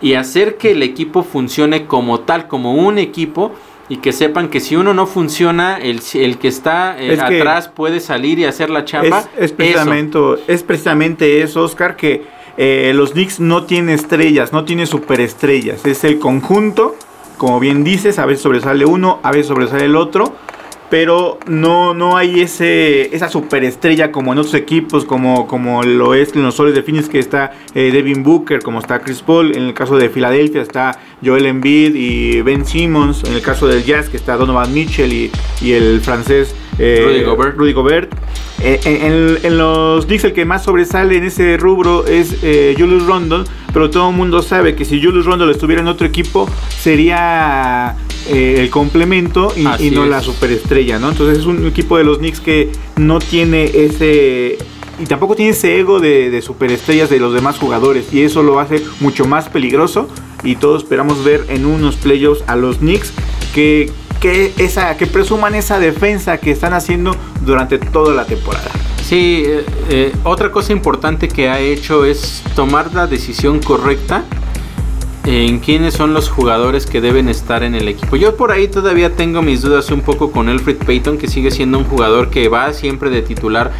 y 0.00 0.14
hacer 0.14 0.58
que 0.58 0.72
el 0.72 0.82
equipo 0.82 1.22
funcione 1.22 1.86
como 1.86 2.20
tal, 2.20 2.48
como 2.48 2.74
un 2.74 2.98
equipo, 2.98 3.52
y 3.92 3.98
que 3.98 4.14
sepan 4.14 4.48
que 4.48 4.58
si 4.58 4.74
uno 4.74 4.94
no 4.94 5.06
funciona, 5.06 5.76
el, 5.76 6.00
el 6.14 6.38
que 6.38 6.48
está 6.48 6.96
eh, 6.98 7.20
atrás 7.20 7.68
puede 7.68 8.00
salir 8.00 8.38
y 8.38 8.46
hacer 8.46 8.70
la 8.70 8.86
chamba. 8.86 9.28
Es, 9.36 9.52
precisamente, 9.52 10.16
eso. 10.16 10.38
es 10.48 10.62
precisamente 10.62 11.42
eso, 11.42 11.62
Oscar, 11.62 11.94
que 11.94 12.22
eh, 12.56 12.92
los 12.94 13.10
Knicks 13.10 13.38
no 13.38 13.64
tienen 13.64 13.94
estrellas, 13.94 14.50
no 14.50 14.64
tienen 14.64 14.86
superestrellas. 14.86 15.84
Es 15.84 16.04
el 16.04 16.18
conjunto, 16.18 16.96
como 17.36 17.60
bien 17.60 17.84
dices, 17.84 18.18
a 18.18 18.24
veces 18.24 18.42
sobresale 18.42 18.86
uno, 18.86 19.20
a 19.22 19.30
veces 19.30 19.48
sobresale 19.48 19.84
el 19.84 19.96
otro 19.96 20.32
pero 20.92 21.38
no, 21.46 21.94
no 21.94 22.18
hay 22.18 22.40
ese, 22.42 23.16
esa 23.16 23.30
superestrella 23.30 24.12
como 24.12 24.34
en 24.34 24.38
otros 24.38 24.52
equipos, 24.52 25.06
como, 25.06 25.46
como 25.46 25.82
lo 25.82 26.12
es 26.12 26.34
en 26.34 26.42
los 26.42 26.54
soles 26.54 26.74
de 26.74 26.82
Phoenix, 26.82 27.08
que 27.08 27.18
está 27.18 27.52
eh, 27.74 27.88
Devin 27.90 28.22
Booker, 28.22 28.62
como 28.62 28.78
está 28.78 29.00
Chris 29.00 29.22
Paul, 29.22 29.56
en 29.56 29.62
el 29.62 29.72
caso 29.72 29.96
de 29.96 30.10
Filadelfia 30.10 30.60
está 30.60 31.00
Joel 31.24 31.46
Embiid 31.46 31.94
y 31.94 32.42
Ben 32.42 32.66
Simmons, 32.66 33.24
en 33.24 33.32
el 33.32 33.40
caso 33.40 33.66
del 33.66 33.82
Jazz, 33.82 34.10
que 34.10 34.18
está 34.18 34.36
Donovan 34.36 34.74
Mitchell 34.74 35.10
y, 35.10 35.32
y 35.62 35.72
el 35.72 36.02
francés 36.02 36.54
eh, 36.78 37.24
Rudy 37.56 37.72
Gobert. 37.72 38.12
Eh, 38.60 39.38
en, 39.42 39.56
los 39.56 40.04
Knicks 40.04 40.24
el 40.24 40.34
que 40.34 40.44
más 40.44 40.62
sobresale 40.62 41.16
en 41.16 41.24
ese 41.24 41.56
rubro 41.56 42.06
es 42.06 42.36
eh, 42.42 42.74
Julius 42.76 43.06
Rondon, 43.06 43.44
pero 43.72 43.88
todo 43.88 44.10
el 44.10 44.16
mundo 44.16 44.42
sabe 44.42 44.74
que 44.74 44.84
si 44.84 45.02
Julius 45.02 45.24
Rondon 45.24 45.48
estuviera 45.48 45.80
en 45.80 45.88
otro 45.88 46.06
equipo 46.06 46.46
sería 46.68 47.96
el 48.28 48.70
complemento 48.70 49.52
y, 49.56 49.90
no 49.90 50.06
la 50.06 50.22
superestrella, 50.22 50.98
¿no? 50.98 51.10
Entonces 51.10 51.38
es 51.38 51.46
un 51.46 51.66
equipo 51.66 51.98
de 51.98 52.04
los 52.04 52.18
Knicks 52.18 52.40
que 52.40 52.70
no 52.96 53.18
tiene 53.18 53.64
ese 53.64 54.58
y 54.98 55.06
tampoco 55.06 55.34
tiene 55.34 55.52
ese 55.52 55.80
ego 55.80 56.00
de, 56.00 56.30
de, 56.30 56.42
superestrellas 56.42 57.08
de 57.10 57.18
los 57.18 57.32
demás 57.32 57.58
jugadores 57.58 58.12
y 58.12 58.22
eso 58.22 58.42
lo 58.42 58.60
hace 58.60 58.82
mucho 59.00 59.24
más 59.24 59.48
peligroso 59.48 60.08
y 60.44 60.56
todos 60.56 60.82
esperamos 60.82 61.24
ver 61.24 61.46
en 61.48 61.64
unos 61.64 61.96
playoffs 61.96 62.44
a 62.46 62.56
los 62.56 62.78
Knicks 62.78 63.12
que 63.54 63.90
que, 64.22 64.52
esa, 64.58 64.96
que 64.96 65.08
presuman 65.08 65.56
esa 65.56 65.80
defensa 65.80 66.38
que 66.38 66.52
están 66.52 66.74
haciendo 66.74 67.16
durante 67.44 67.78
toda 67.78 68.14
la 68.14 68.24
temporada. 68.24 68.70
Sí, 69.02 69.42
eh, 69.44 69.66
eh, 69.90 70.12
otra 70.22 70.52
cosa 70.52 70.72
importante 70.72 71.26
que 71.26 71.48
ha 71.48 71.58
hecho 71.58 72.04
es 72.04 72.44
tomar 72.54 72.94
la 72.94 73.08
decisión 73.08 73.58
correcta 73.58 74.24
en 75.24 75.60
quiénes 75.60 75.94
son 75.94 76.14
los 76.14 76.28
jugadores 76.28 76.86
que 76.86 77.00
deben 77.00 77.28
estar 77.28 77.62
en 77.62 77.74
el 77.74 77.88
equipo. 77.88 78.16
Yo 78.16 78.36
por 78.36 78.50
ahí 78.50 78.68
todavía 78.68 79.14
tengo 79.14 79.42
mis 79.42 79.62
dudas 79.62 79.90
un 79.90 80.00
poco 80.00 80.32
con 80.32 80.48
Alfred 80.48 80.78
Payton, 80.78 81.18
que 81.18 81.28
sigue 81.28 81.50
siendo 81.50 81.78
un 81.78 81.84
jugador 81.84 82.30
que 82.30 82.48
va 82.48 82.72
siempre 82.72 83.10
de 83.10 83.22
titular, 83.22 83.72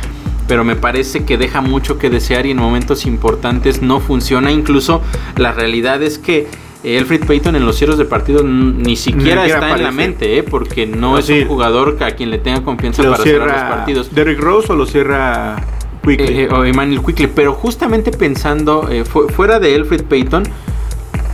pero 0.46 0.64
me 0.64 0.76
parece 0.76 1.24
que 1.24 1.38
deja 1.38 1.60
mucho 1.60 1.98
que 1.98 2.10
desear 2.10 2.46
y 2.46 2.52
en 2.52 2.58
momentos 2.58 3.06
importantes 3.06 3.82
no 3.82 4.00
funciona. 4.00 4.52
Incluso 4.52 5.02
la 5.36 5.52
realidad 5.52 6.02
es 6.02 6.18
que 6.18 6.46
Elfrid 6.84 7.26
Payton 7.26 7.56
en 7.56 7.64
los 7.64 7.76
cierres 7.76 7.96
de 7.96 8.04
partido 8.04 8.42
ni 8.42 8.96
siquiera 8.96 9.46
está 9.46 9.76
en 9.76 9.82
la 9.82 9.92
mente, 9.92 10.38
¿eh? 10.38 10.42
porque 10.42 10.86
no 10.86 11.18
es 11.18 11.28
un 11.28 11.46
jugador 11.46 11.98
a 12.02 12.12
quien 12.12 12.30
le 12.30 12.38
tenga 12.38 12.62
confianza 12.62 13.02
para 13.02 13.22
cerrar 13.22 13.48
los 13.48 13.76
partidos. 13.76 14.14
¿Derrick 14.14 14.40
Rose 14.40 14.72
o 14.72 14.76
lo 14.76 14.86
cierra 14.86 15.56
Quickly? 16.04 16.40
Eh, 16.40 16.48
o 16.50 16.64
Emmanuel 16.64 17.00
Quickly, 17.04 17.28
pero 17.28 17.52
justamente 17.54 18.10
pensando 18.10 18.88
eh, 18.90 19.04
fuera 19.04 19.60
de 19.60 19.74
Elfrid 19.76 20.02
Payton, 20.02 20.44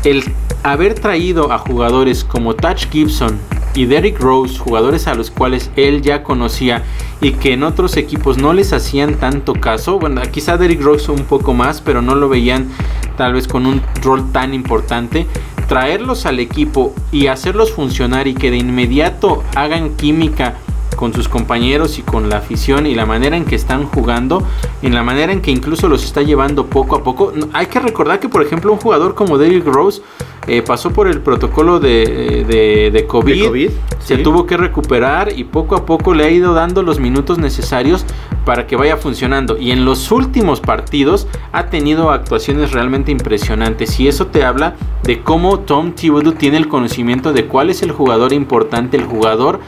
el 0.04 0.24
haber 0.62 0.94
traído 0.94 1.52
a 1.52 1.58
jugadores 1.58 2.24
como 2.24 2.54
Touch 2.54 2.88
Gibson 2.90 3.38
y 3.74 3.86
Derrick 3.86 4.18
Rose, 4.18 4.58
jugadores 4.58 5.06
a 5.06 5.14
los 5.14 5.30
cuales 5.30 5.70
él 5.76 6.02
ya 6.02 6.22
conocía 6.22 6.82
y 7.20 7.32
que 7.32 7.52
en 7.52 7.62
otros 7.62 7.96
equipos 7.96 8.38
no 8.38 8.52
les 8.52 8.72
hacían 8.72 9.14
tanto 9.14 9.54
caso, 9.54 9.98
bueno, 9.98 10.20
quizá 10.32 10.56
Derrick 10.56 10.82
Rose 10.82 11.10
un 11.10 11.24
poco 11.24 11.54
más, 11.54 11.80
pero 11.80 12.02
no 12.02 12.14
lo 12.14 12.28
veían 12.28 12.68
tal 13.16 13.34
vez 13.34 13.46
con 13.46 13.66
un 13.66 13.82
rol 14.02 14.32
tan 14.32 14.54
importante, 14.54 15.26
traerlos 15.68 16.26
al 16.26 16.40
equipo 16.40 16.94
y 17.12 17.26
hacerlos 17.26 17.72
funcionar 17.72 18.26
y 18.26 18.34
que 18.34 18.50
de 18.50 18.56
inmediato 18.56 19.42
hagan 19.54 19.96
química 19.96 20.54
con 20.98 21.14
sus 21.14 21.28
compañeros 21.28 21.96
y 22.00 22.02
con 22.02 22.28
la 22.28 22.38
afición 22.38 22.84
y 22.84 22.94
la 22.96 23.06
manera 23.06 23.36
en 23.36 23.44
que 23.44 23.54
están 23.54 23.84
jugando, 23.84 24.42
en 24.82 24.94
la 24.96 25.04
manera 25.04 25.32
en 25.32 25.40
que 25.40 25.52
incluso 25.52 25.88
los 25.88 26.02
está 26.02 26.22
llevando 26.22 26.66
poco 26.66 26.96
a 26.96 27.04
poco. 27.04 27.32
Hay 27.52 27.66
que 27.66 27.78
recordar 27.78 28.18
que, 28.18 28.28
por 28.28 28.42
ejemplo, 28.42 28.72
un 28.72 28.80
jugador 28.80 29.14
como 29.14 29.38
Derrick 29.38 29.64
Rose 29.64 30.02
eh, 30.48 30.60
pasó 30.62 30.90
por 30.90 31.06
el 31.06 31.20
protocolo 31.20 31.78
de, 31.78 32.44
de, 32.92 33.06
COVID, 33.06 33.70
se 34.00 34.18
tuvo 34.18 34.44
que 34.44 34.56
recuperar 34.56 35.30
y 35.36 35.44
poco 35.44 35.76
a 35.76 35.86
poco 35.86 36.14
le 36.14 36.24
ha 36.24 36.30
ido 36.30 36.52
dando 36.52 36.82
los 36.82 36.98
minutos 36.98 37.38
necesarios 37.38 38.04
para 38.44 38.66
que 38.66 38.74
vaya 38.74 38.96
funcionando. 38.96 39.56
Y 39.56 39.70
en 39.70 39.84
los 39.84 40.10
últimos 40.10 40.60
partidos 40.60 41.28
ha 41.52 41.66
tenido 41.66 42.10
actuaciones 42.10 42.72
realmente 42.72 43.12
impresionantes. 43.12 44.00
Y 44.00 44.08
eso 44.08 44.26
te 44.26 44.42
habla 44.42 44.74
de 45.04 45.22
cómo 45.22 45.60
Tom 45.60 45.92
Thibodeau 45.92 46.32
tiene 46.32 46.56
el 46.56 46.66
conocimiento 46.66 47.32
de 47.32 47.44
cuál 47.44 47.70
es 47.70 47.82
el 47.82 47.92
jugador 47.92 48.32
importante, 48.32 48.96
el 48.96 49.04
jugador 49.04 49.60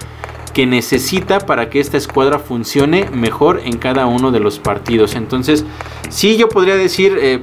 que 0.53 0.67
necesita 0.67 1.41
para 1.41 1.71
que 1.71 1.81
esta 1.81 1.97
escuadra 1.97 2.39
funcione 2.39 3.09
mejor 3.11 3.61
en 3.65 3.79
cada 3.79 4.07
uno 4.07 4.31
de 4.31 4.41
los 4.41 4.59
partidos. 4.59 5.15
Entonces, 5.15 5.65
sí, 6.09 6.37
yo 6.37 6.49
podría 6.49 6.77
decir, 6.77 7.17
eh, 7.21 7.41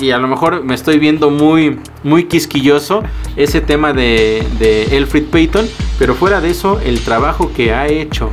y 0.00 0.10
a 0.10 0.18
lo 0.18 0.28
mejor 0.28 0.64
me 0.64 0.74
estoy 0.74 0.98
viendo 0.98 1.30
muy, 1.30 1.78
muy 2.02 2.24
quisquilloso, 2.24 3.02
ese 3.36 3.60
tema 3.60 3.92
de, 3.92 4.46
de 4.58 4.96
Elfrid 4.96 5.24
Payton, 5.24 5.68
pero 5.98 6.14
fuera 6.14 6.40
de 6.40 6.50
eso, 6.50 6.80
el 6.80 7.00
trabajo 7.00 7.52
que 7.54 7.72
ha 7.72 7.86
hecho 7.86 8.30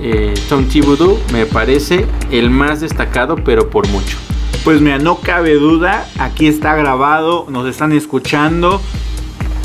eh, 0.00 0.34
Tom 0.48 0.64
Thibodeau 0.66 1.18
me 1.32 1.44
parece 1.44 2.06
el 2.30 2.50
más 2.50 2.80
destacado, 2.80 3.36
pero 3.36 3.68
por 3.68 3.88
mucho. 3.88 4.16
Pues 4.64 4.80
mira, 4.80 4.98
no 4.98 5.18
cabe 5.18 5.54
duda, 5.54 6.08
aquí 6.18 6.46
está 6.46 6.76
grabado, 6.76 7.46
nos 7.48 7.66
están 7.66 7.92
escuchando. 7.92 8.80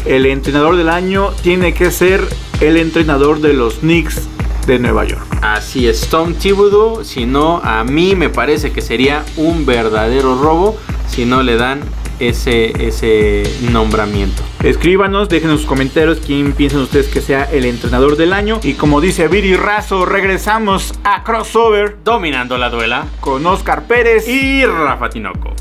El 0.05 0.25
entrenador 0.25 0.75
del 0.75 0.89
año 0.89 1.29
tiene 1.41 1.73
que 1.73 1.91
ser 1.91 2.27
el 2.63 2.77
entrenador 2.77 3.41
de 3.41 3.53
los 3.53 3.75
Knicks 3.79 4.27
de 4.65 4.79
Nueva 4.79 5.03
York. 5.03 5.25
Así 5.41 5.87
es, 5.87 6.07
Tom 6.07 6.33
Thibodeau, 6.33 7.03
si 7.03 7.25
no, 7.25 7.59
a 7.63 7.83
mí 7.83 8.15
me 8.15 8.29
parece 8.29 8.71
que 8.71 8.81
sería 8.81 9.25
un 9.35 9.65
verdadero 9.65 10.41
robo 10.41 10.77
si 11.07 11.25
no 11.25 11.43
le 11.43 11.57
dan 11.57 11.81
ese, 12.19 12.71
ese 12.87 13.43
nombramiento. 13.71 14.41
Escríbanos, 14.63 15.27
dejen 15.27 15.49
en 15.49 15.57
sus 15.57 15.65
comentarios 15.65 16.19
quién 16.25 16.53
piensan 16.53 16.81
ustedes 16.81 17.09
que 17.09 17.19
sea 17.19 17.43
el 17.43 17.65
entrenador 17.65 18.15
del 18.15 18.31
año. 18.31 18.61
Y 18.63 18.75
como 18.75 19.01
dice 19.01 19.27
Viri 19.27 19.57
Razo, 19.57 20.05
regresamos 20.05 20.93
a 21.03 21.23
Crossover 21.23 21.97
Dominando 22.03 22.57
la 22.57 22.69
duela 22.69 23.07
con 23.19 23.45
Oscar 23.45 23.87
Pérez. 23.87 24.25
y 24.27 24.65
Rafa 24.65 25.09
Tinoco. 25.09 25.53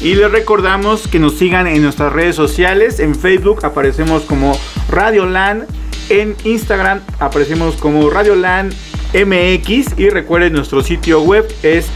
Y 0.00 0.14
les 0.14 0.30
recordamos 0.30 1.08
que 1.08 1.18
nos 1.18 1.34
sigan 1.34 1.66
en 1.66 1.82
nuestras 1.82 2.12
redes 2.12 2.36
sociales. 2.36 3.00
En 3.00 3.14
Facebook 3.14 3.64
aparecemos 3.64 4.22
como 4.22 4.58
Radio 4.88 5.26
Land. 5.26 5.66
En 6.08 6.34
Instagram 6.44 7.00
aparecemos 7.18 7.76
como 7.76 8.08
Radio 8.08 8.34
Land 8.34 8.72
MX. 9.12 9.98
Y 9.98 10.08
recuerden, 10.08 10.54
nuestro 10.54 10.82
sitio 10.82 11.20
web 11.22 11.46
es 11.62 11.90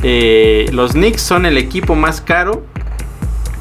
Eh, 0.03 0.69
los 0.73 0.91
Knicks 0.91 1.21
son 1.21 1.45
el 1.45 1.57
equipo 1.57 1.95
más 1.95 2.19
caro, 2.19 2.65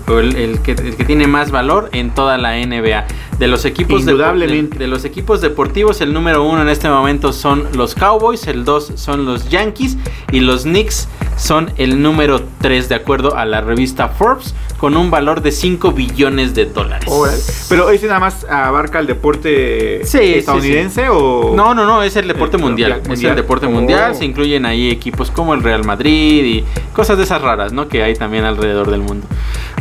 o 0.08 0.18
el 0.18 0.58
que, 0.62 0.72
el 0.72 0.96
que 0.96 1.04
tiene 1.04 1.28
más 1.28 1.52
valor 1.52 1.88
en 1.92 2.10
toda 2.10 2.36
la 2.36 2.56
NBA. 2.56 3.06
De 3.40 3.48
los 3.48 3.64
equipos 3.64 4.02
Indudablemente. 4.02 4.78
de, 4.78 4.84
de 4.84 4.88
los 4.90 5.04
equipos 5.04 5.40
deportivos, 5.40 6.02
el 6.02 6.12
número 6.12 6.44
uno 6.44 6.60
en 6.60 6.68
este 6.68 6.90
momento 6.90 7.32
son 7.32 7.66
los 7.74 7.94
Cowboys, 7.94 8.46
el 8.46 8.64
dos 8.66 8.92
son 8.96 9.24
los 9.24 9.48
Yankees 9.48 9.96
y 10.30 10.40
los 10.40 10.64
Knicks 10.64 11.08
son 11.38 11.72
el 11.78 12.02
número 12.02 12.42
3 12.60 12.90
de 12.90 12.94
acuerdo 12.94 13.34
a 13.36 13.46
la 13.46 13.62
revista 13.62 14.08
Forbes 14.08 14.54
con 14.80 14.96
un 14.96 15.10
valor 15.10 15.42
de 15.42 15.52
5 15.52 15.92
billones 15.92 16.54
de 16.54 16.64
dólares. 16.64 17.66
Pero 17.68 17.90
ese 17.90 18.06
nada 18.06 18.18
más 18.20 18.44
abarca 18.48 18.98
el 18.98 19.06
deporte 19.06 20.00
Sí, 20.04 20.18
sí, 20.18 20.34
estadounidense 20.34 21.08
o 21.10 21.52
No, 21.54 21.74
no, 21.74 21.84
no, 21.84 22.02
es 22.02 22.16
el 22.16 22.26
deporte 22.26 22.56
El 22.56 22.62
mundial. 22.62 22.92
mundial. 22.94 23.12
Es 23.12 23.22
el 23.24 23.36
deporte 23.36 23.66
mundial. 23.68 24.12
Oh. 24.12 24.14
Se 24.14 24.24
incluyen 24.24 24.64
ahí 24.64 24.90
equipos 24.90 25.30
como 25.30 25.52
el 25.54 25.62
Real 25.62 25.84
Madrid 25.84 26.44
y 26.44 26.64
cosas 26.94 27.18
de 27.18 27.24
esas 27.24 27.42
raras, 27.42 27.72
¿no? 27.74 27.88
Que 27.88 28.02
hay 28.02 28.14
también 28.14 28.44
alrededor 28.44 28.90
del 28.90 29.00
mundo. 29.02 29.26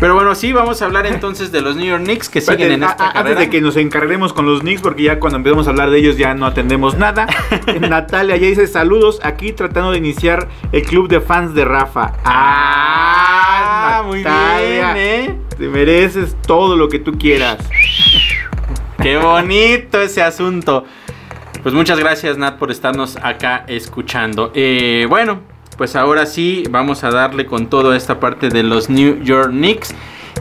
Pero 0.02 0.16
bueno, 0.16 0.36
sí, 0.36 0.52
vamos 0.54 0.82
a 0.82 0.86
hablar 0.86 1.06
entonces 1.08 1.52
de 1.52 1.62
los 1.62 1.76
New 1.76 1.86
York 1.86 2.04
Knicks 2.04 2.30
que 2.30 2.42
siguen 2.42 2.72
en 2.72 2.84
esta 2.84 3.04
a- 3.04 3.08
antes 3.08 3.14
carrera. 3.14 3.40
de 3.40 3.50
que 3.50 3.62
nos 3.62 3.76
encarguemos 3.78 4.34
con 4.34 4.46
los 4.46 4.62
Knicks, 4.62 4.82
porque 4.82 5.04
ya 5.04 5.20
cuando 5.20 5.38
empezamos 5.38 5.68
a 5.68 5.70
hablar 5.72 5.90
de 5.92 6.00
ellos 6.00 6.18
ya 6.18 6.34
no 6.36 6.46
atendemos 6.46 6.98
nada. 6.98 7.28
Natalia 7.80 8.36
ya 8.38 8.48
dice 8.48 8.68
saludos 8.68 9.20
aquí 9.24 9.54
tratando 9.54 9.92
de 9.92 9.98
iniciar 9.98 10.48
el 10.72 10.84
club 10.84 11.08
de 11.08 11.20
fans 11.22 11.54
de 11.54 11.66
Rafa. 11.66 12.14
Ah, 12.26 12.89
muy 14.10 14.24
bien, 14.24 14.98
¿eh? 14.98 15.36
Te 15.56 15.68
mereces 15.68 16.36
todo 16.48 16.76
lo 16.76 16.90
que 16.90 16.98
tú 16.98 17.12
quieras. 17.18 17.58
Qué 19.00 19.18
bonito 19.18 20.02
ese 20.02 20.24
asunto. 20.24 20.86
Pues 21.62 21.76
muchas 21.76 22.00
gracias, 22.00 22.38
Nat, 22.38 22.58
por 22.58 22.72
estarnos 22.72 23.18
acá 23.18 23.66
escuchando. 23.68 24.52
Eh, 24.56 25.06
bueno, 25.08 25.42
pues 25.78 25.96
ahora 25.96 26.26
sí, 26.26 26.64
vamos 26.72 27.04
a 27.04 27.12
darle 27.12 27.46
con 27.46 27.70
toda 27.70 27.96
esta 27.96 28.20
parte 28.20 28.50
de 28.50 28.64
los 28.64 28.90
New 28.90 29.22
York 29.24 29.52
Knicks. 29.52 29.94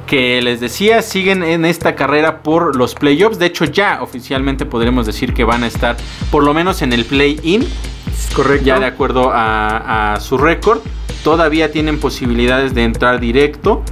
Que 0.07 0.41
les 0.41 0.61
decía, 0.61 1.03
siguen 1.03 1.43
en 1.43 1.67
esta 1.67 1.95
carrera 1.95 2.43
por 2.43 2.75
los 2.75 2.95
playoffs. 2.95 3.39
De 3.39 3.45
hecho, 3.45 3.67
ya 3.67 3.99
oficialmente 4.01 4.65
podremos 4.65 5.05
decir 5.05 5.35
que 5.35 5.45
van 5.45 5.63
a 5.63 5.67
estar 5.67 5.99
por 6.31 6.43
lo 6.43 6.55
menos 6.55 6.81
en 6.81 6.95
el 6.95 7.05
play-in. 7.05 7.69
Correcto. 8.35 8.67
Ya 8.67 8.79
de 8.79 8.87
acuerdo 8.87 9.31
a, 9.33 10.15
a 10.15 10.21
su 10.21 10.39
récord. 10.39 10.81
Todavía 11.25 11.73
tienen 11.73 11.99
posibilidades 11.99 12.75
de 12.75 12.85
entrar 12.85 13.21
directo. 13.21 13.83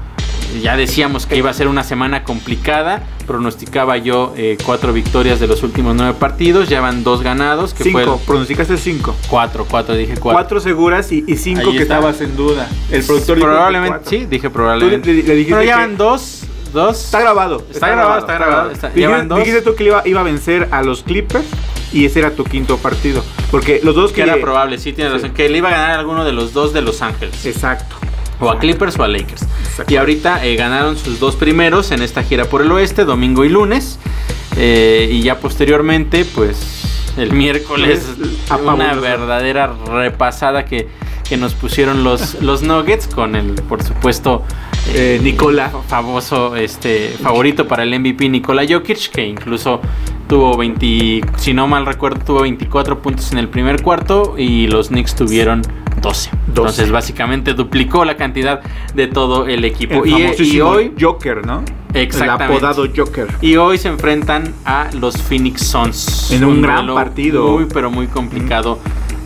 Ya 0.62 0.76
decíamos 0.76 1.26
que 1.26 1.36
iba 1.36 1.50
a 1.50 1.52
ser 1.52 1.68
una 1.68 1.82
semana 1.82 2.22
complicada. 2.24 3.02
Pronosticaba 3.26 3.96
yo 3.98 4.32
eh, 4.36 4.56
cuatro 4.64 4.92
victorias 4.92 5.40
de 5.40 5.46
los 5.48 5.62
últimos 5.64 5.94
nueve 5.96 6.14
partidos. 6.18 6.68
Ya 6.68 6.80
van 6.80 7.02
dos 7.04 7.22
ganados. 7.22 7.74
Que 7.74 7.90
fue 7.90 8.02
el- 8.02 8.06
cinco, 8.08 8.22
pronosticaste 8.26 8.76
cinco. 8.78 9.14
cuatro, 9.28 9.66
cuatro, 9.68 9.94
dije 9.94 10.14
cuatro. 10.14 10.32
Cuatro 10.40 10.60
seguras 10.60 11.10
y, 11.12 11.24
y 11.26 11.36
cinco 11.36 11.70
Ahí 11.70 11.76
que 11.76 11.82
está. 11.82 11.96
estabas 11.96 12.20
en 12.20 12.36
duda. 12.36 12.68
El 12.90 13.02
productor 13.04 13.38
Probablemente, 13.40 14.08
sí, 14.08 14.26
dije 14.26 14.48
probablemente. 14.48 15.00
Tú 15.10 15.16
le- 15.16 15.22
le 15.24 15.34
dijiste 15.34 15.52
Pero 15.56 15.64
ya 15.66 15.74
que- 15.74 15.80
van 15.80 15.96
dos. 15.96 16.42
Dos. 16.72 17.04
Está 17.06 17.20
grabado. 17.20 17.64
Está 17.70 17.88
grabado, 17.88 18.18
está 18.20 18.34
grabado, 18.34 18.70
está- 18.70 18.88
Dijiste, 18.88 19.00
llevan 19.00 19.28
dos. 19.28 19.38
dijiste 19.38 19.62
tú 19.62 19.74
que 19.74 19.84
iba 19.84 20.20
a 20.20 20.22
vencer 20.22 20.68
a 20.70 20.82
los 20.82 21.02
Clippers 21.02 21.44
y 21.92 22.04
ese 22.04 22.18
era 22.20 22.30
tu 22.32 22.44
quinto 22.44 22.78
partido. 22.78 23.24
Porque 23.50 23.80
los 23.82 23.94
dos 23.94 24.12
Que 24.12 24.22
era 24.22 24.36
probable, 24.40 24.78
sí, 24.78 24.92
tienes 24.92 25.12
Sí. 25.12 25.18
razón. 25.20 25.34
Que 25.34 25.48
le 25.48 25.58
iba 25.58 25.68
a 25.68 25.72
ganar 25.72 25.90
a 25.92 25.98
alguno 25.98 26.24
de 26.24 26.32
los 26.32 26.52
dos 26.52 26.72
de 26.72 26.82
Los 26.82 27.02
Ángeles. 27.02 27.44
Exacto. 27.46 27.96
O 28.40 28.50
a 28.50 28.58
Clippers 28.58 28.98
o 28.98 29.02
a 29.04 29.08
Lakers. 29.08 29.42
Exacto. 29.70 29.92
Y 29.92 29.96
ahorita 29.96 30.44
eh, 30.44 30.56
ganaron 30.56 30.98
sus 30.98 31.18
dos 31.20 31.36
primeros 31.36 31.90
en 31.90 32.02
esta 32.02 32.22
gira 32.22 32.44
por 32.46 32.60
el 32.62 32.70
oeste, 32.72 33.04
domingo 33.04 33.44
y 33.44 33.48
lunes. 33.48 33.98
Eh, 34.58 35.08
y 35.10 35.22
ya 35.22 35.38
posteriormente, 35.40 36.24
pues 36.24 37.12
el 37.16 37.32
miércoles, 37.32 38.06
una 38.62 38.92
verdadera 38.94 39.72
repasada 39.90 40.64
que, 40.66 40.88
que 41.28 41.36
nos 41.38 41.54
pusieron 41.54 42.04
los, 42.04 42.34
los 42.42 42.62
Nuggets 42.62 43.06
con 43.06 43.36
el, 43.36 43.52
por 43.54 43.82
supuesto, 43.82 44.42
Eh, 44.94 45.18
Nicola. 45.22 45.70
famoso 45.88 46.54
este 46.56 47.08
favorito 47.20 47.66
para 47.66 47.82
el 47.82 47.98
MVP 47.98 48.28
Nikola 48.28 48.62
Jokic, 48.68 49.10
que 49.10 49.26
incluso 49.26 49.80
tuvo 50.28 50.56
20, 50.56 51.20
si 51.36 51.54
no 51.54 51.66
mal 51.66 51.86
recuerdo, 51.86 52.20
tuvo 52.24 52.42
24 52.42 53.00
puntos 53.00 53.32
en 53.32 53.38
el 53.38 53.48
primer 53.48 53.82
cuarto 53.82 54.34
y 54.36 54.66
los 54.66 54.88
Knicks 54.88 55.14
tuvieron 55.14 55.62
12. 56.00 56.30
Entonces, 56.48 56.90
básicamente 56.90 57.54
duplicó 57.54 58.04
la 58.04 58.16
cantidad 58.16 58.60
de 58.94 59.06
todo 59.06 59.46
el 59.46 59.64
equipo. 59.64 60.04
El 60.04 60.34
Y, 60.38 60.56
y 60.56 60.60
hoy 60.60 60.92
Joker, 60.98 61.46
¿no? 61.46 61.62
Exactamente. 61.94 62.44
El 62.44 62.64
apodado 62.64 62.86
Joker. 62.94 63.28
y 63.40 63.56
hoy 63.56 63.78
se 63.78 63.88
enfrentan 63.88 64.52
a 64.64 64.88
los 65.00 65.16
Phoenix 65.16 65.66
Suns. 65.66 66.30
En 66.30 66.44
un 66.44 66.60
gran 66.62 66.78
duelo 66.78 66.94
partido. 66.94 67.48
Muy, 67.48 67.66
pero 67.66 67.90
muy 67.90 68.06
complicado 68.06 68.78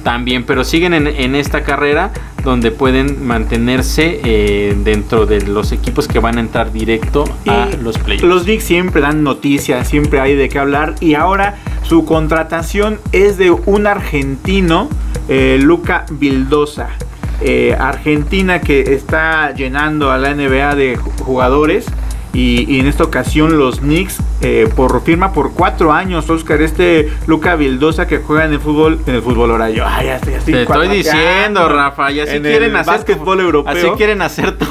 también. 0.05 0.45
Pero 0.45 0.65
siguen 0.65 0.95
en, 0.95 1.07
en 1.07 1.35
esta 1.35 1.63
carrera 1.63 2.13
donde 2.43 2.71
pueden 2.71 3.27
mantenerse 3.27 4.21
eh, 4.25 4.77
dentro 4.85 5.27
de 5.27 5.43
los 5.43 5.73
equipos 5.73 6.09
que 6.09 6.19
van 6.19 6.39
a 6.39 6.41
entrar 6.41 6.73
directo 6.73 7.25
a 7.47 7.69
los 7.83 7.99
playoffs. 7.99 8.27
Los 8.27 8.45
Knicks 8.45 8.65
siempre 8.65 9.01
dan 9.01 9.23
noticias, 9.23 9.89
siempre 9.89 10.21
hay 10.21 10.35
de 10.35 10.49
qué 10.49 10.59
hablar. 10.59 10.95
Y 11.01 11.15
ahora 11.15 11.57
su 11.83 12.05
contratación 12.05 12.99
es 13.13 13.37
de 13.39 13.51
un 13.51 13.87
argentino, 13.87 14.89
eh, 15.29 15.59
Luca 15.61 16.07
Vildosa. 16.11 16.89
Eh, 17.43 17.75
Argentina 17.79 18.61
que 18.61 18.81
está 18.95 19.55
llenando 19.55 20.11
a 20.11 20.19
la 20.19 20.35
NBA 20.35 20.75
de 20.75 20.99
ju- 20.99 21.11
jugadores. 21.23 21.87
Y, 22.33 22.65
y 22.73 22.79
en 22.79 22.87
esta 22.87 23.03
ocasión 23.03 23.59
los 23.59 23.81
Knicks 23.81 24.19
eh, 24.41 24.69
por 24.77 25.03
firma 25.03 25.33
por 25.33 25.53
cuatro 25.53 25.93
años, 25.93 26.31
Oscar, 26.31 26.63
este 26.63 27.13
Luca 27.27 27.57
Vildosa 27.57 28.07
que 28.07 28.19
juega 28.19 28.45
en 28.45 28.53
el 28.53 28.61
fútbol, 28.61 29.01
en 29.07 29.17
el 29.17 29.23
fútbol 29.23 29.51
ahora 29.51 29.69
yo, 29.71 29.85
ay, 29.85 30.07
ya 30.07 30.17
estoy, 30.17 30.35
Te 30.53 30.63
estoy 30.63 30.89
diciendo, 30.89 31.69
Rafa, 31.69 32.13
y 32.13 32.21
así 32.21 32.37
En 32.37 32.43
quieren 32.43 32.71
el 32.71 32.77
hacer 32.77 33.03
tu- 33.05 33.33
europeo. 33.33 33.73
Así 33.73 33.91
quieren 33.97 34.23
hacer 34.23 34.57
tu, 34.57 34.67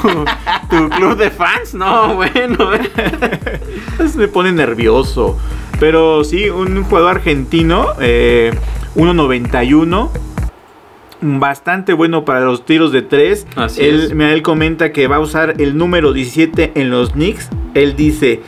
tu 0.70 0.88
club 0.88 1.16
de 1.18 1.30
fans. 1.30 1.74
No, 1.74 2.14
bueno. 2.16 2.72
eh. 2.74 3.60
Me 4.16 4.26
pone 4.28 4.52
nervioso. 4.52 5.36
Pero 5.78 6.24
sí, 6.24 6.48
un 6.48 6.82
jugador 6.84 7.16
argentino, 7.16 7.88
eh, 8.00 8.52
1.91. 8.96 10.10
Bastante 11.22 11.92
bueno 11.92 12.24
para 12.24 12.40
los 12.40 12.64
tiros 12.64 12.92
de 12.92 13.02
3. 13.02 13.46
Así 13.56 13.82
él, 13.82 14.00
es. 14.00 14.10
él 14.12 14.42
comenta 14.42 14.92
que 14.92 15.06
va 15.06 15.16
a 15.16 15.20
usar 15.20 15.54
el 15.58 15.76
número 15.76 16.12
17 16.12 16.72
en 16.74 16.90
los 16.90 17.12
Knicks. 17.12 17.48
Él 17.74 17.96
dice, 17.96 18.40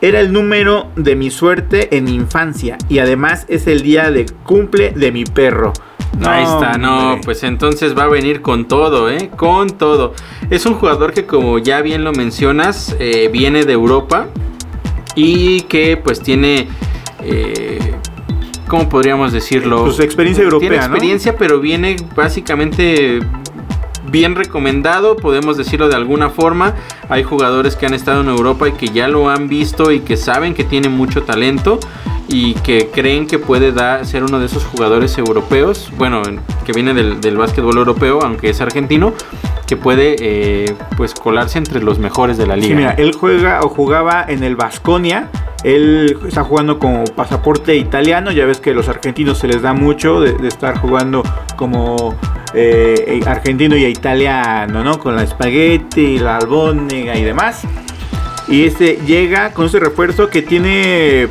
era 0.00 0.20
el 0.20 0.32
número 0.32 0.88
de 0.96 1.16
mi 1.16 1.30
suerte 1.30 1.96
en 1.96 2.04
mi 2.04 2.14
infancia. 2.14 2.78
Y 2.88 2.98
además 2.98 3.44
es 3.48 3.66
el 3.66 3.82
día 3.82 4.10
de 4.10 4.26
cumple 4.44 4.92
de 4.92 5.12
mi 5.12 5.24
perro. 5.24 5.72
Ahí 6.24 6.42
está, 6.42 6.76
no, 6.76 7.12
hombre. 7.12 7.20
pues 7.24 7.42
entonces 7.44 7.96
va 7.96 8.04
a 8.04 8.08
venir 8.08 8.42
con 8.42 8.66
todo, 8.66 9.10
¿eh? 9.10 9.30
Con 9.36 9.70
todo. 9.70 10.14
Es 10.50 10.66
un 10.66 10.74
jugador 10.74 11.12
que 11.12 11.24
como 11.24 11.58
ya 11.58 11.80
bien 11.82 12.04
lo 12.04 12.12
mencionas, 12.12 12.96
eh, 12.98 13.28
viene 13.32 13.64
de 13.64 13.72
Europa 13.72 14.26
y 15.14 15.62
que 15.62 15.96
pues 15.96 16.20
tiene, 16.20 16.68
eh, 17.22 17.89
¿cómo 18.70 18.88
podríamos 18.88 19.32
decirlo? 19.32 19.82
Pues 19.84 19.98
experiencia 19.98 20.44
europea, 20.44 20.68
Tiene 20.68 20.76
¿no? 20.78 20.84
experiencia, 20.84 21.36
pero 21.36 21.58
viene 21.60 21.96
básicamente 22.16 23.18
bien 24.10 24.34
recomendado, 24.36 25.16
podemos 25.16 25.56
decirlo 25.56 25.88
de 25.88 25.96
alguna 25.96 26.30
forma. 26.30 26.74
Hay 27.08 27.22
jugadores 27.24 27.74
que 27.76 27.86
han 27.86 27.94
estado 27.94 28.20
en 28.22 28.28
Europa 28.28 28.68
y 28.68 28.72
que 28.72 28.88
ya 28.88 29.08
lo 29.08 29.28
han 29.28 29.48
visto 29.48 29.90
y 29.90 30.00
que 30.00 30.16
saben 30.16 30.54
que 30.54 30.64
tiene 30.64 30.88
mucho 30.88 31.22
talento 31.24 31.80
y 32.28 32.54
que 32.54 32.88
creen 32.92 33.26
que 33.26 33.38
puede 33.40 33.72
dar, 33.72 34.06
ser 34.06 34.22
uno 34.22 34.38
de 34.38 34.46
esos 34.46 34.64
jugadores 34.64 35.18
europeos, 35.18 35.90
bueno, 35.98 36.22
en- 36.24 36.40
que 36.64 36.72
viene 36.72 36.94
del, 36.94 37.20
del 37.20 37.36
básquetbol 37.36 37.76
europeo, 37.76 38.20
aunque 38.22 38.50
es 38.50 38.60
argentino, 38.60 39.12
que 39.70 39.76
puede 39.76 40.16
eh, 40.18 40.74
pues 40.96 41.14
colarse 41.14 41.56
entre 41.56 41.80
los 41.80 42.00
mejores 42.00 42.36
de 42.36 42.44
la 42.44 42.56
liga. 42.56 42.66
Sí, 42.66 42.74
mira, 42.74 42.90
él 42.98 43.12
juega 43.14 43.60
o 43.62 43.68
jugaba 43.68 44.24
en 44.26 44.42
el 44.42 44.56
Vasconia. 44.56 45.28
Él 45.62 46.18
está 46.26 46.42
jugando 46.42 46.80
como 46.80 47.04
pasaporte 47.04 47.76
italiano. 47.76 48.32
Ya 48.32 48.46
ves 48.46 48.58
que 48.58 48.70
a 48.70 48.74
los 48.74 48.88
argentinos 48.88 49.38
se 49.38 49.46
les 49.46 49.62
da 49.62 49.72
mucho 49.72 50.20
de, 50.20 50.32
de 50.32 50.48
estar 50.48 50.76
jugando 50.78 51.22
como 51.54 52.16
eh, 52.52 53.20
argentino 53.24 53.76
y 53.76 53.84
italiano, 53.84 54.82
¿no? 54.82 54.98
Con 54.98 55.14
la 55.14 55.22
espagueti, 55.22 56.18
la 56.18 56.38
albóndiga 56.38 57.16
y 57.16 57.22
demás. 57.22 57.62
Y 58.48 58.64
este 58.64 58.98
llega 59.06 59.52
con 59.52 59.66
ese 59.66 59.78
refuerzo 59.78 60.30
que 60.30 60.42
tiene. 60.42 61.28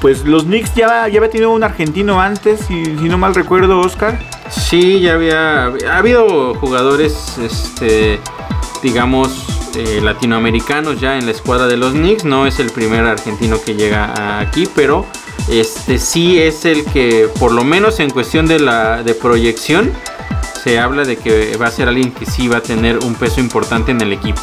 Pues 0.00 0.24
los 0.24 0.44
Knicks 0.46 0.74
ya, 0.74 1.06
ya 1.06 1.18
había 1.18 1.30
tenido 1.30 1.52
un 1.52 1.62
argentino 1.62 2.20
antes, 2.20 2.58
si, 2.58 2.84
si 2.84 3.08
no 3.08 3.18
mal 3.18 3.36
recuerdo, 3.36 3.78
Oscar. 3.78 4.18
Sí, 4.50 5.00
ya 5.00 5.14
había 5.14 5.66
ha 5.66 5.98
habido 5.98 6.54
jugadores, 6.54 7.38
este, 7.38 8.18
digamos, 8.82 9.30
eh, 9.76 10.00
latinoamericanos 10.02 11.00
ya 11.00 11.18
en 11.18 11.26
la 11.26 11.32
escuadra 11.32 11.66
de 11.66 11.76
los 11.76 11.92
Knicks. 11.92 12.24
No 12.24 12.46
es 12.46 12.58
el 12.58 12.70
primer 12.70 13.04
argentino 13.04 13.60
que 13.62 13.74
llega 13.74 14.40
aquí, 14.40 14.68
pero 14.74 15.06
este 15.48 15.98
sí 15.98 16.40
es 16.40 16.64
el 16.64 16.84
que, 16.84 17.28
por 17.38 17.52
lo 17.52 17.64
menos 17.64 18.00
en 18.00 18.10
cuestión 18.10 18.46
de 18.46 18.58
la 18.58 19.04
proyección, 19.20 19.92
se 20.62 20.78
habla 20.78 21.04
de 21.04 21.16
que 21.16 21.56
va 21.56 21.66
a 21.66 21.70
ser 21.70 21.88
alguien 21.88 22.12
que 22.12 22.26
sí 22.26 22.48
va 22.48 22.58
a 22.58 22.62
tener 22.62 22.98
un 22.98 23.14
peso 23.14 23.40
importante 23.40 23.90
en 23.90 24.00
el 24.00 24.12
equipo. 24.12 24.42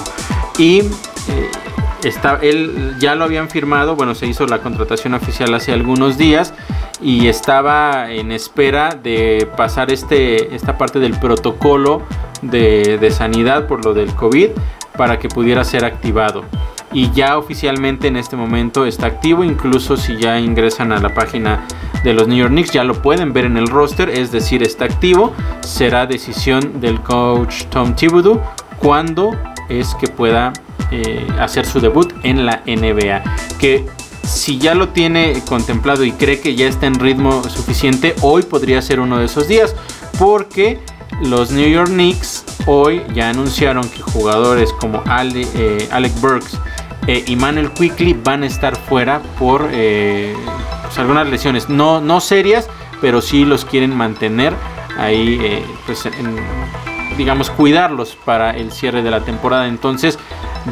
Y 0.58 0.80
eh, 0.80 1.52
está, 2.08 2.40
él 2.42 2.96
ya 3.00 3.16
lo 3.16 3.26
habían 3.26 3.50
firmado, 3.50 3.96
bueno, 3.96 4.16
se 4.16 4.28
hizo 4.28 4.46
la 4.46 4.60
contratación 4.60 5.14
oficial 5.14 5.54
hace 5.54 5.74
algunos 5.74 6.18
días 6.18 6.54
y 7.02 7.28
estaba 7.28 8.12
en 8.12 8.32
espera 8.32 8.90
de 8.92 9.48
pasar 9.58 9.92
este, 9.92 10.56
esta 10.56 10.78
parte 10.78 11.00
del 11.00 11.20
protocolo 11.20 12.02
de, 12.42 12.98
de 13.00 13.12
sanidad 13.12 13.68
por 13.68 13.84
lo 13.84 13.94
del 13.94 14.14
COVID 14.14 14.50
para 14.98 15.20
que 15.20 15.28
pudiera 15.28 15.64
ser 15.64 15.86
activado. 15.86 16.44
Y 16.94 17.12
ya 17.12 17.38
oficialmente 17.38 18.08
en 18.08 18.16
este 18.16 18.38
momento 18.38 18.86
está 18.86 19.08
activo, 19.08 19.44
incluso 19.44 19.98
si 19.98 20.16
ya 20.16 20.40
ingresan 20.40 20.94
a 20.94 21.00
la 21.00 21.14
página 21.14 21.66
de 22.04 22.14
los 22.14 22.28
New 22.28 22.38
York 22.38 22.52
Knicks, 22.52 22.72
ya 22.72 22.86
lo 22.86 23.02
pueden 23.02 23.34
ver 23.34 23.46
en 23.46 23.58
el 23.58 23.68
roster, 23.68 24.10
es 24.10 24.32
decir, 24.32 24.64
está 24.64 24.86
activo. 24.86 25.34
Será 25.62 26.06
decisión 26.06 26.80
del 26.80 27.02
coach 27.02 27.66
Tom 27.66 27.96
Thibodeau 27.96 28.42
cuándo 28.80 29.36
es 29.68 29.96
que 29.96 30.08
pueda 30.08 30.54
eh, 30.92 31.26
hacer 31.40 31.66
su 31.66 31.80
debut 31.80 32.14
en 32.24 32.46
la 32.46 32.62
NBA. 32.66 33.24
Que 33.60 33.86
si 34.24 34.58
ya 34.58 34.74
lo 34.76 34.90
tiene 34.90 35.42
contemplado 35.48 36.04
y 36.04 36.12
cree 36.12 36.40
que 36.40 36.56
ya 36.56 36.68
está 36.68 36.88
en 36.88 36.96
ritmo 37.00 37.44
suficiente, 37.44 38.16
hoy 38.22 38.44
podría 38.44 38.82
ser 38.82 39.00
uno 39.00 39.18
de 39.20 39.26
esos 39.26 39.48
días. 39.48 39.76
Porque 40.18 40.80
los 41.22 41.52
New 41.52 41.68
York 41.70 41.90
Knicks 41.90 42.44
hoy 42.66 43.02
ya 43.14 43.30
anunciaron 43.30 43.88
que 43.90 44.02
jugadores 44.02 44.74
como 44.74 45.02
Ale- 45.06 45.48
eh, 45.56 45.88
Alec 45.92 46.20
Burks 46.20 46.58
eh, 47.08 47.24
y 47.28 47.36
Manuel 47.36 47.72
Quickly 47.72 48.14
van 48.24 48.44
a 48.44 48.48
estar 48.48 48.76
fuera 48.76 49.22
por 49.38 49.70
pues, 49.70 50.98
algunas 50.98 51.28
lesiones. 51.28 51.70
No, 51.70 52.02
no 52.02 52.20
serias, 52.22 52.68
pero 53.02 53.22
sí 53.22 53.46
los 53.46 53.66
quieren 53.66 53.96
mantener 53.96 54.54
ahí, 54.98 55.64
pues, 55.86 56.08
digamos, 57.18 57.50
cuidarlos 57.52 58.18
para 58.26 58.52
el 58.52 58.72
cierre 58.72 59.04
de 59.04 59.12
la 59.12 59.22
temporada. 59.22 59.68
Entonces 59.68 60.18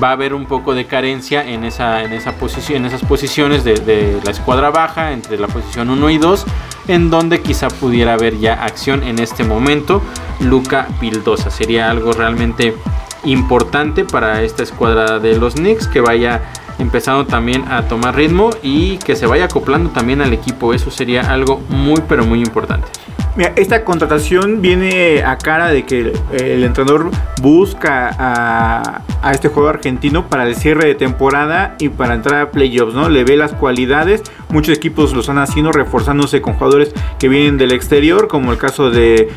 va 0.01 0.09
a 0.09 0.11
haber 0.13 0.33
un 0.33 0.45
poco 0.45 0.73
de 0.73 0.85
carencia 0.85 1.47
en 1.47 1.63
esa, 1.63 2.03
en 2.03 2.13
esa 2.13 2.33
posición, 2.33 2.79
en 2.79 2.85
esas 2.87 3.03
posiciones 3.03 3.63
de, 3.63 4.19
la 4.23 4.31
escuadra 4.31 4.69
baja, 4.71 5.11
entre 5.11 5.37
la 5.37 5.47
posición 5.47 5.89
1 5.89 6.09
y 6.09 6.17
2, 6.17 6.45
en 6.87 7.09
donde 7.09 7.41
quizá 7.41 7.67
pudiera 7.67 8.13
haber 8.13 8.37
ya 8.39 8.63
acción 8.63 9.03
en 9.03 9.19
este 9.19 9.43
momento. 9.43 10.01
Luca 10.39 10.87
Vildosa 10.99 11.49
sería 11.49 11.89
algo 11.89 12.11
realmente 12.13 12.75
importante 13.23 14.03
para 14.03 14.41
esta 14.41 14.63
escuadra 14.63 15.19
de 15.19 15.37
los 15.37 15.55
Knicks 15.55 15.87
que 15.87 16.01
vaya 16.01 16.41
empezando 16.79 17.25
también 17.25 17.71
a 17.71 17.87
tomar 17.87 18.15
ritmo 18.15 18.49
y 18.61 18.97
que 18.97 19.15
se 19.15 19.25
vaya 19.25 19.45
acoplando 19.45 19.91
también 19.91 20.21
al 20.21 20.33
equipo. 20.33 20.73
Eso 20.73 20.91
sería 20.91 21.31
algo 21.31 21.61
muy 21.69 22.01
pero 22.07 22.25
muy 22.25 22.39
importante. 22.39 22.87
Mira, 23.35 23.53
esta 23.55 23.83
contratación 23.83 24.61
viene 24.61 25.23
a 25.23 25.37
cara 25.37 25.69
de 25.69 25.85
que 25.85 26.13
el, 26.33 26.63
entrenador 26.63 27.09
busca 27.41 28.15
a, 28.17 29.01
a 29.23 29.31
este 29.31 29.47
jugador 29.47 29.77
argentino 29.77 30.27
para 30.27 30.45
el 30.45 30.55
cierre 30.55 30.85
de 30.85 30.95
temporada 30.95 31.75
y 31.79 31.89
para 31.89 32.13
entrar 32.13 32.41
a 32.41 32.51
playoffs, 32.51 32.93
¿no? 32.93 33.09
Le 33.09 33.23
ve 33.23 33.35
las 33.35 33.53
cualidades. 33.53 34.21
Muchos 34.49 34.77
equipos 34.77 35.13
lo 35.13 35.21
están 35.21 35.39
haciendo 35.39 35.71
reforzándose 35.71 36.41
con 36.41 36.53
jugadores 36.53 36.93
que 37.17 37.27
vienen 37.27 37.57
del 37.57 37.71
exterior, 37.71 38.27
como 38.27 38.51
el 38.51 38.59
caso 38.59 38.91
de 38.91 39.15
eh, 39.15 39.29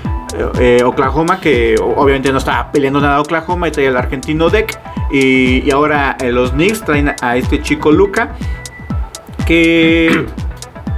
eh, 0.60 0.82
Oklahoma, 0.84 1.40
que 1.40 1.76
obviamente 1.80 2.30
no 2.32 2.38
está 2.38 2.70
peleando 2.72 3.00
nada 3.00 3.20
Oklahoma 3.20 3.68
y 3.68 3.70
trae 3.70 3.88
al 3.88 3.96
argentino 3.96 4.50
Deck. 4.50 4.78
Y, 5.10 5.64
y 5.64 5.70
ahora 5.70 6.16
eh, 6.20 6.32
los 6.32 6.50
Knicks 6.50 6.84
traen 6.84 7.14
a 7.22 7.36
este 7.36 7.62
chico 7.62 7.92
Luca, 7.92 8.34
que 9.46 10.26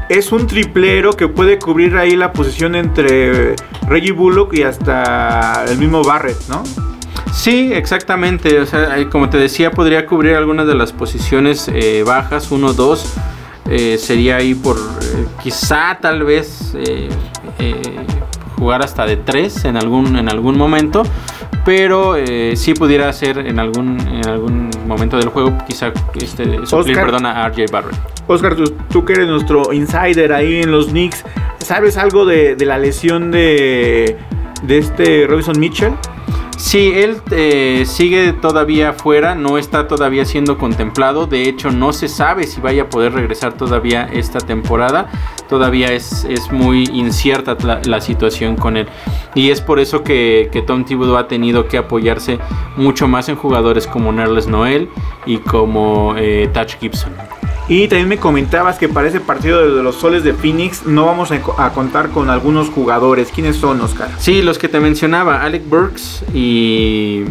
es 0.08 0.32
un 0.32 0.46
triplero 0.46 1.12
que 1.12 1.28
puede 1.28 1.58
cubrir 1.58 1.96
ahí 1.96 2.16
la 2.16 2.32
posición 2.32 2.74
entre 2.74 3.56
Reggie 3.86 4.12
Bullock 4.12 4.54
y 4.54 4.62
hasta 4.62 5.64
el 5.68 5.78
mismo 5.78 6.02
Barrett, 6.02 6.48
¿no? 6.48 6.62
Sí, 7.32 7.72
exactamente. 7.72 8.58
O 8.60 8.66
sea, 8.66 8.98
eh, 8.98 9.08
como 9.08 9.30
te 9.30 9.38
decía, 9.38 9.70
podría 9.70 10.06
cubrir 10.06 10.34
algunas 10.34 10.66
de 10.66 10.74
las 10.74 10.92
posiciones 10.92 11.70
eh, 11.72 12.02
bajas, 12.04 12.50
1, 12.50 12.72
2. 12.72 13.14
sería 13.98 14.36
ahí 14.36 14.54
por 14.54 14.76
eh, 14.76 15.26
quizá 15.42 15.98
tal 16.00 16.24
vez 16.24 16.72
eh, 16.74 17.08
eh, 17.58 17.82
jugar 18.58 18.82
hasta 18.82 19.06
de 19.06 19.16
3 19.16 19.66
en 19.66 19.76
algún, 19.76 20.16
en 20.16 20.28
algún 20.28 20.56
momento. 20.56 21.02
Pero 21.64 22.16
eh, 22.16 22.54
sí 22.56 22.74
pudiera 22.74 23.12
ser 23.12 23.38
en 23.38 23.58
algún, 23.58 24.00
en 24.00 24.26
algún 24.26 24.70
momento 24.86 25.18
del 25.18 25.28
juego, 25.28 25.56
quizá 25.66 25.92
este, 26.14 26.44
suplir 26.44 26.96
Oscar. 26.96 27.04
perdón, 27.04 27.26
a 27.26 27.48
RJ 27.48 27.70
Barrett. 27.70 27.96
Oscar, 28.26 28.54
tú, 28.56 28.64
tú 28.90 29.04
que 29.04 29.14
eres 29.14 29.28
nuestro 29.28 29.72
insider 29.72 30.32
ahí 30.32 30.62
en 30.62 30.70
los 30.70 30.86
Knicks, 30.88 31.24
¿sabes 31.58 31.96
algo 31.96 32.24
de, 32.24 32.56
de 32.56 32.64
la 32.66 32.78
lesión 32.78 33.30
de, 33.30 34.16
de 34.62 34.78
este 34.78 35.26
Robinson 35.26 35.58
Mitchell? 35.58 35.92
Sí, 36.58 36.90
él 36.92 37.22
eh, 37.30 37.84
sigue 37.86 38.32
todavía 38.32 38.92
fuera, 38.92 39.36
no 39.36 39.58
está 39.58 39.86
todavía 39.86 40.24
siendo 40.24 40.58
contemplado. 40.58 41.28
De 41.28 41.48
hecho, 41.48 41.70
no 41.70 41.92
se 41.92 42.08
sabe 42.08 42.48
si 42.48 42.60
vaya 42.60 42.82
a 42.82 42.88
poder 42.90 43.12
regresar 43.12 43.56
todavía 43.56 44.08
esta 44.12 44.40
temporada. 44.40 45.08
Todavía 45.48 45.92
es, 45.92 46.24
es 46.24 46.50
muy 46.50 46.82
incierta 46.92 47.56
la, 47.84 48.00
situación 48.00 48.56
con 48.56 48.76
él. 48.76 48.88
Y 49.36 49.50
es 49.50 49.60
por 49.60 49.78
eso 49.78 50.02
que, 50.02 50.48
que 50.52 50.60
Tom 50.60 50.84
Thibodeau 50.84 51.16
ha 51.16 51.28
tenido 51.28 51.68
que 51.68 51.78
apoyarse 51.78 52.40
mucho 52.76 53.06
más 53.06 53.28
en 53.28 53.36
jugadores 53.36 53.86
como 53.86 54.12
Nerles 54.12 54.48
Noel 54.48 54.90
y 55.26 55.38
como 55.38 56.16
eh, 56.16 56.50
Touch 56.52 56.76
Gibson. 56.80 57.12
Y 57.68 57.86
también 57.88 58.08
me 58.08 58.16
comentabas 58.16 58.78
que 58.78 58.88
para 58.88 59.08
ese 59.08 59.20
partido 59.20 59.76
de 59.76 59.82
los 59.82 59.96
soles 59.96 60.24
de 60.24 60.32
Phoenix 60.32 60.86
no 60.86 61.04
vamos 61.04 61.30
a, 61.32 61.40
a 61.58 61.72
contar 61.74 62.08
con 62.10 62.30
algunos 62.30 62.70
jugadores. 62.70 63.30
¿Quiénes 63.30 63.56
son, 63.56 63.80
Oscar? 63.82 64.08
Sí, 64.18 64.40
los 64.40 64.56
que 64.58 64.68
te 64.68 64.80
mencionaba, 64.80 65.42
Alec 65.42 65.68
Burks 65.68 66.24
y 66.34 67.24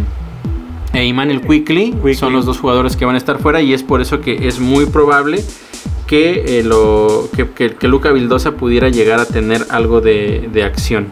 e 0.94 1.02
Emmanuel 1.08 1.42
Quickly, 1.42 1.92
Quickly. 1.92 2.14
son 2.16 2.34
los 2.34 2.46
dos 2.46 2.60
jugadores 2.60 2.96
que 2.96 3.06
van 3.06 3.16
a 3.16 3.18
estar 3.18 3.40
fuera 3.40 3.62
y 3.62 3.74
es 3.74 3.82
por 3.84 4.00
eso 4.02 4.22
que 4.22 4.48
es 4.48 4.60
muy 4.60 4.86
probable 4.86 5.44
que, 6.06 6.60
eh, 6.60 6.64
lo, 6.64 7.28
que, 7.36 7.50
que- 7.50 7.76
que 7.76 7.88
Luca 7.88 8.12
Vildosa 8.12 8.52
pudiera 8.52 8.90
llegar 8.90 9.20
a 9.20 9.26
tener 9.26 9.66
algo 9.70 10.02
de, 10.02 10.50
de 10.54 10.64
acción. 10.64 11.08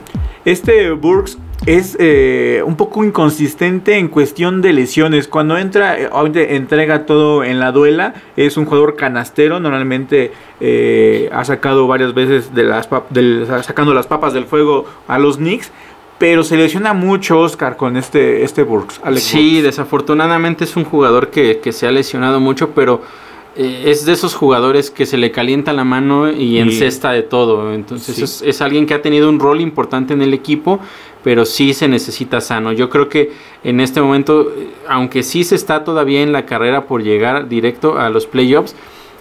Este 0.46 0.92
Burks 0.92 1.38
es 1.66 1.98
eh, 2.00 2.62
un 2.66 2.76
poco 2.76 3.04
inconsistente 3.04 3.98
en 3.98 4.08
cuestión 4.08 4.62
de 4.62 4.74
lesiones. 4.74 5.28
Cuando 5.28 5.58
entra, 5.58 5.98
eh, 6.00 6.10
entrega 6.56 7.06
todo 7.06 7.44
en 7.44 7.60
la 7.60 7.72
duela. 7.72 8.14
Es 8.38 8.58
un 8.58 8.66
jugador 8.66 8.96
canastero. 8.96 9.60
Normalmente 9.60 10.32
eh, 10.60 11.30
ha 11.32 11.44
sacado 11.44 11.88
varias 11.88 12.14
veces 12.14 12.54
de 12.54 12.64
las 12.64 12.88
del- 13.10 13.48
sacando 13.64 13.94
las 13.94 14.08
papas 14.08 14.34
del 14.34 14.46
fuego 14.46 14.86
a 15.08 15.18
los 15.18 15.38
Knicks. 15.38 15.72
Pero 16.18 16.44
se 16.44 16.56
lesiona 16.56 16.94
mucho 16.94 17.40
Oscar 17.40 17.76
con 17.76 17.98
este, 17.98 18.44
este 18.44 18.64
Burks. 18.64 19.02
Alex 19.04 19.24
Sí, 19.24 19.56
Burks. 19.56 19.64
desafortunadamente 19.64 20.64
es 20.64 20.78
un 20.78 20.86
jugador 20.86 21.30
que, 21.30 21.60
que 21.60 21.74
se 21.74 21.88
ha 21.88 21.92
lesionado 21.92 22.40
mucho, 22.40 22.70
pero 22.70 23.02
eh, 23.58 23.84
es 23.88 24.06
de 24.06 24.14
esos 24.14 24.34
jugadores 24.34 24.92
que 24.92 25.06
se 25.06 25.18
le 25.18 25.32
calienta 25.32 25.74
la 25.74 25.84
mano 25.84 26.30
y, 26.32 26.58
encesta 26.60 27.12
de 27.12 27.22
todo. 27.22 27.74
Entonces 27.74 28.20
es, 28.20 28.42
es, 28.42 28.62
alguien 28.62 28.86
que 28.86 28.94
ha 28.94 29.02
tenido 29.02 29.30
un 29.30 29.40
rol 29.40 29.60
importante 29.60 30.14
en 30.14 30.22
el 30.22 30.34
equipo, 30.34 30.80
pero 31.26 31.44
sí 31.44 31.74
se 31.74 31.88
necesita 31.88 32.40
sano. 32.40 32.72
Yo 32.72 32.88
creo 32.92 33.10
que 33.10 33.32
en 33.64 33.80
este 33.80 34.00
momento, 34.00 34.52
eh, 34.56 34.68
aunque 34.88 35.24
sí 35.24 35.44
se 35.44 35.56
está 35.56 35.84
todavía 35.84 36.22
en 36.22 36.32
la 36.32 36.46
carrera 36.46 36.86
por 36.86 37.02
llegar 37.02 37.50
directo 37.50 37.98
a 37.98 38.12
los 38.12 38.28
playoffs, 38.28 38.76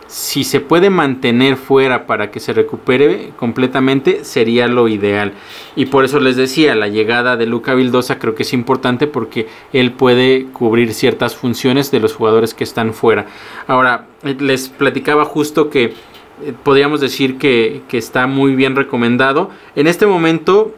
si 0.07 0.45
se 0.45 0.61
puede 0.61 0.91
mantener 0.91 1.57
fuera 1.57 2.07
para 2.07 2.31
que 2.31 2.41
se 2.41 2.53
recupere 2.53 3.31
completamente, 3.39 4.23
sería 4.23 4.69
lo 4.69 4.87
ideal. 4.89 5.33
Y 5.77 5.87
por 5.87 6.05
eso 6.05 6.21
les 6.21 6.37
decía, 6.37 6.75
la 6.75 6.89
llegada 6.89 7.39
de 7.39 7.47
Luca 7.47 7.73
Vildosa 7.73 8.19
creo 8.19 8.35
que 8.35 8.43
es 8.43 8.53
importante 8.53 9.07
porque 9.07 9.49
él 9.73 9.93
puede 9.93 10.45
cubrir 10.53 10.93
ciertas 10.93 11.35
funciones 11.35 11.91
de 11.91 12.01
los 12.01 12.13
jugadores 12.13 12.53
que 12.53 12.65
están 12.65 12.93
fuera. 12.93 13.25
Ahora, 13.67 14.09
eh, 14.25 14.37
les 14.39 14.69
platicaba 14.69 15.25
justo 15.25 15.71
que 15.71 15.85
eh, 15.85 16.53
podríamos 16.65 17.01
decir 17.01 17.39
que, 17.39 17.81
que 17.89 17.97
está 17.97 18.27
muy 18.27 18.55
bien 18.55 18.77
recomendado. 18.77 19.49
En 19.75 19.87
este 19.87 20.05
momento 20.05 20.75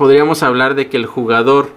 podríamos 0.00 0.42
hablar 0.42 0.76
de 0.76 0.88
que 0.88 0.96
el 0.96 1.04
jugador 1.04 1.68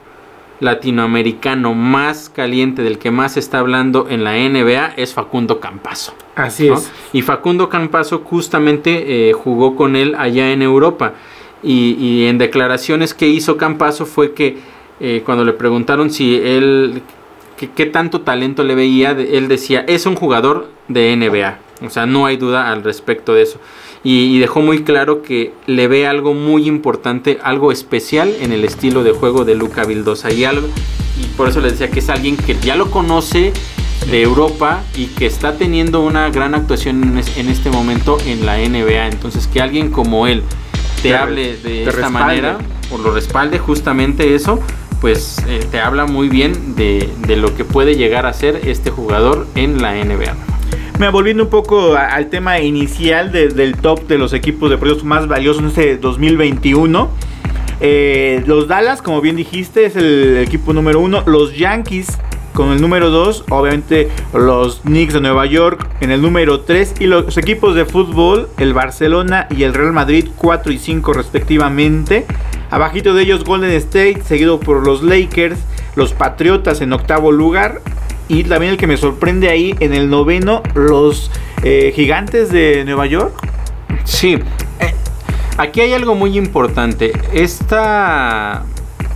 latinoamericano 0.61 1.73
más 1.73 2.29
caliente 2.29 2.81
del 2.81 2.97
que 2.97 3.11
más 3.11 3.33
se 3.33 3.41
está 3.41 3.59
hablando 3.59 4.07
en 4.09 4.23
la 4.23 4.35
NBA 4.37 4.93
es 4.95 5.13
Facundo 5.13 5.59
Campazo. 5.59 6.13
Así 6.37 6.69
es. 6.69 6.89
Y 7.11 7.21
Facundo 7.21 7.67
Campazo 7.67 8.19
justamente 8.19 9.29
eh, 9.29 9.33
jugó 9.33 9.75
con 9.75 9.97
él 9.97 10.15
allá 10.17 10.53
en 10.53 10.61
Europa. 10.61 11.15
Y, 11.63 12.23
en 12.27 12.37
declaraciones 12.37 13.13
que 13.13 13.27
hizo 13.27 13.57
Campazo 13.57 14.05
fue 14.05 14.33
que 14.33 14.57
eh, 15.01 15.21
cuando 15.25 15.43
le 15.43 15.51
preguntaron 15.51 16.09
si 16.09 16.37
él, 16.37 17.01
qué 17.75 17.85
tanto 17.87 18.21
talento 18.21 18.63
le 18.63 18.75
veía, 18.75 19.11
él 19.11 19.49
decía, 19.49 19.83
es 19.85 20.05
un 20.05 20.15
jugador 20.15 20.69
de 20.87 21.13
NBA. 21.17 21.57
O 21.81 21.89
sea, 21.89 22.05
no 22.05 22.25
hay 22.25 22.37
duda 22.37 22.71
al 22.71 22.83
respecto 22.83 23.33
de 23.33 23.43
eso 23.43 23.59
y, 24.03 24.39
dejó 24.39 24.61
muy 24.61 24.83
claro 24.83 25.21
que 25.21 25.53
le 25.65 25.87
ve 25.87 26.07
algo 26.07 26.33
muy 26.33 26.67
importante, 26.67 27.39
algo 27.41 27.71
especial 27.71 28.33
en 28.41 28.51
el 28.51 28.65
estilo 28.65 29.03
de 29.03 29.13
juego 29.13 29.45
de 29.45 29.55
Luca 29.55 29.85
Vildosa 29.85 30.31
y 30.31 30.43
algo 30.43 30.67
y 31.19 31.25
por 31.37 31.47
eso 31.47 31.61
le 31.61 31.71
decía 31.71 31.89
que 31.89 31.99
es 31.99 32.09
alguien 32.09 32.35
que 32.35 32.55
ya 32.55 32.75
lo 32.75 32.91
conoce 32.91 33.53
de 34.09 34.21
Europa 34.21 34.83
y 34.97 35.05
que 35.05 35.25
está 35.25 35.57
teniendo 35.57 36.01
una 36.01 36.29
gran 36.29 36.53
actuación 36.53 37.17
en, 37.37 37.47
este 37.47 37.69
momento 37.69 38.17
en 38.25 38.45
la 38.45 38.57
NBA. 38.57 39.07
Entonces 39.07 39.47
que 39.47 39.61
alguien 39.61 39.89
como 39.89 40.27
él 40.27 40.43
te, 41.01 41.15
hable 41.15 41.55
de 41.55 41.83
esta 41.83 42.09
manera 42.09 42.57
o 42.91 42.97
lo 42.97 43.11
respalde 43.11 43.59
justamente 43.59 44.35
eso, 44.35 44.59
pues 44.99 45.37
eh, 45.47 45.65
te 45.71 45.79
habla 45.79 46.05
muy 46.07 46.27
bien 46.27 46.75
de, 46.75 47.09
de 47.25 47.37
lo 47.37 47.55
que 47.55 47.63
puede 47.63 47.95
llegar 47.95 48.25
a 48.25 48.33
ser 48.33 48.67
este 48.67 48.89
jugador 48.89 49.47
en 49.55 49.81
la 49.81 49.93
NBA. 49.93 50.52
Me 50.99 51.09
volviendo 51.09 51.43
un 51.43 51.49
poco 51.49 51.95
al 51.95 52.27
tema 52.29 52.59
inicial 52.59 53.31
del 53.31 53.75
top 53.77 54.07
de 54.07 54.17
los 54.17 54.31
equipos 54.31 54.69
de 54.69 54.77
proyectos 54.77 55.03
más 55.03 55.27
valiosos 55.27 55.63
en 55.63 55.67
este 55.69 55.97
2021. 55.97 57.09
Eh, 57.81 58.43
los 58.45 58.67
Dallas, 58.67 59.01
como 59.01 59.19
bien 59.19 59.35
dijiste, 59.35 59.85
es 59.85 59.95
el 59.95 60.37
equipo 60.37 60.71
número 60.71 60.99
uno. 60.99 61.23
Los 61.25 61.57
Yankees 61.57 62.17
con 62.53 62.71
el 62.71 62.79
número 62.79 63.09
2, 63.09 63.45
obviamente 63.49 64.09
los 64.33 64.81
Knicks 64.81 65.13
de 65.13 65.21
Nueva 65.21 65.47
York 65.47 65.89
en 66.01 66.11
el 66.11 66.21
número 66.21 66.61
3 66.61 66.95
y 66.99 67.07
los 67.07 67.35
equipos 67.37 67.73
de 67.73 67.85
fútbol, 67.85 68.47
el 68.59 68.73
Barcelona 68.73 69.47
y 69.49 69.63
el 69.63 69.73
Real 69.73 69.91
Madrid 69.91 70.29
4 70.37 70.71
y 70.71 70.77
5 70.77 71.13
respectivamente. 71.13 72.25
Abajito 72.69 73.15
de 73.15 73.23
ellos 73.23 73.43
Golden 73.43 73.71
State, 73.71 74.21
seguido 74.23 74.59
por 74.59 74.85
los 74.85 75.01
Lakers, 75.01 75.59
los 75.95 76.13
Patriotas 76.13 76.81
en 76.81 76.93
octavo 76.93 77.31
lugar 77.31 77.81
y 78.27 78.43
también 78.43 78.73
el 78.73 78.77
que 78.77 78.87
me 78.87 78.97
sorprende 78.97 79.49
ahí 79.49 79.75
en 79.79 79.93
el 79.93 80.09
noveno, 80.09 80.61
los 80.75 81.29
eh, 81.63 81.91
gigantes 81.95 82.51
de 82.51 82.83
Nueva 82.85 83.05
York. 83.05 83.33
Sí, 84.03 84.39
eh, 84.79 84.93
aquí 85.57 85.81
hay 85.81 85.93
algo 85.93 86.15
muy 86.15 86.37
importante. 86.37 87.13
Esta 87.33 88.63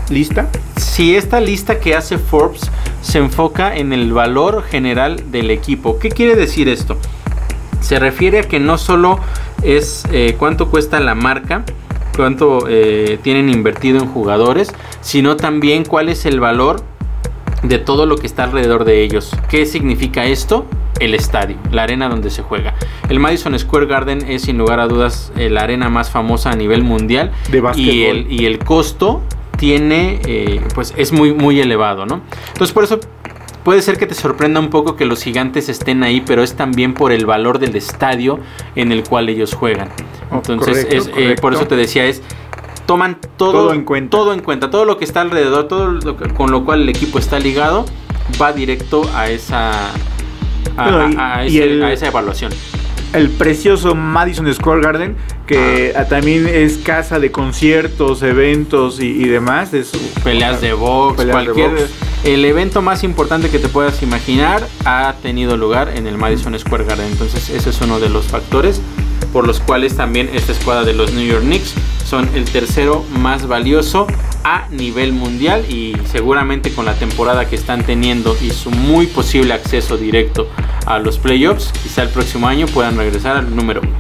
lista. 0.10 0.49
Si 0.76 1.16
esta 1.16 1.39
lista 1.39 1.80
que 1.80 1.95
hace 1.95 2.18
Forbes 2.18 2.70
se 3.01 3.20
enfoca 3.20 3.76
en 3.76 3.93
el 3.93 4.12
valor 4.12 4.64
general 4.64 5.32
del 5.32 5.51
equipo. 5.51 5.99
¿Qué 5.99 6.10
quiere 6.10 6.36
decir 6.36 6.68
esto? 6.68 6.97
Se 7.80 7.99
refiere 7.99 8.39
a 8.39 8.43
que 8.43 8.60
no 8.60 8.78
solo 8.78 9.20
es 9.64 10.05
eh, 10.12 10.36
cuánto 10.38 10.70
cuesta 10.70 10.99
la 10.99 11.16
marca, 11.16 11.64
cuánto 12.16 12.68
tienen 13.22 13.49
invertido 13.49 13.99
en 13.99 14.08
jugadores, 14.08 14.74
sino 15.01 15.38
también 15.38 15.86
cuál 15.86 16.10
es 16.10 16.26
el 16.26 16.39
valor 16.39 16.84
de 17.64 17.80
todo 17.80 18.05
lo 18.05 18.18
que 18.18 18.28
está 18.28 18.43
alrededor 18.43 18.86
de 18.86 19.03
ellos. 19.03 19.32
¿Qué 19.49 19.66
significa 19.66 20.26
esto? 20.26 20.66
El 20.99 21.14
estadio, 21.14 21.58
la 21.72 21.84
arena 21.84 22.10
donde 22.10 22.30
se 22.30 22.41
juega. 22.41 22.76
El 23.10 23.20
Madison 23.20 23.58
Square 23.58 23.86
Garden 23.86 24.26
es 24.28 24.43
sin 24.43 24.58
lugar 24.58 24.80
a 24.80 24.88
dudas 24.88 25.32
eh, 25.38 25.49
la 25.49 25.62
arena 25.62 25.89
más 25.89 26.10
famosa 26.10 26.51
a 26.51 26.55
nivel 26.55 26.84
mundial. 26.84 27.32
De 27.51 27.64
y 27.76 28.03
el, 28.03 28.32
y 28.32 28.45
el 28.45 28.60
costo 28.60 29.22
tiene, 29.58 30.20
eh, 30.26 30.62
pues 30.74 30.93
es 30.97 31.12
muy, 31.12 31.34
muy 31.34 31.60
elevado, 31.60 32.05
¿no? 32.05 32.22
Entonces 32.53 32.74
por 32.74 32.84
eso 32.84 32.99
puede 33.64 33.82
ser 33.82 33.97
que 33.97 34.08
te 34.08 34.16
sorprenda 34.16 34.60
un 34.60 34.70
poco 34.70 34.95
que 34.95 35.05
los 35.05 35.22
gigantes 35.22 35.68
estén 35.68 36.01
ahí, 36.01 36.24
pero 36.26 36.41
es 36.41 36.55
también 36.55 36.93
por 36.93 37.12
el 37.12 37.26
valor 37.26 37.60
del 37.60 37.76
estadio 37.76 38.39
en 38.76 38.91
el 38.93 39.03
cual 39.03 39.28
ellos 39.30 39.53
juegan. 39.53 39.89
Oh, 40.32 40.38
Entonces, 40.38 41.10
eh, 41.18 41.36
por 41.41 41.53
eso 41.53 41.68
te 41.68 41.76
decía, 41.76 42.05
es 42.05 42.22
toman 42.88 43.18
todo, 43.36 43.74
en 43.74 43.84
cuenta. 43.84 44.10
todo 44.10 44.34
en 44.34 44.40
cuenta, 44.40 44.72
todo 44.72 44.86
lo 44.86 44.98
que 44.98 45.06
está 45.06 45.22
alrededor, 45.22 45.68
todo 45.68 45.92
lo 45.92 46.16
con 46.34 46.50
lo 46.50 46.66
cual 46.66 46.82
el 46.82 46.90
equipo 46.90 47.20
está 47.20 47.38
ligado, 47.38 47.86
va 48.42 48.54
directo 48.54 49.08
a 49.14 49.30
esa, 49.30 49.92
a, 50.78 51.46
esa 51.46 52.08
evaluación. 52.08 52.52
El 53.14 53.30
precioso 53.30 53.96
Madison 53.96 54.52
Square 54.54 54.82
Garden, 54.82 55.16
que 55.46 55.94
ah. 55.96 56.06
también 56.06 56.48
es 56.48 56.78
casa 56.78 57.20
de 57.20 57.32
conciertos, 57.32 58.22
eventos 58.22 59.00
y, 59.00 59.24
demás. 59.28 59.74
Es, 59.74 59.92
peleas 60.24 60.62
de 60.62 60.74
box, 60.74 61.24
cualquier. 61.26 61.88
El 62.24 62.44
evento 62.44 62.82
más 62.82 63.04
importante 63.04 63.50
que 63.50 63.60
te 63.60 63.70
puedas 63.70 64.02
imaginar 64.02 64.68
ha 64.86 65.14
tenido 65.22 65.56
lugar 65.56 65.94
en 65.96 66.08
el 66.08 66.18
Madison 66.18 66.58
Square 66.58 66.84
Garden. 66.84 67.08
Entonces, 67.08 67.50
ese 67.50 67.70
es 67.70 67.82
uno 67.82 68.00
de 68.00 68.10
los 68.10 68.26
factores 68.26 68.82
por 69.34 69.46
los 69.46 69.60
cuales 69.60 69.96
también 69.96 70.30
esta 70.34 70.52
escuadra 70.52 70.84
de 70.84 70.94
los 70.94 71.14
New 71.14 71.26
York 71.26 71.44
Knicks 71.44 71.74
son 72.06 72.30
el 72.34 72.46
tercero 72.46 73.04
más 73.10 73.48
valioso 73.48 74.08
a 74.44 74.68
nivel 74.70 75.12
mundial 75.12 75.66
y 75.70 75.96
seguramente 76.06 76.72
con 76.72 76.86
la 76.86 76.94
temporada 76.94 77.50
que 77.50 77.56
están 77.56 77.84
teniendo 77.84 78.38
y 78.42 78.52
su 78.52 78.72
muy 78.72 79.08
posible 79.08 79.54
acceso 79.54 79.98
directo 79.98 80.48
a 80.86 81.00
los 81.00 81.18
playoffs, 81.18 81.74
quizá 81.84 82.04
el 82.04 82.10
próximo 82.10 82.48
año 82.48 82.66
puedan 82.68 82.96
regresar 82.96 83.36
al 83.36 83.54
número 83.54 83.82
uno. 83.82 83.92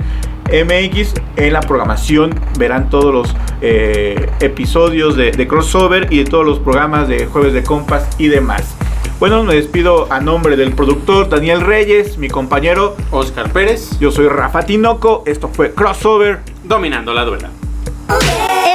MX 0.52 1.14
en 1.36 1.52
la 1.54 1.60
programación 1.60 2.38
verán 2.58 2.90
todos 2.90 3.12
los 3.12 3.34
eh, 3.62 4.30
episodios 4.40 5.16
de, 5.16 5.32
de, 5.32 5.48
crossover 5.48 6.12
y 6.12 6.18
de 6.18 6.24
todos 6.26 6.44
los 6.44 6.58
programas 6.58 7.08
de 7.08 7.26
jueves 7.26 7.54
de 7.54 7.62
compas 7.62 8.06
y 8.18 8.28
demás. 8.28 8.74
Bueno, 9.18 9.44
me 9.44 9.54
despido 9.54 10.12
a 10.12 10.20
nombre 10.20 10.56
del 10.56 10.74
productor 10.74 11.28
Daniel 11.28 11.60
Reyes, 11.60 12.18
mi 12.18 12.28
compañero 12.28 12.96
Oscar 13.12 13.52
Pérez. 13.52 13.98
Yo 13.98 14.10
soy 14.10 14.28
Rafa 14.28 14.62
Tinoco. 14.62 15.22
Esto 15.26 15.48
fue 15.48 15.72
Crossover. 15.72 16.40
Dominando 16.64 17.14
la 17.14 17.24
duela. 17.24 17.48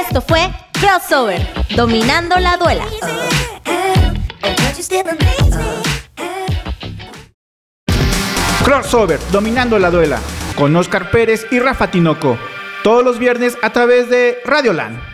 Esto 0.00 0.22
fue 0.22 0.50
Crossover. 0.72 1.46
Dominando 1.76 2.36
la 2.40 2.56
duela. 2.56 2.86
Crossover. 8.64 9.20
Dominando 9.30 9.78
la 9.78 9.90
duela 9.90 10.18
con 10.58 10.74
Oscar 10.74 11.12
Pérez 11.12 11.46
y 11.52 11.60
Rafa 11.60 11.92
Tinoco. 11.92 12.36
Todos 12.82 13.04
los 13.04 13.20
viernes 13.20 13.56
a 13.62 13.70
través 13.70 14.10
de 14.10 14.38
Radio 14.44 14.72
LAN. 14.72 15.07